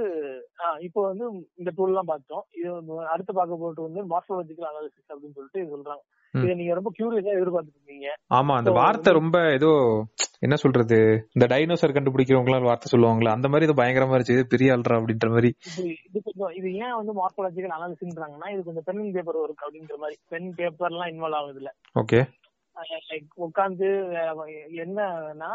[0.88, 1.26] இப்போ வந்து
[1.60, 2.44] இந்த டூல் எல்லாம் பார்த்தோம்.
[2.60, 2.70] இது
[3.14, 6.04] அடுத்து பார்க்க போட்டு வந்து மார்ஃபாலஜிக்கல் அனாலிசிஸ் அப்படின்னு சொல்லிட்டு சொல்றாங்க.
[6.34, 9.72] இதை நீங்க ரொம்ப கியூரியஸா எதிர்பார்த்துட்டு இருக்கீங்க ஆமா அந்த வார்த்தை ரொம்ப ஏதோ
[10.46, 10.98] என்ன சொல்றது
[11.36, 15.50] இந்த டைனோசர் கண்டுபிடிக்கிறவங்களாம் வார்த்தை சொல்லுவாங்களா அந்த மாதிரி இது பயங்கரமா இருந்துச்சு பெரிய ஆள்றா அப்படின்ற மாதிரி.
[16.08, 20.18] இது கொஞ்சம் இது ஏன் வந்து மார்ஃபாலஜிக்கல் அனாலிசிஸ்ன்றாங்கன்னா இது கொஞ்சம் பென் பேப்பர் ஒர்க் அப்படின்ற மாதிரி.
[20.34, 21.72] பென் பேப்பர்லாம் இன்வால்வ் ஆகுதுல
[22.02, 22.22] ஓகே
[23.12, 23.90] லைக் உட்காந்து
[24.86, 25.52] என்னன்னா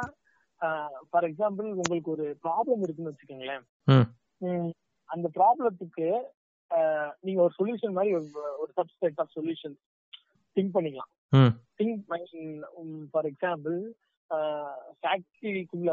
[0.57, 3.65] ஃபார் எக்ஸாம்பிள் உங்களுக்கு ஒரு ப்ராப்ளம் இருக்குன்னு வச்சுக்கோங்களேன்.
[5.05, 6.21] அந்த ப்ராப்ளத்துக்கு
[7.21, 8.31] நீங்க ஒரு சொல்யூஷன் மாதிரி ஒரு-
[8.77, 9.75] சப்செட் ஆஃப் சொல்யூஷன்
[10.55, 11.13] திங்க் பண்ணிக்கலாம்.
[11.83, 13.83] திங்க் ஃபார் எக்ஸாம்பிள்
[15.03, 15.91] ஃபேக்டரிக்குள்ள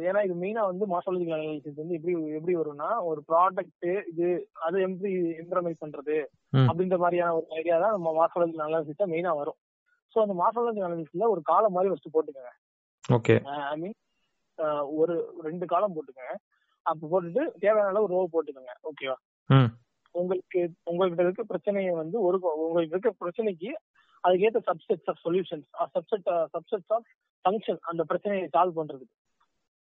[0.00, 5.16] ஏன்னா இது மெயினா வந்து மார்சாலஜிக்கல் அனாலிசிஸ் வந்து எப்படி எப்படி வரும்னா ஒரு ப்ராடக்ட் இது அது எப்படி
[5.16, 6.24] இம்ப்ரமைஸ் பண்றது.
[6.68, 9.56] அப்படின்ற மாதிரியான ஒரு ஐடியா தான் நம்ம மார்சாலஜிக்கல் அனாலிசிஸா மெயினா வரும்.
[10.14, 12.72] சோ அந்த மார்சாலஜிக்கல் அனாலிசிஸ்ல ஒரு காலம் மாதிரி ஃபர்ஸ்ட் போட்டுக்கோங்க.
[13.12, 13.42] ஓகே.
[13.42, 13.94] ஐ மீன்
[15.00, 15.14] ஒரு
[15.46, 16.34] ரெண்டு காலம் போட்டுக்கோங்க.
[16.86, 18.74] அப்ப போட்டுட்டு தேவையான அளவு ரோ போட்டுக்கோங்க.
[18.90, 19.16] ஓகேவா
[20.14, 23.70] உங்களுக்கு உங்கள்கிட்ட இருக்க பிரச்சனையை வந்து ஒரு உங்களுக்கு இருக்க பிரச்சனைக்கு
[24.24, 27.06] அதுக்கேற்ற subsets of solutions subset subsets of
[27.44, 29.14] function அந்த பிரச்சனையை சால்வ் பண்றதுக்கு.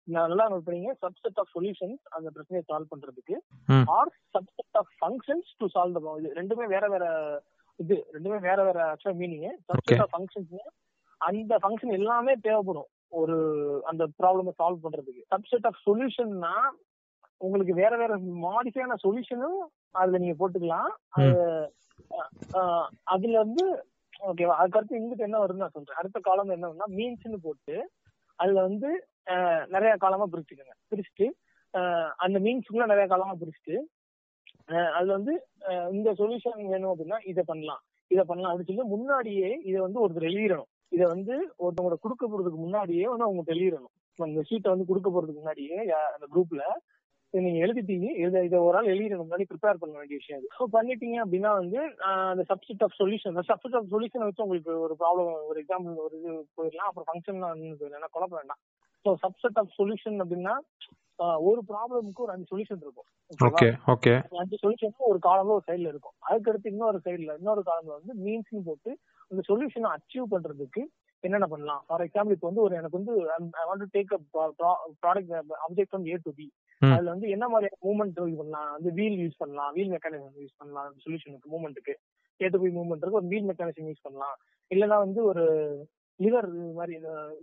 [0.07, 0.91] நல்லா நோட் பண்ணீங்க.
[1.03, 3.35] சப்செட் ஆஃப் சொல்யூஷன்ஸ் அந்த பிரச்சனையை சால்வ் பண்றதுக்கு.
[3.97, 7.05] Or subset of functions to solve இது ரெண்டுமே வேற வேற
[7.79, 9.45] இது ரெண்டுமே வேற வேற ஆக்சுவலா மீனிங்.
[9.69, 10.55] சப்செட் ஆஃப் ஃபங்க்ஷன்ஸ்
[11.21, 12.89] அந்த ஃபங்க்ஷன் எல்லாமே தேவைப்படும்.
[13.19, 13.37] ஒரு
[13.89, 15.21] அந்த ப்ராப்ளமை சால்வ் பண்றதுக்கு.
[15.33, 16.55] சப்செட் ஆஃப் சொல்யூஷன்னா
[17.41, 18.13] உங்களுக்கு வேற வேற
[18.45, 19.61] மாடிஃபையான சொல்யூஷனும்
[20.01, 20.91] அதுல நீங்க போட்டுக்கலாம்.
[23.13, 23.63] அதுல வந்து
[24.29, 25.99] ஓகேவா அதுக்கடுத்து இங்கிட்டு என்ன வரும்னு நான் சொல்றேன்.
[26.01, 27.75] அடுத்த காலம் என்னன்னா மீன்ஸ்னு போட்டு
[28.39, 28.89] அதுல வந்து
[29.73, 30.75] நிறைய காலமா பிரிச்சுக்கோங்க.
[30.91, 31.27] பிரிச்சுட்டு
[32.25, 33.77] அந்த மீன்ஸ்க்குள்ள நிறைய காலமா பிரிச்சுட்டு
[34.97, 35.33] அதுல வந்து
[35.95, 37.81] இந்த சொல்யூஷன் வேணும் அப்படின்னா இதை பண்ணலாம்.
[38.11, 40.70] இதை பண்ணலாம் அப்படின்னு சொல்லி முன்னாடியே இதை வந்து ஒருத்தர் எழுதிடணும்.
[40.91, 45.77] இதை வந்து ஒருத்தவங்க கொடுக்க போறதுக்கு முன்னாடியே வந்து அவங்க தெளிவிடணும் அந்த ஷீட்டை வந்து கொடுக்க போறதுக்கு முன்னாடியே
[46.15, 46.63] அந்த குரூப்ல
[47.33, 51.17] நீங்க எழுதிட்டீங்க எழுத இதை ஒரு ஆள் எழுதிடணும் முன்னாடி ப்ரிப்பேர் பண்ண வேண்டிய விஷயம் அது ஸோ பண்ணிட்டீங்க
[51.23, 51.79] அப்படின்னா வந்து
[52.29, 56.31] அந்த subset of solution subset of solution வச்சு உங்களுக்கு ஒரு ப்ராப்ளம் ஒரு எக்ஸாம்பிள் ஒரு இது
[56.57, 56.89] போயிடலாம்.
[56.89, 57.39] அப்புறம் ஃபங்க்ஷன்
[57.81, 58.61] போயிடலாம் குழப்ப வேண்டாம்.
[59.05, 60.55] ஸோ சப்செட் ஆஃப் சொல்யூஷன் அப்படின்னா
[61.49, 63.07] ஒரு ப்ராப்ளமுக்கு ஒரு அஞ்சு சொல்யூஷன் இருக்கும்?
[63.49, 64.13] Okay okay.
[64.41, 66.15] அஞ்சு சொல்யூஷன் ஒரு காலம்ல ஒரு சைடுல இருக்கும்.
[66.29, 68.91] அதுக்கடுத்து இன்னொரு சைடுல இன்னொரு காலம்ல வந்து மீன்ஸ்னு போட்டு
[69.31, 70.81] அந்த சொல்யூஷனை அச்சீவ் பண்றதுக்கு
[71.23, 71.81] என்னென்ன பண்ணலாம்?
[71.87, 73.13] ஃபார் எக்ஸாம்பிள் இப்போ வந்து ஒரு எனக்கு வந்து
[73.61, 74.13] I want to take
[75.03, 75.33] product
[75.65, 76.47] object from A to B.
[76.81, 78.69] அதுல வந்து என்ன மாதிரி மூவ்மெண்ட் யூஸ் பண்ணலாம்?
[78.77, 81.95] வந்து வீல் யூஸ் பண்ணலாம் வீல் மெக்கானிசம் யூஸ் பண்ணலாம் சொல்யூஷனுக்கு மூவ்மெண்ட்டுக்கு
[82.39, 84.37] ஏ டு பி மூவ்மெண்ட்டுக்கு ஒரு வீல் மெக்கானிசம் யூஸ் பண்ணலாம்.
[84.71, 85.43] இல்லைன்னா வந்து ஒரு
[86.19, 86.47] லிவர்
[86.79, 86.95] மாதிரி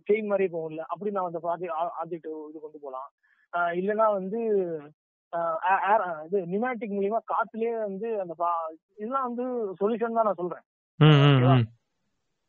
[0.09, 1.41] செயின் மாதிரி போகும்ல அப்படி நான் அந்த
[2.03, 3.09] ஆப்ஜெக்ட் இது கொண்டு போகலாம்.
[3.81, 4.41] இல்லைன்னா வந்து
[6.27, 8.35] இது நிமேட்டிக் மூலியமா காத்துலயே வந்து அந்த
[9.01, 9.45] இதெல்லாம் வந்து
[9.81, 10.65] சொல்யூஷன் தான் நான் சொல்றேன்.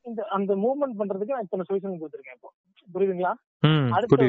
[0.05, 2.51] இந்த அந்த மூவ்மெண்ட் பண்றதுக்கு நான் இத்தனை சொல்யூஷன் கொடுத்துருக்கேன் இப்போ.
[2.93, 3.33] புரியுதுங்களா?
[3.97, 4.27] அடுத்து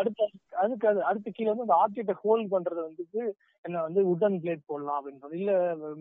[0.00, 0.24] அடுத்து
[0.62, 3.20] அதுக்கு அது அடுத்து கீழே வந்து அந்த ஆப்ஜெக்ட ஹோல்ட் பண்றது வந்துட்டு
[3.64, 5.52] என்ன வந்து உடன் பிளேட் போடலாம் அப்படின்றது இல்ல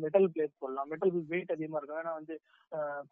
[0.03, 0.87] மெட்டல் பிளேட் போடலாம்.
[0.91, 1.99] மெட்டல் வெயிட் அதிகமா இருக்கும்.
[2.01, 2.35] ஏன்னா வந்து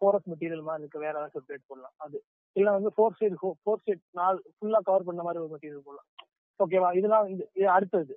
[0.01, 0.99] போரஸ் மெட்டீரியல் மாதிரி இருக்க.
[1.05, 1.95] வேற ஏதாச்சும் பிளேட் போடலாம்.
[2.05, 2.17] அது.
[2.55, 6.09] இல்ல வந்து ஃபோர் சைடு ஃபோர் சைட் நாள் ஃபுல்லா கவர் பண்ண மாதிரி ஒரு மெட்டீரியல் போடலாம்.
[6.59, 7.27] ஓகேவா இதெல்லாம்
[7.77, 8.13] அடுத்தது.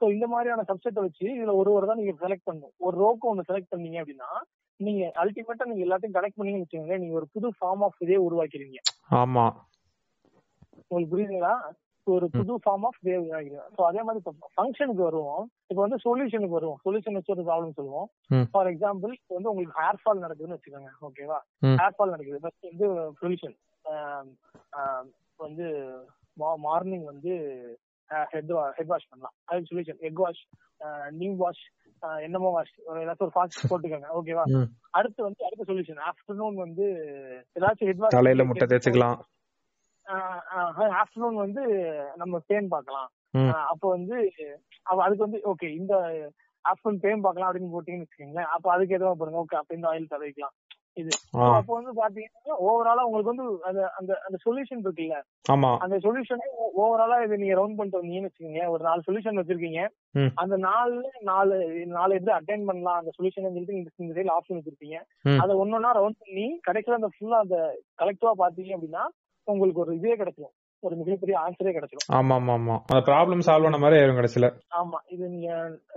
[0.00, 2.74] ஸோ இந்த மாதிரியான சப்செட்டை வச்சு இதுல ஒரு ஒரு தான் நீங்க செலக்ட் பண்ணணும்.
[2.86, 4.30] ஒரு ரோக்கு ஒன்று செலக்ட் பண்ணீங்க அப்படின்னா
[4.80, 8.78] நீங்க அல்டிமேட்டா நீங்க எல்லாத்தையும் கனெக்ட் பண்ணீங்கன்னு வச்சுக்கோங்களேன் நீங்க ஒரு புது ஃபார்ம் ஆஃப் இதே உருவாக்கிறீங்க
[9.20, 9.44] ஆமா.
[10.84, 11.54] உங்களுக்கு புரியுதுங்களா?
[12.06, 13.26] ஒரு புது ஃபார்ம் ஆஃப் வேவ்
[13.74, 14.20] ஸோ அதே மாதிரி
[14.56, 15.42] ஃபங்க்ஷனுக்கு வருவோம்.
[15.70, 16.80] இப்போ வந்து சொல்யூஷனுக்கு வருவோம்.
[16.86, 18.08] சொல்யூஷன் வச்சு ஒரு ப்ராப்ளம் சொல்லுவோம்.
[18.52, 20.90] ஃபார் எக்ஸாம்பிள் இப்போ வந்து உங்களுக்கு ஹேர் ஃபால் நடக்குதுன்னு வச்சுக்கோங்க.
[21.08, 21.38] ஓகேவா.
[21.80, 22.40] ஹேர் ஃபால் நடக்குது.
[22.44, 22.88] ஃபர்ஸ்ட் வந்து
[23.20, 23.56] சொல்யூஷன்
[25.40, 25.66] வந்து
[26.66, 27.32] மார்னிங் வந்து
[28.32, 29.34] ஹெட் ஹெட் வாஷ் பண்ணலாம்.
[29.48, 30.42] அது solution egg wash
[31.20, 31.64] neem wash
[32.26, 34.08] என்னமோ வாஷ் ஏதாச்சும் ஒரு ஃபாஸ்ட் போட்டுக்கோங்க.
[34.18, 34.44] ஓகேவா.
[34.98, 36.86] அடுத்து வந்து அடுத்த சொல்யூஷன் ஆஃப்டர்நூன் வந்து
[37.58, 39.18] ஏதாச்சும் ஹெட் வாஷ் தலையில முட்டை தேய்ச்சிக்கலாம்.
[41.00, 41.64] ஆஃப்டர்நூன் வந்து
[42.22, 43.10] நம்ம பேன் பார்க்கலாம்.
[43.72, 44.16] அப்போ வந்து
[45.04, 45.94] அதுக்கு வந்து ஓகே இந்த
[46.64, 48.50] ஆஃப்டர்நூன் பேன் பார்க்கலாம் அப்படின்னு போட்டீங்கன்னு வச்சுக்கோங்களேன்.
[48.54, 50.54] அப்ப அதுக்கு எதுவும் பாருங்க ஓகே அப்ப இந்த ஆயில் தடவிக்கலாம்.
[50.96, 51.12] இது.
[51.56, 55.18] அப்போ வந்து பாத்தீங்கன்னா ஓவராலா உங்களுக்கு வந்து அந்த அந்த அந்த சொல்யூஷன் இருக்குல்ல?
[55.52, 55.70] ஆமா.
[55.84, 56.46] அந்த சொல்யூஷனே
[56.82, 58.64] ஓவராலா இது நீங்க ரவுண்ட் பண்ணிட்டு வந்தீங்கன்னு வச்சுக்கோங்க.
[58.68, 59.82] ஒரு நாலு சொல்யூஷன் வச்சிருக்கீங்க.
[60.34, 61.56] அந்த நாலு நாலு
[61.96, 62.98] நாலு எப்படி அட்டைன் பண்ணலாம்.
[63.02, 64.98] அந்த சொல்யூஷன் சொல்லிட்டு இந்த சைடுல ஆப்ஷன் வச்சிருப்பீங்க.
[65.44, 67.58] அதை ஒன்னொன்னா ரவுண்ட் பண்ணி கடைசியில அந்த ஃபுல்லா அந்த
[68.02, 69.04] கலெக்டிவா பாத்தீங்க அப்படின்னா
[69.48, 73.78] உங்களுக்கு ஒரு இதே கிடைச்சிடும் ஒரு மிகப்பெரிய ஆன்சரே கிடைச்சிடும் ஆமா ஆமா ஆமா அந்த ப்ராப்ளம் சால்வ் பண்ண
[73.78, 74.46] மாதிரி ஆயிரும் கடைசியில.
[74.80, 74.98] ஆமா.
[75.14, 75.48] இது நீங்க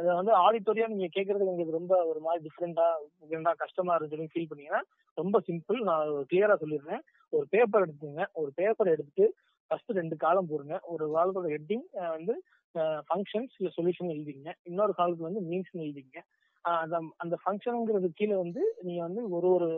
[0.01, 4.81] இதை வந்து ஆடிட்டோரியா நீங்க கேக்குறது உங்களுக்கு ரொம்ப ஒரு மாதிரி டிஃப்ரெண்டா டிஃப்ரெண்டா கஷ்டமா இருக்குன்னு ஃபீல் பண்ணீங்கன்னா
[5.17, 7.03] ரொம்ப சிம்பிள் நான் கிளியரா சொல்லிடுறேன்.
[7.33, 9.27] ஒரு பேப்பர் எடுத்துங்க ஒரு பேப்பர் எடுத்துட்டு
[9.71, 10.75] ஃபர்ஸ்ட் ரெண்டு காலம் போடுங்க.
[10.85, 12.35] ஒரு காலத்தோட ஹெட்டிங் வந்து
[13.07, 16.19] ஃபங்க்ஷன்ஸ் இல்ல சொல்யூஷன் எழுதிங்க இன்னொரு காலத்துல வந்து மீன்ஸ் எழுதிங்க
[16.65, 19.69] அந்த அந்த ஃபங்க்ஷனுங்கிறது கீழே வந்து நீங்க வந்து ஒரு ஒரு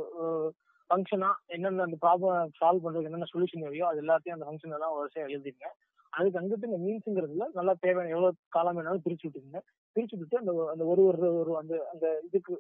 [0.89, 5.25] ஃபங்க்ஷனா என்னென்ன அந்த ப்ராப்ளம் சால்வ் பண்றதுக்கு என்னென்ன சொல்யூஷன் தேவையோ அது எல்லாத்தையும் அந்த ஃபங்க்ஷன் எல்லாம் வரிசையா
[5.27, 5.69] எழுதிருங்க
[6.13, 9.61] அதுக்கு அங்கிட்டு இந்த மீன்ஸுங்கிறதுல நல்லா தேவையான எவ்வளவு காலம் வேணாலும் பிரிச்சு விட்டுருங்க
[9.95, 12.53] பிரிச்சு விட்டு அந்த அந்த ஒரு ஒரு ஒரு அந்த அந்த இதுக்கு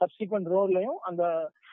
[0.00, 1.22] சப்சிக்வெண்ட் ரோட்லயும் அந்த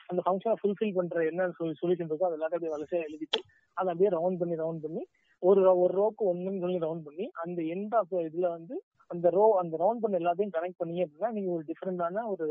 [0.08, 3.40] அந்த ஃபங்க்ஷனை ஃபுல்ஃபில் பண்ற என்ன சொல்யூஷன் இருக்கோ அது எல்லாத்தையும் வரிசையா எழுதிட்டு
[3.76, 5.02] அதை அப்படியே ரவுண்ட் பண்ணி ரவுண்ட் பண்ணி
[5.42, 8.76] ஒரு ஒரு ரோக்கு ஒண்ணுன்னு சொல்லி ரவுண்ட் பண்ணி அந்த எண்ட் ஆஃப் இதுல வந்து
[9.10, 12.46] அந்த ரோ அந்த ரவுண்ட் பண்ண எல்லாத்தையும் கனெக்ட் பண்ணி அப்படின்னா நீங்க ஒரு டிஃப்ரெண்டான ஒரு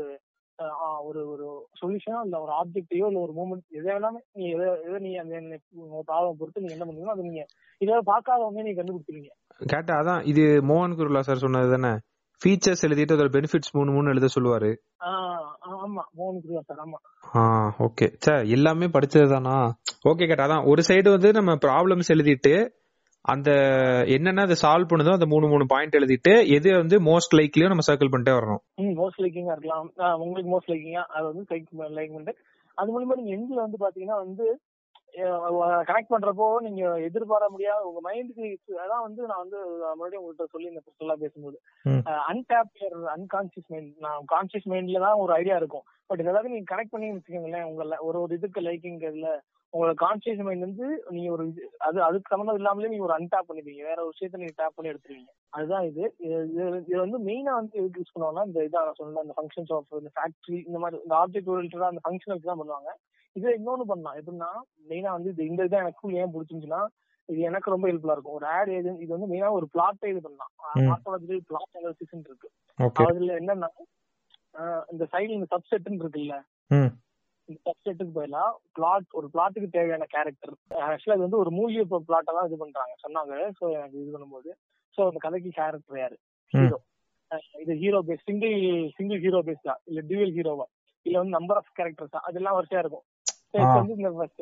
[1.02, 1.46] ஒரு ஒரு
[1.80, 5.36] சொல்யூஷனோ இல்ல ஒரு ஆப்ஜெக்டையோ இல்ல ஒரு மூமெண்ட் எதை வேணாலும் நீ எதை எதை நீ அந்த
[6.08, 7.42] ப்ராப்ளம் பொறுத்து நீங்க என்ன பண்ணுவீங்களோ அதை நீங்க
[7.80, 9.32] இதை பார்க்காதவங்க நீங்க கண்டுபிடிச்சிருவீங்க.
[9.66, 11.92] கேட்டா அதான் இது மோகன் குருலா சார் சொன்னது தானே?
[12.42, 14.70] ஃபீச்சர்ஸ் எழுதிட்டு அதோட பெனிஃபிட்ஸ் மூணு மூணு எழுத சொல்லுவாரு.
[15.78, 16.98] ஆமா மோகன் குருவா சார் ஆமா.
[17.34, 17.42] ஆ
[17.78, 19.56] ஓகே சே எல்லாமே படிச்சதுதானா?
[20.02, 22.54] ஓகே கேட்டா அதான் ஒரு சைடு வந்து நம்ம ப்ராப்ளம்ஸ் எழுதிட்டு
[23.24, 23.50] அந்த
[24.14, 28.12] என்னென்ன அதை சால்வ் பண்ணுதோ அந்த மூணு மூணு பாயிண்ட் எழுதிட்டு எது வந்து மோஸ்ட் லைக்லியோ நம்ம சர்க்கிள்
[28.12, 28.62] பண்ணிட்டே வரணும்.
[29.00, 29.88] மோஸ்ட் லைக்கிங்கா இருக்கலாம்.
[30.24, 31.44] உங்களுக்கு மோஸ்ட் லைக்கிங்கா அது வந்து
[31.98, 32.34] லைக் பண்ணிட்டு.
[32.78, 34.46] அது மூலியமா நீங்க எண்ட்ல வந்து பாத்தீங்கன்னா வந்து
[35.88, 38.44] கனெக்ட் பண்றப்போ நீங்க எதிர்பார்க்க முடியாத உங்க மைண்டுக்கு
[38.82, 39.58] அதான் வந்து நான் வந்து
[40.00, 41.56] மறுபடியும் உங்கள்கிட்ட சொல்லி இந்த எல்லாம் பேசும்போது.
[42.32, 42.70] அன்டாப்
[43.14, 45.86] அன்கான்சியஸ் மைண்ட் நான் கான்சியஸ் மைண்ட்ல தான் ஒரு ஐடியா இருக்கும்.
[46.10, 49.30] பட் இதெல்லாம் நீங்க கனெக்ட் பண்ணி வச்சுக்கோங்களேன் உங்கள ஒரு ஒரு இதுக்கு லைக்கிங் இதுல
[49.72, 53.82] உங்களோட கான்சியஸ் மைண்ட் வந்து நீங்க ஒரு அது அதுக்கு சம்மந்தம் இல்லாமலே நீங்க ஒரு அன்டாப் பண்ணிப்பீங்க.
[53.82, 55.32] வேற ஒரு விஷயத்த நீங்க டேப் பண்ணி எடுத்துருவீங்க.
[55.48, 56.14] அதுதான் இது.
[56.24, 60.66] இது- வந்து மெயினா வந்து எதுக்கு யூஸ் பண்ணுவாங்கன்னா இந்த இதான் சொன்ன அந்த ஃபங்க்ஷன்ஸ் ஆஃப் இந்த ஃபேக்டரி
[60.66, 62.88] இந்த மாதிரி இந்த ஆப்ஜெக்ட் ஓரியன்டா அந்த ஃபங்க்ஷனுக்கு தான் பண்ணுவாங்க.
[63.32, 64.16] இது இன்னொன்னு பண்ணலாம்.
[64.16, 64.48] எப்படின்னா
[64.88, 66.86] மெயினா வந்து இது இந்த இதான் எனக்கு ஏன் பிடிச்சிருந்துச்சுன்னா
[67.24, 68.32] இது எனக்கு ரொம்ப ஹெல்ப்ஃபுல்லா இருக்கும்.
[68.32, 70.50] ஒரு ஆட் ஏஜென்ட் இது வந்து மெயினா ஒரு பிளாட்டே இது பண்ணலாம்.
[70.80, 72.50] மார்க்காலஜிக்கல் பிளாட் அனாலிசிஸ் இருக்கு.
[73.04, 73.66] அதுல என்னன்னா
[74.90, 76.42] இந்த சைடுல இந்த சப்செட்னு இருக்குல்ல
[77.66, 78.44] சப்செட்டுக்கு பதிலா
[78.76, 80.52] பிளாட் ஒரு பிளாட்டுக்கு தேவையான கேரக்டர்
[80.88, 82.94] ஆக்சுவலா இது வந்து ஒரு மூலிகை பிளாட்டை தான் இது பண்றாங்க.
[83.04, 83.34] சொன்னாங்க.
[83.58, 84.50] சோ எனக்கு இது பண்ணும்போது
[84.98, 86.16] சோ அந்த கதைக்கு கேரக்டர் யாரு.
[86.52, 86.78] ஹீரோ
[87.62, 88.54] இது hero face single
[88.98, 90.66] single hero face தான் இல்ல டியூவல் ஹீரோவா
[91.06, 93.04] இல்ல வந்து நம்பர் ஆஃப் கேரக்டர்ஸ் தான் அதெல்லாம் வரிசையா இருக்கும்.
[93.80, 94.40] வந்து இந்த first.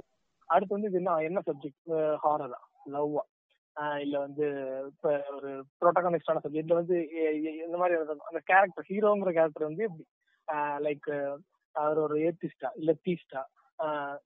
[0.51, 1.91] அடுத்து வந்து இது என்ன என்ன சப்ஜெக்ட்
[2.25, 2.61] ஹாரரா
[2.95, 3.25] லவ்வா
[4.05, 4.47] இல்ல வந்து
[4.91, 5.51] இப்ப ஒரு
[5.81, 6.97] ப்ரோட்டகானிஸ்டான சப்ஜெக்ட் வந்து
[7.67, 7.97] இந்த மாதிரி.
[8.31, 9.87] அந்த கேரக்டர் ஹீரோங்கிற கேரக்டர் வந்து
[10.87, 11.09] லைக்
[11.83, 13.43] அவர் ஒரு ஏத்திஸ்டா இல்ல தீஸ்டா.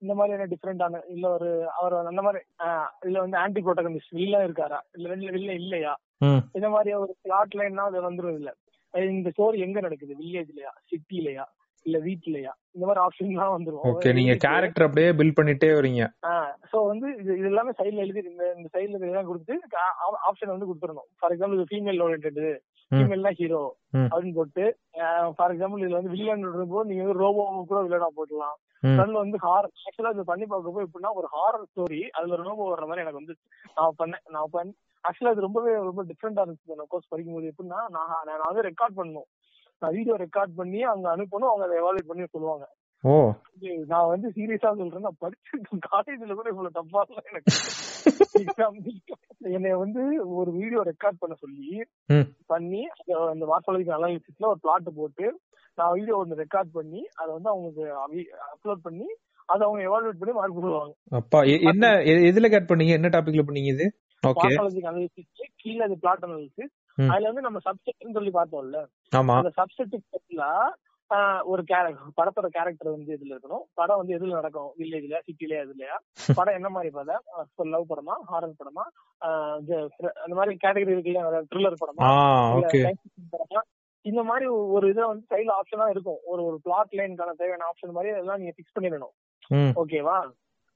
[0.03, 1.48] இந்த மாதிரியான டிஃப்ரெண்டான இல்ல ஒரு
[1.78, 2.40] அவர் அந்த மாதிரி
[3.09, 4.78] இல்ல வந்து ஆன்டி ப்ரோட்டகனிஸ்ட் வில்ல இருக்காரா?
[4.96, 5.94] இல்ல வில்ல வில்ல இல்லையா?
[6.59, 8.53] இந்த மாதிரி ஒரு பிளாட் லைன்னா அது வந்துரும் இல்ல
[9.16, 10.14] இந்த ஸ்டோரி எங்க நடக்குது?
[10.20, 11.44] வில்லேஜ்லயா சிட்டிலயா
[11.86, 12.50] இல்ல வீட்லயா?
[12.74, 13.84] இந்த மாதிரி ஆப்ஷன் எல்லாம் வந்துரும்.
[13.90, 16.03] ஓகே நீங்க கேரக்டர் அப்படியே பில்ட் பண்ணிட்டே வரீங்க.
[16.70, 19.55] சோ வந்து இது இது எல்லாமே சைடுல எழுதி இந்த இந்த சைடுல இதெல்லாம் கொடுத்து
[20.28, 21.09] ஆப்ஷன் வந்து கொடுத்துடணும்.
[21.20, 22.40] ஃபார் எக்ஸாம்பிள் இது ஃபீமேல் ஓரியன்டட்
[22.93, 22.99] ம்.
[22.99, 23.62] ஃபீமேல்னா ஹீரோ.
[24.05, 24.64] அப்படின்னு போட்டு
[25.36, 28.99] ஃபார் எக்ஸாம்பிள் இதுல வந்து வில்லன் போது நீங்க வந்து ரோபோ கூட வில்லனா போடலாம் ம்.
[29.01, 33.05] அதுல வந்து ஹாரர் ஆக்சுவலா இது பண்ணி பார்க்கப்போ எப்படின்னா ஒரு ஹாரர் ஸ்டோரி அதுல ரோபோ வர்ற மாதிரி
[33.05, 33.36] எனக்கு வந்து
[33.76, 34.74] நான் பண்ணேன் நான் பண்ண
[35.05, 39.28] ஆக்சுவலா அது ரொம்பவே ரொம்ப டிஃப்ரெண்டா இருந்துச்சு நான் கோர்ஸ் படிக்கும்போது எப்படின்னா நான் நான் வந்து ரெக்கார்ட் பண்ணணும்
[39.82, 42.66] நான் வீடியோ ரெக்கார்ட் பண்ணி அங்க அனுப்பணும் அவங்க அதை எவாலுவேட் பண்ணி சொல்லுவாங்க
[43.05, 43.30] ஓ.
[43.86, 47.53] நான் வந்து சீரியஸா சொல்றேன் நான் படிச்சிருக்கேன் காலேஜ்ல கூட இவ்வளவு தப்பா இல்ல எனக்கு.
[49.38, 51.82] என்னைய வந்து ஒரு வீடியோ ரெக்கார்ட் பண்ண சொல்லி.
[52.46, 55.40] பண்ணி அந்த- மார்பாலஜிக்கல் அனாலிசிஸ்ல ஒரு பிளாட் போட்டு
[55.74, 57.96] நான் வீடியோ ஒன்று ரெக்கார்ட் பண்ணி அதை வந்து அவங்களுக்கு
[58.57, 59.05] அப்லோட் பண்ணி
[59.46, 60.92] அதை அவங்க எவாலுவேட் பண்ணி மார்க் போடுவாங்க.
[61.11, 62.88] அப்பா என்ன எதுல கட் பண்ணீங்க?
[62.88, 63.96] என்ன டாபிக்ல பண்ணீங்க இது?
[64.26, 66.72] ஓகே அனாலிசிஸ் கீழே அது பிளாட் அனாலிசிஸ்.
[67.09, 68.86] அதுல வந்து நம்ம சப்ஜெக்ட்னு சொல்லி பார்த்தோம்ல.
[69.16, 69.36] ஆமா.
[69.36, 70.72] அந்த சப்ஜெக்ட்டுக்கு பதிலா
[71.44, 73.64] ஒரு கேரக்டர் படத்தோட கேரக்டர் வந்து இதுல இருக்கணும்.
[73.74, 74.70] படம் வந்து எதுல நடக்கும்?
[74.78, 75.96] வில்லேஜ்ல சிட்டில எதுலயா?
[76.38, 77.22] படம் என்ன மாதிரி படம்?
[77.56, 78.14] லவ் படமா?
[78.32, 78.84] ஹாரர் படமா?
[79.58, 79.76] இது,
[80.14, 82.08] அந்த மாதிரி கேட்டகரி இருக்குல்ல த்ரில்லர் படமா?
[83.32, 83.62] படமா?
[84.04, 86.20] இந்த மாதிரி ஒரு இதுல வந்து சைடுல ஆப்ஷனா இருக்கும்.
[86.24, 89.14] ஒரு ஒரு பிளாட் லைனுக்கான தேவையான ஆப்ஷன் மாதிரி எல்லாம் நீங்க ஃபிக்ஸ் பண்ணிடணும்.
[89.82, 90.16] ஓகேவா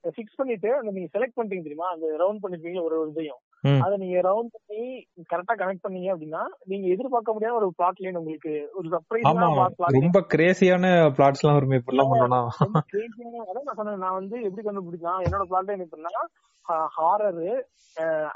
[0.04, 1.88] ஃபிக்ஸ் பண்ணிட்டு அந்த நீங்க செலக்ட் பண்ணிட்டீங்க தெரியுமா?
[1.90, 3.40] அந்த ரவுண்ட் பண்ணிருப்பீங்க ஒரு ஒரு இதையும்.
[3.84, 4.82] அதை நீங்க ரவுண்ட் பண்ணி
[5.30, 10.84] கரெக்டா கனெக்ட் பண்ணீங்க அப்படின்னா நீங்க எதிர்பார்க்க முடியாத ஒரு பிளாட் லைன் உங்களுக்கு ஒரு சர்ப்ரைஸ் ரொம்ப கிரேசியான
[11.16, 16.24] பிளாட்ஸ் எல்லாம் வருமே crazy-யான அதான் நான் சொன்னேன் நான் வந்து எப்படி கண்டுபிடிக்கலாம் என்னோட பிளாட் லைன் எப்படின்னா
[16.96, 17.50] ஹாரரு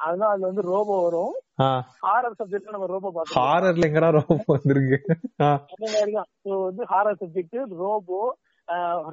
[0.05, 1.33] அதுதான் அதுல வந்து ரோபோ வரும்.
[2.05, 4.99] ஹாரர் சப்ஜெக்ட்ல நம்ம ரோபோ பார்த்தோம் ஹாரர்ல எங்கடா ரொம்ப வந்திருக்கு?
[5.41, 8.21] அந்த மாதிரிதான் ஸோ வந்து ஹாரர் சப்ஜெக்ட் ரோபோ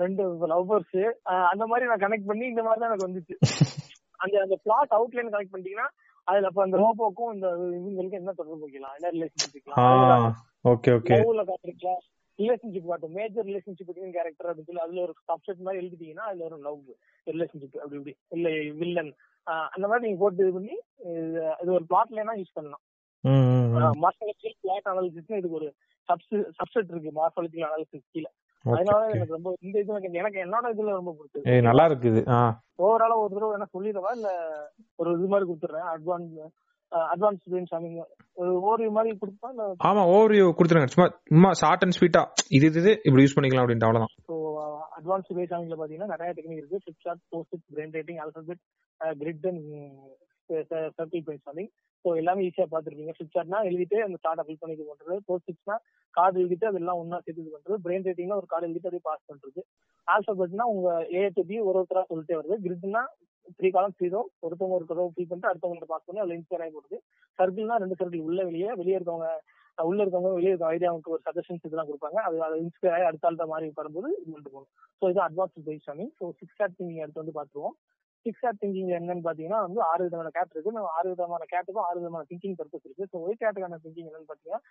[0.01, 0.97] ரெண்டு லவ்வர்ஸ்
[1.51, 3.35] அந்த மாதிரி நான் கனெக்ட் பண்ணி இந்த மாதிரி தான் எனக்கு வந்துச்சு.
[4.23, 5.89] அந்த அந்த பிளாட் அவுட்லைன் கனெக்ட் பண்ணிட்டீங்கன்னா
[6.27, 7.47] அதுல அப்ப அந்த ரோபோக்கும் இந்த
[7.79, 8.95] இவங்களுக்கு என்ன தொடர்பு வைக்கலாம்?
[8.97, 9.69] என்ன ரிலேஷன்ஷிப்
[10.71, 12.01] ஓகே ஓகே லவ்ல காட்டிருக்கலாம்
[12.39, 13.13] ரிலேஷன்ஷிப் காட்டும்.
[13.17, 16.81] மேஜர் ரிலேஷன்ஷிப் கேரக்டர் அப்படின்னு சொல்லி அதுல ஒரு சப்செட் மாதிரி எழுதிட்டீங்கன்னா அதுல ஒரு லவ்
[17.27, 18.13] ரிலேஷன்ஷிப் அப்படி இப்படி.
[18.29, 18.49] இல்ல
[18.81, 19.11] வில்லன்
[19.75, 20.75] அந்த மாதிரி நீங்க போட்டு இது பண்ணி
[21.63, 22.83] இது ஒரு பிளாட் லைனா யூஸ் பண்ணலாம்.
[23.23, 24.03] ம், ம், ம்.
[24.03, 25.69] மார்பாலஜிக்கல் பிளாட் அனாலிசிஸ் இதுக்கு ஒரு
[26.09, 27.11] சப்செட் இருக்கு.
[27.21, 28.31] மார்பாலஜிக்கல் அனாலிசிஸ் கீழே.
[28.65, 31.45] அதனால எனக்கு ரொம்ப இந்த இது எனக்கு என்னோட இதுல ரொம்ப பிடிச்சது.
[31.51, 32.21] ஏய் நல்லா இருக்குது.
[32.85, 34.11] ஓவராலா ஒரு தடவை என்ன சொல்லிடவா?
[34.17, 34.29] இல்ல
[35.01, 35.87] ஒரு இது மாதிரி கொடுத்துறேன்.
[35.95, 36.39] அட்வான்ஸ்
[37.13, 37.95] அட்வான்ஸ் பிரெயின் ஷாமிங்
[38.41, 39.47] ஒரு ஓரியம் மாதிரி கொடுப்பா?
[39.53, 40.91] இல்ல ஆமா ஓவர்வியூ கொடுத்துருங்க.
[40.93, 42.23] சும்மா சும்மா ஷார்ட் அண்ட் ஸ்வீட்டா
[42.57, 44.13] இது இது இப்படி யூஸ் பண்ணிக்கலாம் அப்படின்ட்டு அவ்வளவுதான்.
[44.29, 44.35] ஸோ
[44.99, 46.81] அட்வான்ஸ் பேஸ் ஆங்கில பாத்தீங்கன்னா நிறைய டெக்னிக் இருக்கு.
[46.83, 48.61] Flip chart post brain writing alphabet
[49.23, 49.65] grid and
[50.97, 51.69] circle base charting
[52.05, 53.13] so எல்லாமே ஈஸியாக பார்த்துருப்பீங்க.
[53.17, 55.75] ஃபிளிப் சார்ட்னா எழுதிட்டு அந்த சார்ட்டை ஃபில் பண்ணி இது பண்றது போஸ்ட் சிக்ஸ்னா
[56.17, 59.61] கார்டு எழுதிட்டு அதெல்லாம் ஒன்றா சேர்த்து இது பண்ணுறது பிரெயின் ரைட்டிங்னா ஒரு கார்டு எழுதிட்டு அப்படியே பாஸ் பண்ணுறது
[60.07, 62.57] ஆல்பபெட்னா உங்க ஏ டு பி ஒரு ஒருத்தரா சொல்லிட்டே வருது.
[62.65, 63.01] கிரிட்னா
[63.59, 66.73] த்ரீ காலம் த்ரீ ரோ ஒருத்தவங்க ஒரு ரோ ஃபில் பண்ணிட்டு அடுத்தவங்க பாஸ் பண்ணி அதில் இன்ஸ்பயர் ஆகி
[66.77, 66.97] போடுது
[67.39, 68.69] சர்க்கிள்னா ரெண்டு சர்க்கிள் உள்ள வெளியே.
[68.81, 69.29] வெளியே இருக்கவங்க
[69.77, 72.19] உள்ள இருக்கவங்க வெளியே இருக்க அவங்களுக்கு ஒரு சஜஷன்ஸ் இதெல்லாம் கொடுப்பாங்க.
[72.27, 74.71] அது அதை இன்ஸ்பயர் ஆகி அடுத்த ஆள்கிட்ட மாதிரி வரும்போது இது பண்ணிட்டு போகணும்.
[75.01, 77.75] ஸோ இது அட்வான்ஸ் பேஸ் பண்ணி ஸோ சிக்ஸ் ஆட் நீங்கள் அடுத்து வந்து பார்த்துருவோம்.
[78.25, 80.75] சிக்ஸ் திங்கிங் என்னன்னு பாத்தீங்கன்னா வந்து ஆறு விதமான கேட் இருக்கு.
[80.77, 83.09] நம்ம ஆறு விதமான கேட்டுக்கும் ஆறு விதமான திங்கிங் பர்பஸ் இருக்கு.
[83.11, 84.61] ஸோ ஒயிட் கேட்டுக்கான திங்கிங் என்னன்னு பாத்தீங்கன்னா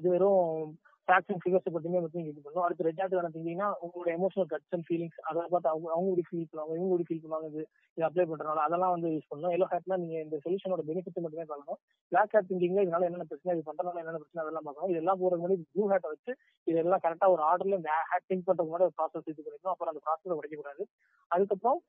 [0.00, 0.74] இது வெறும்
[1.08, 2.62] ஃபேக்ட்ஸ் அண்ட் ஃபிகர்ஸ் பத்தியுமே பத்தி இது பண்ணும்.
[2.66, 6.46] அடுத்து ரெட் கேட்டுக்கான திங்கிங்னா உங்களோட எமோஷனல் கட்ஸ் அண்ட் ஃபீலிங்ஸ் அதை பார்த்து அவங்க அவங்க எப்படி ஃபீல்
[6.50, 7.62] பண்ணுவாங்க இவங்க எப்படி ஃபீல் பண்ணுவாங்க இது
[7.96, 9.54] இது அப்ளை பண்றதுனால அதெல்லாம் வந்து யூஸ் பண்ணணும்.
[9.56, 11.78] எல்லோ ஹேட்னா நீங்க இந்த சொல்யூஷனோட பெனிஃபிட் மட்டுமே பண்ணணும்
[12.12, 14.92] பிளாக் ஹேட் திங்கிங்ல இதனால என்னென்ன பிரச்சனை இது பண்றதுனால என்னென்ன பிரச்சனை அதெல்லாம் பார்க்கணும்.
[14.94, 16.34] இதெல்லாம் போறது முன்னாடி ப்ளூ ஹேட்டை வச்சு
[16.66, 17.80] இதெல்லாம் கரெக்டா ஒரு ஆர்டர்ல
[18.12, 19.74] ஹேட் திங்க் பண்றது முன்னாடி ஒரு ப்ராசஸ் இது பண்ணிக்கணும்.
[19.74, 20.84] அப்புறம் அந்த ப்ராசஸ் உடைக்கக்கூடாது.
[21.30, 21.80] அதுக்கப்புறம்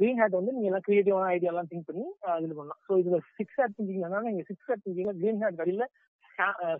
[0.00, 2.04] க்ரீன் ஹேட் வந்து நீங்க எல்லாம் கிரியேட்டிவான ஐடியா எல்லாம் திங்க் பண்ணி
[2.44, 2.80] இது பண்ணலாம்.
[2.86, 5.86] ஸோ இதுல சிக்ஸ் ஹேட் திங்கிங் நீங்க சிக்ஸ் ஹேட் திங்கிங்ல கிரீன் ஹேட் கடையில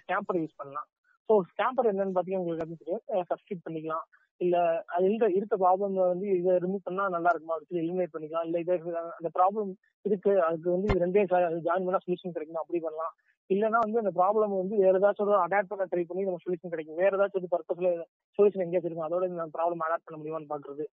[0.03, 0.89] ஸ்டாம்பர் யூஸ் பண்ணலாம்.
[1.29, 3.03] ஸோ ஸ்டாம்பர் என்னன்னு பாத்தீங்கன்னா உங்களுக்கு வந்து தெரியும்.
[3.31, 4.07] சப்ஸ்டியூட் பண்ணிக்கலாம்.
[4.41, 4.57] இல்ல
[4.95, 7.57] அது இருக்க இருக்க ப்ராப்ளம் வந்து இதை ரிமூவ் பண்ணா நல்லா இருக்குமா?
[7.57, 8.47] அப்படின்னு எலிமினேட் பண்ணிக்கலாம்.
[8.49, 8.75] இல்ல இதை
[9.19, 9.71] அந்த ப்ராப்ளம்
[10.05, 11.25] இருக்கு அதுக்கு வந்து இது ரெண்டே
[11.67, 12.63] ஜாயின் பண்ணா சொல்யூஷன் கிடைக்கும்?
[12.63, 13.13] அப்படி பண்ணலாம்.
[13.51, 16.99] இல்லைன்னா வந்து அந்த ப்ராப்ளம் வந்து வேற ஏதாச்சும் ஒரு அடாப்ட் பண்ண ட்ரை பண்ணி நம்ம சொல்யூஷன் கிடைக்கும்.
[17.03, 17.91] வேற ஏதாச்சும் ஒரு பர்பஸ்ல
[18.39, 19.09] சொல்யூஷன் எங்கேயாச்சும் இருக்கும்.
[19.09, 20.87] அதோட இந்த ப்ராப்ளம் அடாப்ட் பண்ண முடியுமான்னு பாக்குறது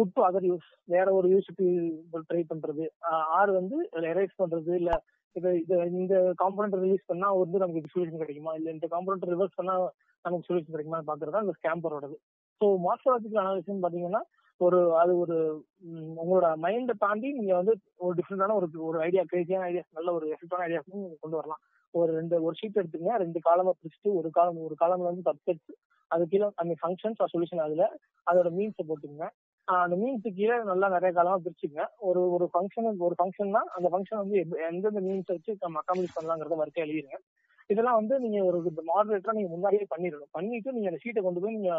[0.00, 1.66] புட் டு அதர் யூஸ் வேற ஒரு யூஸுக்கு
[2.28, 2.84] ட்ரை பண்றது.
[3.38, 3.76] ஆர் வந்து
[4.12, 4.92] எரேஸ் பண்றது இல்ல
[5.36, 8.52] இது இது இந்த காம்பனண்ட் ரிலீஸ் பண்ணா வந்து நமக்கு சொல்யூஷன் கிடைக்குமா?
[8.58, 9.74] இல்ல இந்த காம்பனண்ட் ரிவர்ஸ் பண்ணா
[10.24, 12.16] நமக்கு சொல்யூஷன் கிடைக்குமா பாக்குறது அந்த ஸ்கேம்பரோடது
[12.60, 14.22] ஸோ மார்க்சாலஜிக்கல் அனாலிசிஸ் பாத்தீங்கன்னா
[14.60, 15.36] ஒரு அது ஒரு
[16.22, 17.74] உங்களோட மைண்டை தாண்டி நீங்க வந்து
[18.06, 21.62] ஒரு டிஃப்ரெண்டான ஒரு ஒரு ஐடியா கிரேசியான ஐடியாஸ் நல்ல ஒரு எஃபெக்டான ஐடியாஸ் நீங்க கொண்டு வரலாம்.
[21.94, 25.72] ஒரு ரெண்டு ஒரு ஷீட் எடுத்துங்க ரெண்டு காலமா பிரிச்சுட்டு ஒரு காலம் ஒரு காலம்ல வந்து சப்ஜெக்ட்ஸ்
[26.10, 27.86] அது கீழே அந்த ஃபங்க்ஷன்ஸ் சொல்யூஷன் அதுல
[28.26, 29.24] அதோட மீன்ஸை போட்டுங்க
[29.68, 34.38] அந்த மீன்ஸுக்கு கீழே நல்லா நிறைய காலமா பிரிச்சுங்க ஒரு ஒரு ஃபங்க்ஷன் ஒரு ஃபங்க்ஷன்னா அந்த ஃபங்க்ஷன் வந்து
[34.68, 37.18] எந்தெந்த மீன்ஸ் வச்சு நம்ம அக்காமலிஷ் பண்ணலாங்கிறத வரைக்கும் எழுதிருங்க.
[37.70, 38.58] இதெல்லாம் வந்து நீங்க ஒரு
[38.88, 40.30] மாடரேட்டரா நீங்க முன்னாடியே பண்ணிடணும்.
[40.36, 41.74] பண்ணிட்டு நீங்க அந்த ஷீட்டை கொண்டு போய் நீங்க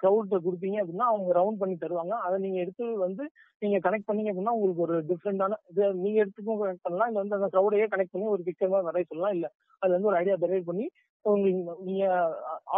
[0.00, 2.14] க்ரௌட் கொடுத்தீங்க அப்படின்னா அவங்க ரவுண்ட் பண்ணி தருவாங்க.
[2.26, 3.24] அதை நீங்க எடுத்து வந்து
[3.62, 7.10] நீங்க கனெக்ட் பண்ணீங்க அப்படின்னா உங்களுக்கு ஒரு டிஃப்ரெண்டான இது நீங்க எடுத்துக்கும் கனெக்ட் பண்ணலாம்.
[7.10, 9.36] இல்ல வந்து அந்த கிரௌடையே கனெக்ட் பண்ணி ஒரு பிக்சர் மாதிரி வரைய சொல்லலாம்.
[9.38, 9.48] இல்ல
[9.82, 10.86] அதுல வந்து ஒரு ஐடியா டெரைவ் பண்ணி
[11.24, 12.04] உங்களுக்கு நீங்க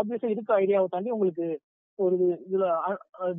[0.01, 1.47] ஆப்வியஸா இருக்க ஐடியாவை தாண்டி உங்களுக்கு
[1.99, 2.17] ஒரு
[2.47, 2.67] இதுல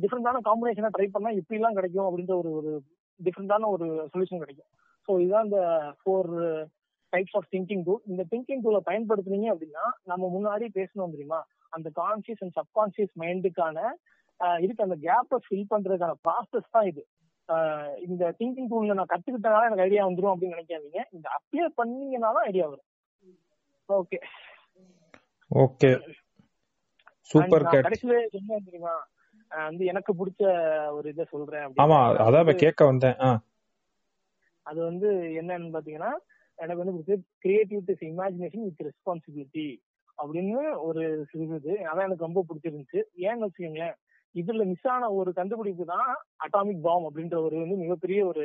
[0.02, 2.72] டிஃப்ரெண்டான காம்பினேஷனை ட்ரை பண்ணா இப்படி எல்லாம் கிடைக்கும் அப்படின்ற ஒரு ஒரு
[3.20, 4.70] டிஃப்ரெண்டான ஒரு சொல்யூஷன் கிடைக்கும்.
[5.08, 5.60] ஸோ இதுதான் இந்த
[6.00, 6.30] four
[7.12, 11.40] types of thinking tool இந்த திங்கிங் டூலை பயன்படுத்துனீங்க அப்படின்னா நம்ம முன்னாடி பேசணும் தெரியுமா?
[11.76, 13.78] அந்த கான்சியஸ் அண்ட் சப்கான்சியஸ் மைண்டுக்கான
[14.64, 17.02] இதுக்கு அந்த கேப்பை ஃபில் பண்றதுக்கான ப்ராசஸ் தான் இது.
[18.06, 21.00] இந்த திங்கிங் டூல்ல நான் கத்துக்கிட்டனால எனக்கு ஐடியா வந்துடும் அப்படின்னு நினைக்காதீங்க.
[21.16, 22.88] இந்த அப்ளை பண்ணீங்கனாலும் ஐடியா வரும்.
[23.88, 24.18] ஓகே
[25.50, 25.90] ஓகே
[27.30, 27.86] சூப்பர் கேட்.
[27.86, 28.94] கடைசியில என்ன தெரியுமா?
[29.50, 30.42] வந்து எனக்கு பிடிச்ச
[30.96, 33.18] ஒரு இதை சொல்றேன் ஆமா அதான் கேட்க வந்தேன்.
[34.66, 35.08] அது வந்து
[35.40, 36.10] என்னன்னு பாத்தீங்கன்னா
[36.58, 39.68] எனக்கு வந்து பிடிச்சது கிரியேட்டிவிட்டி இமேஜினேஷன் வித் ரெஸ்பான்சிபிலிட்டி
[40.18, 41.02] அப்படின்னு ஒரு
[41.46, 43.00] இது அதான் எனக்கு ரொம்ப பிடிச்சிருந்துச்சு.
[43.26, 43.96] ஏன்னு வச்சுக்கோங்களேன்
[44.34, 46.08] இதுல மிஸ் ஆன ஒரு கண்டுபிடிப்பு தான்
[46.44, 48.44] அட்டாமிக் பாம் அப்படின்ற ஒரு வந்து மிகப்பெரிய ஒரு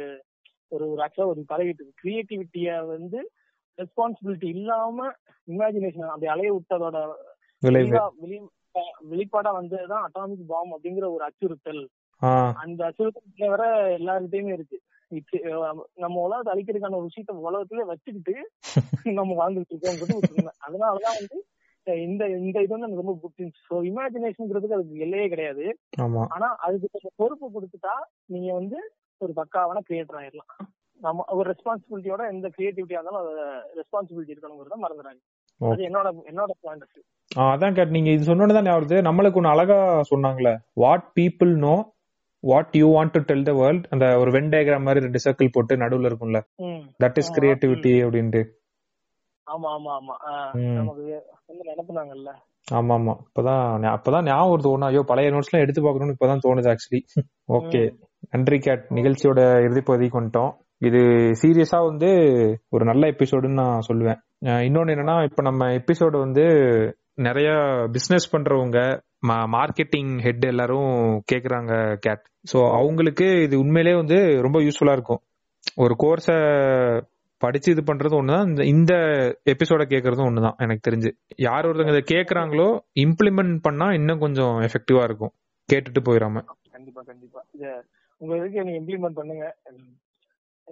[0.71, 3.19] ஒரு ஒரு ஆக்சுவலா ஒரு பழகிட்டு கிரியேட்டிவிட்டிய வந்து
[3.77, 4.97] ரெஸ்பான்சிபிலிட்டி இல்லாம
[5.47, 6.97] இமேஜினேஷன் அப்படி அலைய விட்டதோட
[9.11, 11.83] வெளிப்பாடா வந்ததுதான் அட்டாமிக் பாம் அப்படிங்கிற ஒரு அச்சுறுத்தல்.
[12.63, 13.63] அந்த அச்சுறுத்தல் வர
[13.97, 14.77] எல்லாருக்கிட்டையுமே இருக்கு.
[16.03, 18.35] நம்ம உலகத்தை அழிக்கிறதுக்கான ஒரு விஷயத்த உலகத்திலே வச்சுக்கிட்டு
[19.19, 21.37] நம்ம வாழ்ந்துட்டு இருக்கோங்கிறது அதனாலதான் வந்து
[22.07, 23.63] இந்த இந்த இது வந்து எனக்கு ரொம்ப பிடிச்சிருந்துச்சு.
[23.69, 25.65] ஸோ இமேஜினேஷன்ங்கிறதுக்கு அதுக்கு எல்லையே கிடையாது.
[26.35, 27.95] ஆனா அதுக்கு கொஞ்சம் பொறுப்பு கொடுத்துட்டா
[28.33, 28.77] நீங்க வந்து
[29.21, 30.53] ஒரு பக்காவான கிரியேட்டர் ஆயிடலாம்
[30.99, 33.27] நம்ம ஒரு ரெஸ்பான்சிபிலிட்டியோட எந்த கிரியேட்டிவிட்டியா இருந்தாலும்
[33.79, 35.21] ரெஸ்பான்சிபிலிட்டி இருக்கணுங்கிறத மறந்துடாங்க
[35.61, 37.01] அது என்னோட என்னோட பாயிண்ட் ஆஃப்
[37.47, 39.77] அதான் கேட் நீங்க இது சொன்னோன்னு தான் வருது நம்மளுக்கு ஒன்று அழகா
[40.11, 41.75] சொன்னாங்களே what people know
[42.43, 45.73] what you want to tell the world அந்த ஒரு வென் டயக்ராம் மாதிரி ரெண்டு சர்க்கிள் போட்டு
[45.83, 46.39] நடுவுல இருக்கும்ல.
[47.03, 48.41] தட் இஸ் கிரியேட்டிவிட்டி அப்படின்ட்டு.
[49.47, 50.15] ஆமா ஆமா ஆமா.
[50.77, 51.03] நமக்கு
[51.49, 52.31] வந்து நினைப்புனாங்கல்ல
[52.67, 53.13] ஆமா ஆமா.
[53.27, 53.63] இப்பதான்
[53.95, 54.89] அப்பதான் ஞாபகம் வருது ஒண்ணு.
[54.89, 57.01] ஐயோ பழைய நோட்ஸ் எல்லாம் எடுத்து பாக்கணும்னு இப்பதான் தோணுது ஆக்சுவலி
[57.57, 57.81] ஓகே
[58.33, 58.83] நன்றி கேட்.
[58.97, 60.51] நிகழ்ச்சியோட இறுதி பகுதிக்கு வந்துட்டோம்.
[60.81, 60.99] இது
[61.41, 62.09] சீரியஸா வந்து
[62.75, 64.19] ஒரு நல்ல எபிசோடுன்னு நான் சொல்லுவேன்.
[64.43, 66.43] இன்னொன்னு என்னன்னா இப்ப நம்ம எபிசோடு வந்து
[67.27, 67.49] நிறைய
[67.91, 68.79] பிசினஸ் பண்றவங்க
[69.55, 70.89] மார்க்கெட்டிங் ஹெட் எல்லாரும்
[71.31, 71.73] கேக்குறாங்க
[72.05, 75.21] கேட் ஸோ அவங்களுக்கு இது உண்மையிலேயே வந்து ரொம்ப யூஸ்ஃபுல்லா இருக்கும்.
[75.75, 76.27] ஒரு கோர்ஸ
[77.41, 78.93] படிச்சு இது பண்றது ஒண்ணுதான் இந்த இந்த
[79.53, 81.09] எபிசோட கேக்குறதும் ஒண்ணுதான் எனக்கு தெரிஞ்சு.
[81.47, 82.67] யார் ஒருத்தவங்க இதை கேக்குறாங்களோ
[83.05, 85.33] இம்ப்ளிமெண்ட் பண்ணா இன்னும் கொஞ்சம் எஃபெக்டிவா இருக்கும்.
[85.69, 87.41] கேட்டுட்டு போயிடாம கண்டிப்பா கண்டிப்பா.
[88.21, 89.45] உங்களுக்கு நீங்க இம்ப்ளிமெண்ட் பண்ணுங்க.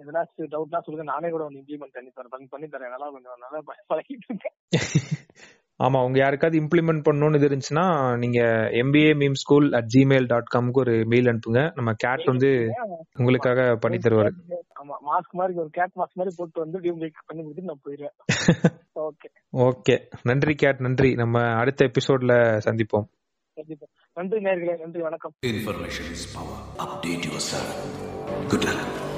[0.00, 1.12] எதனாச்சும் டவுட்னா சொல்லுங்க.
[1.12, 2.46] நானே கூட ஒன்று இம்ப்ளிமெண்ட் பண்ணி தரேன்.
[2.48, 2.90] பண்ணி தரேன்.
[2.90, 3.62] நல்லா கொஞ்சம் நல்லா
[3.94, 4.56] பழகிட்டு இருக்கேன்.
[5.82, 8.40] ஆமா உங்க யாருக்காவது இம்ப்ளிமெண்ட் பண்ணணும்னு இது இருந்துச்சுன்னா நீங்க
[8.82, 11.72] MBA meme school at Gmail dot காம்க்கு ஒரு மெயில் அனுப்புங்க.
[11.74, 12.70] நம்ம கேட் வந்து
[13.18, 14.32] உங்களுக்காக பண்ணி தருவாரு.
[14.82, 14.94] ஆமா.
[15.10, 18.16] மாஸ்க் மாதிரி ஒரு கேட் மாஸ்க் மாதிரி போட்டு வந்து டியூப்ளிக் பண்ணி கொடுத்துட்டு நான் போயிடுவேன்.
[19.00, 21.14] ஓகே ஓகே நன்றி கேட் நன்றி.
[21.14, 23.08] நம்ம அடுத்த எபிசோட்ல சந்திப்போம்.
[24.12, 24.78] நன்றி நேர்களே.
[24.78, 25.00] நன்றி.
[25.00, 25.32] வணக்கம்.
[25.46, 26.58] Information is power.
[26.78, 27.78] Update yourself.
[28.48, 29.11] Good luck.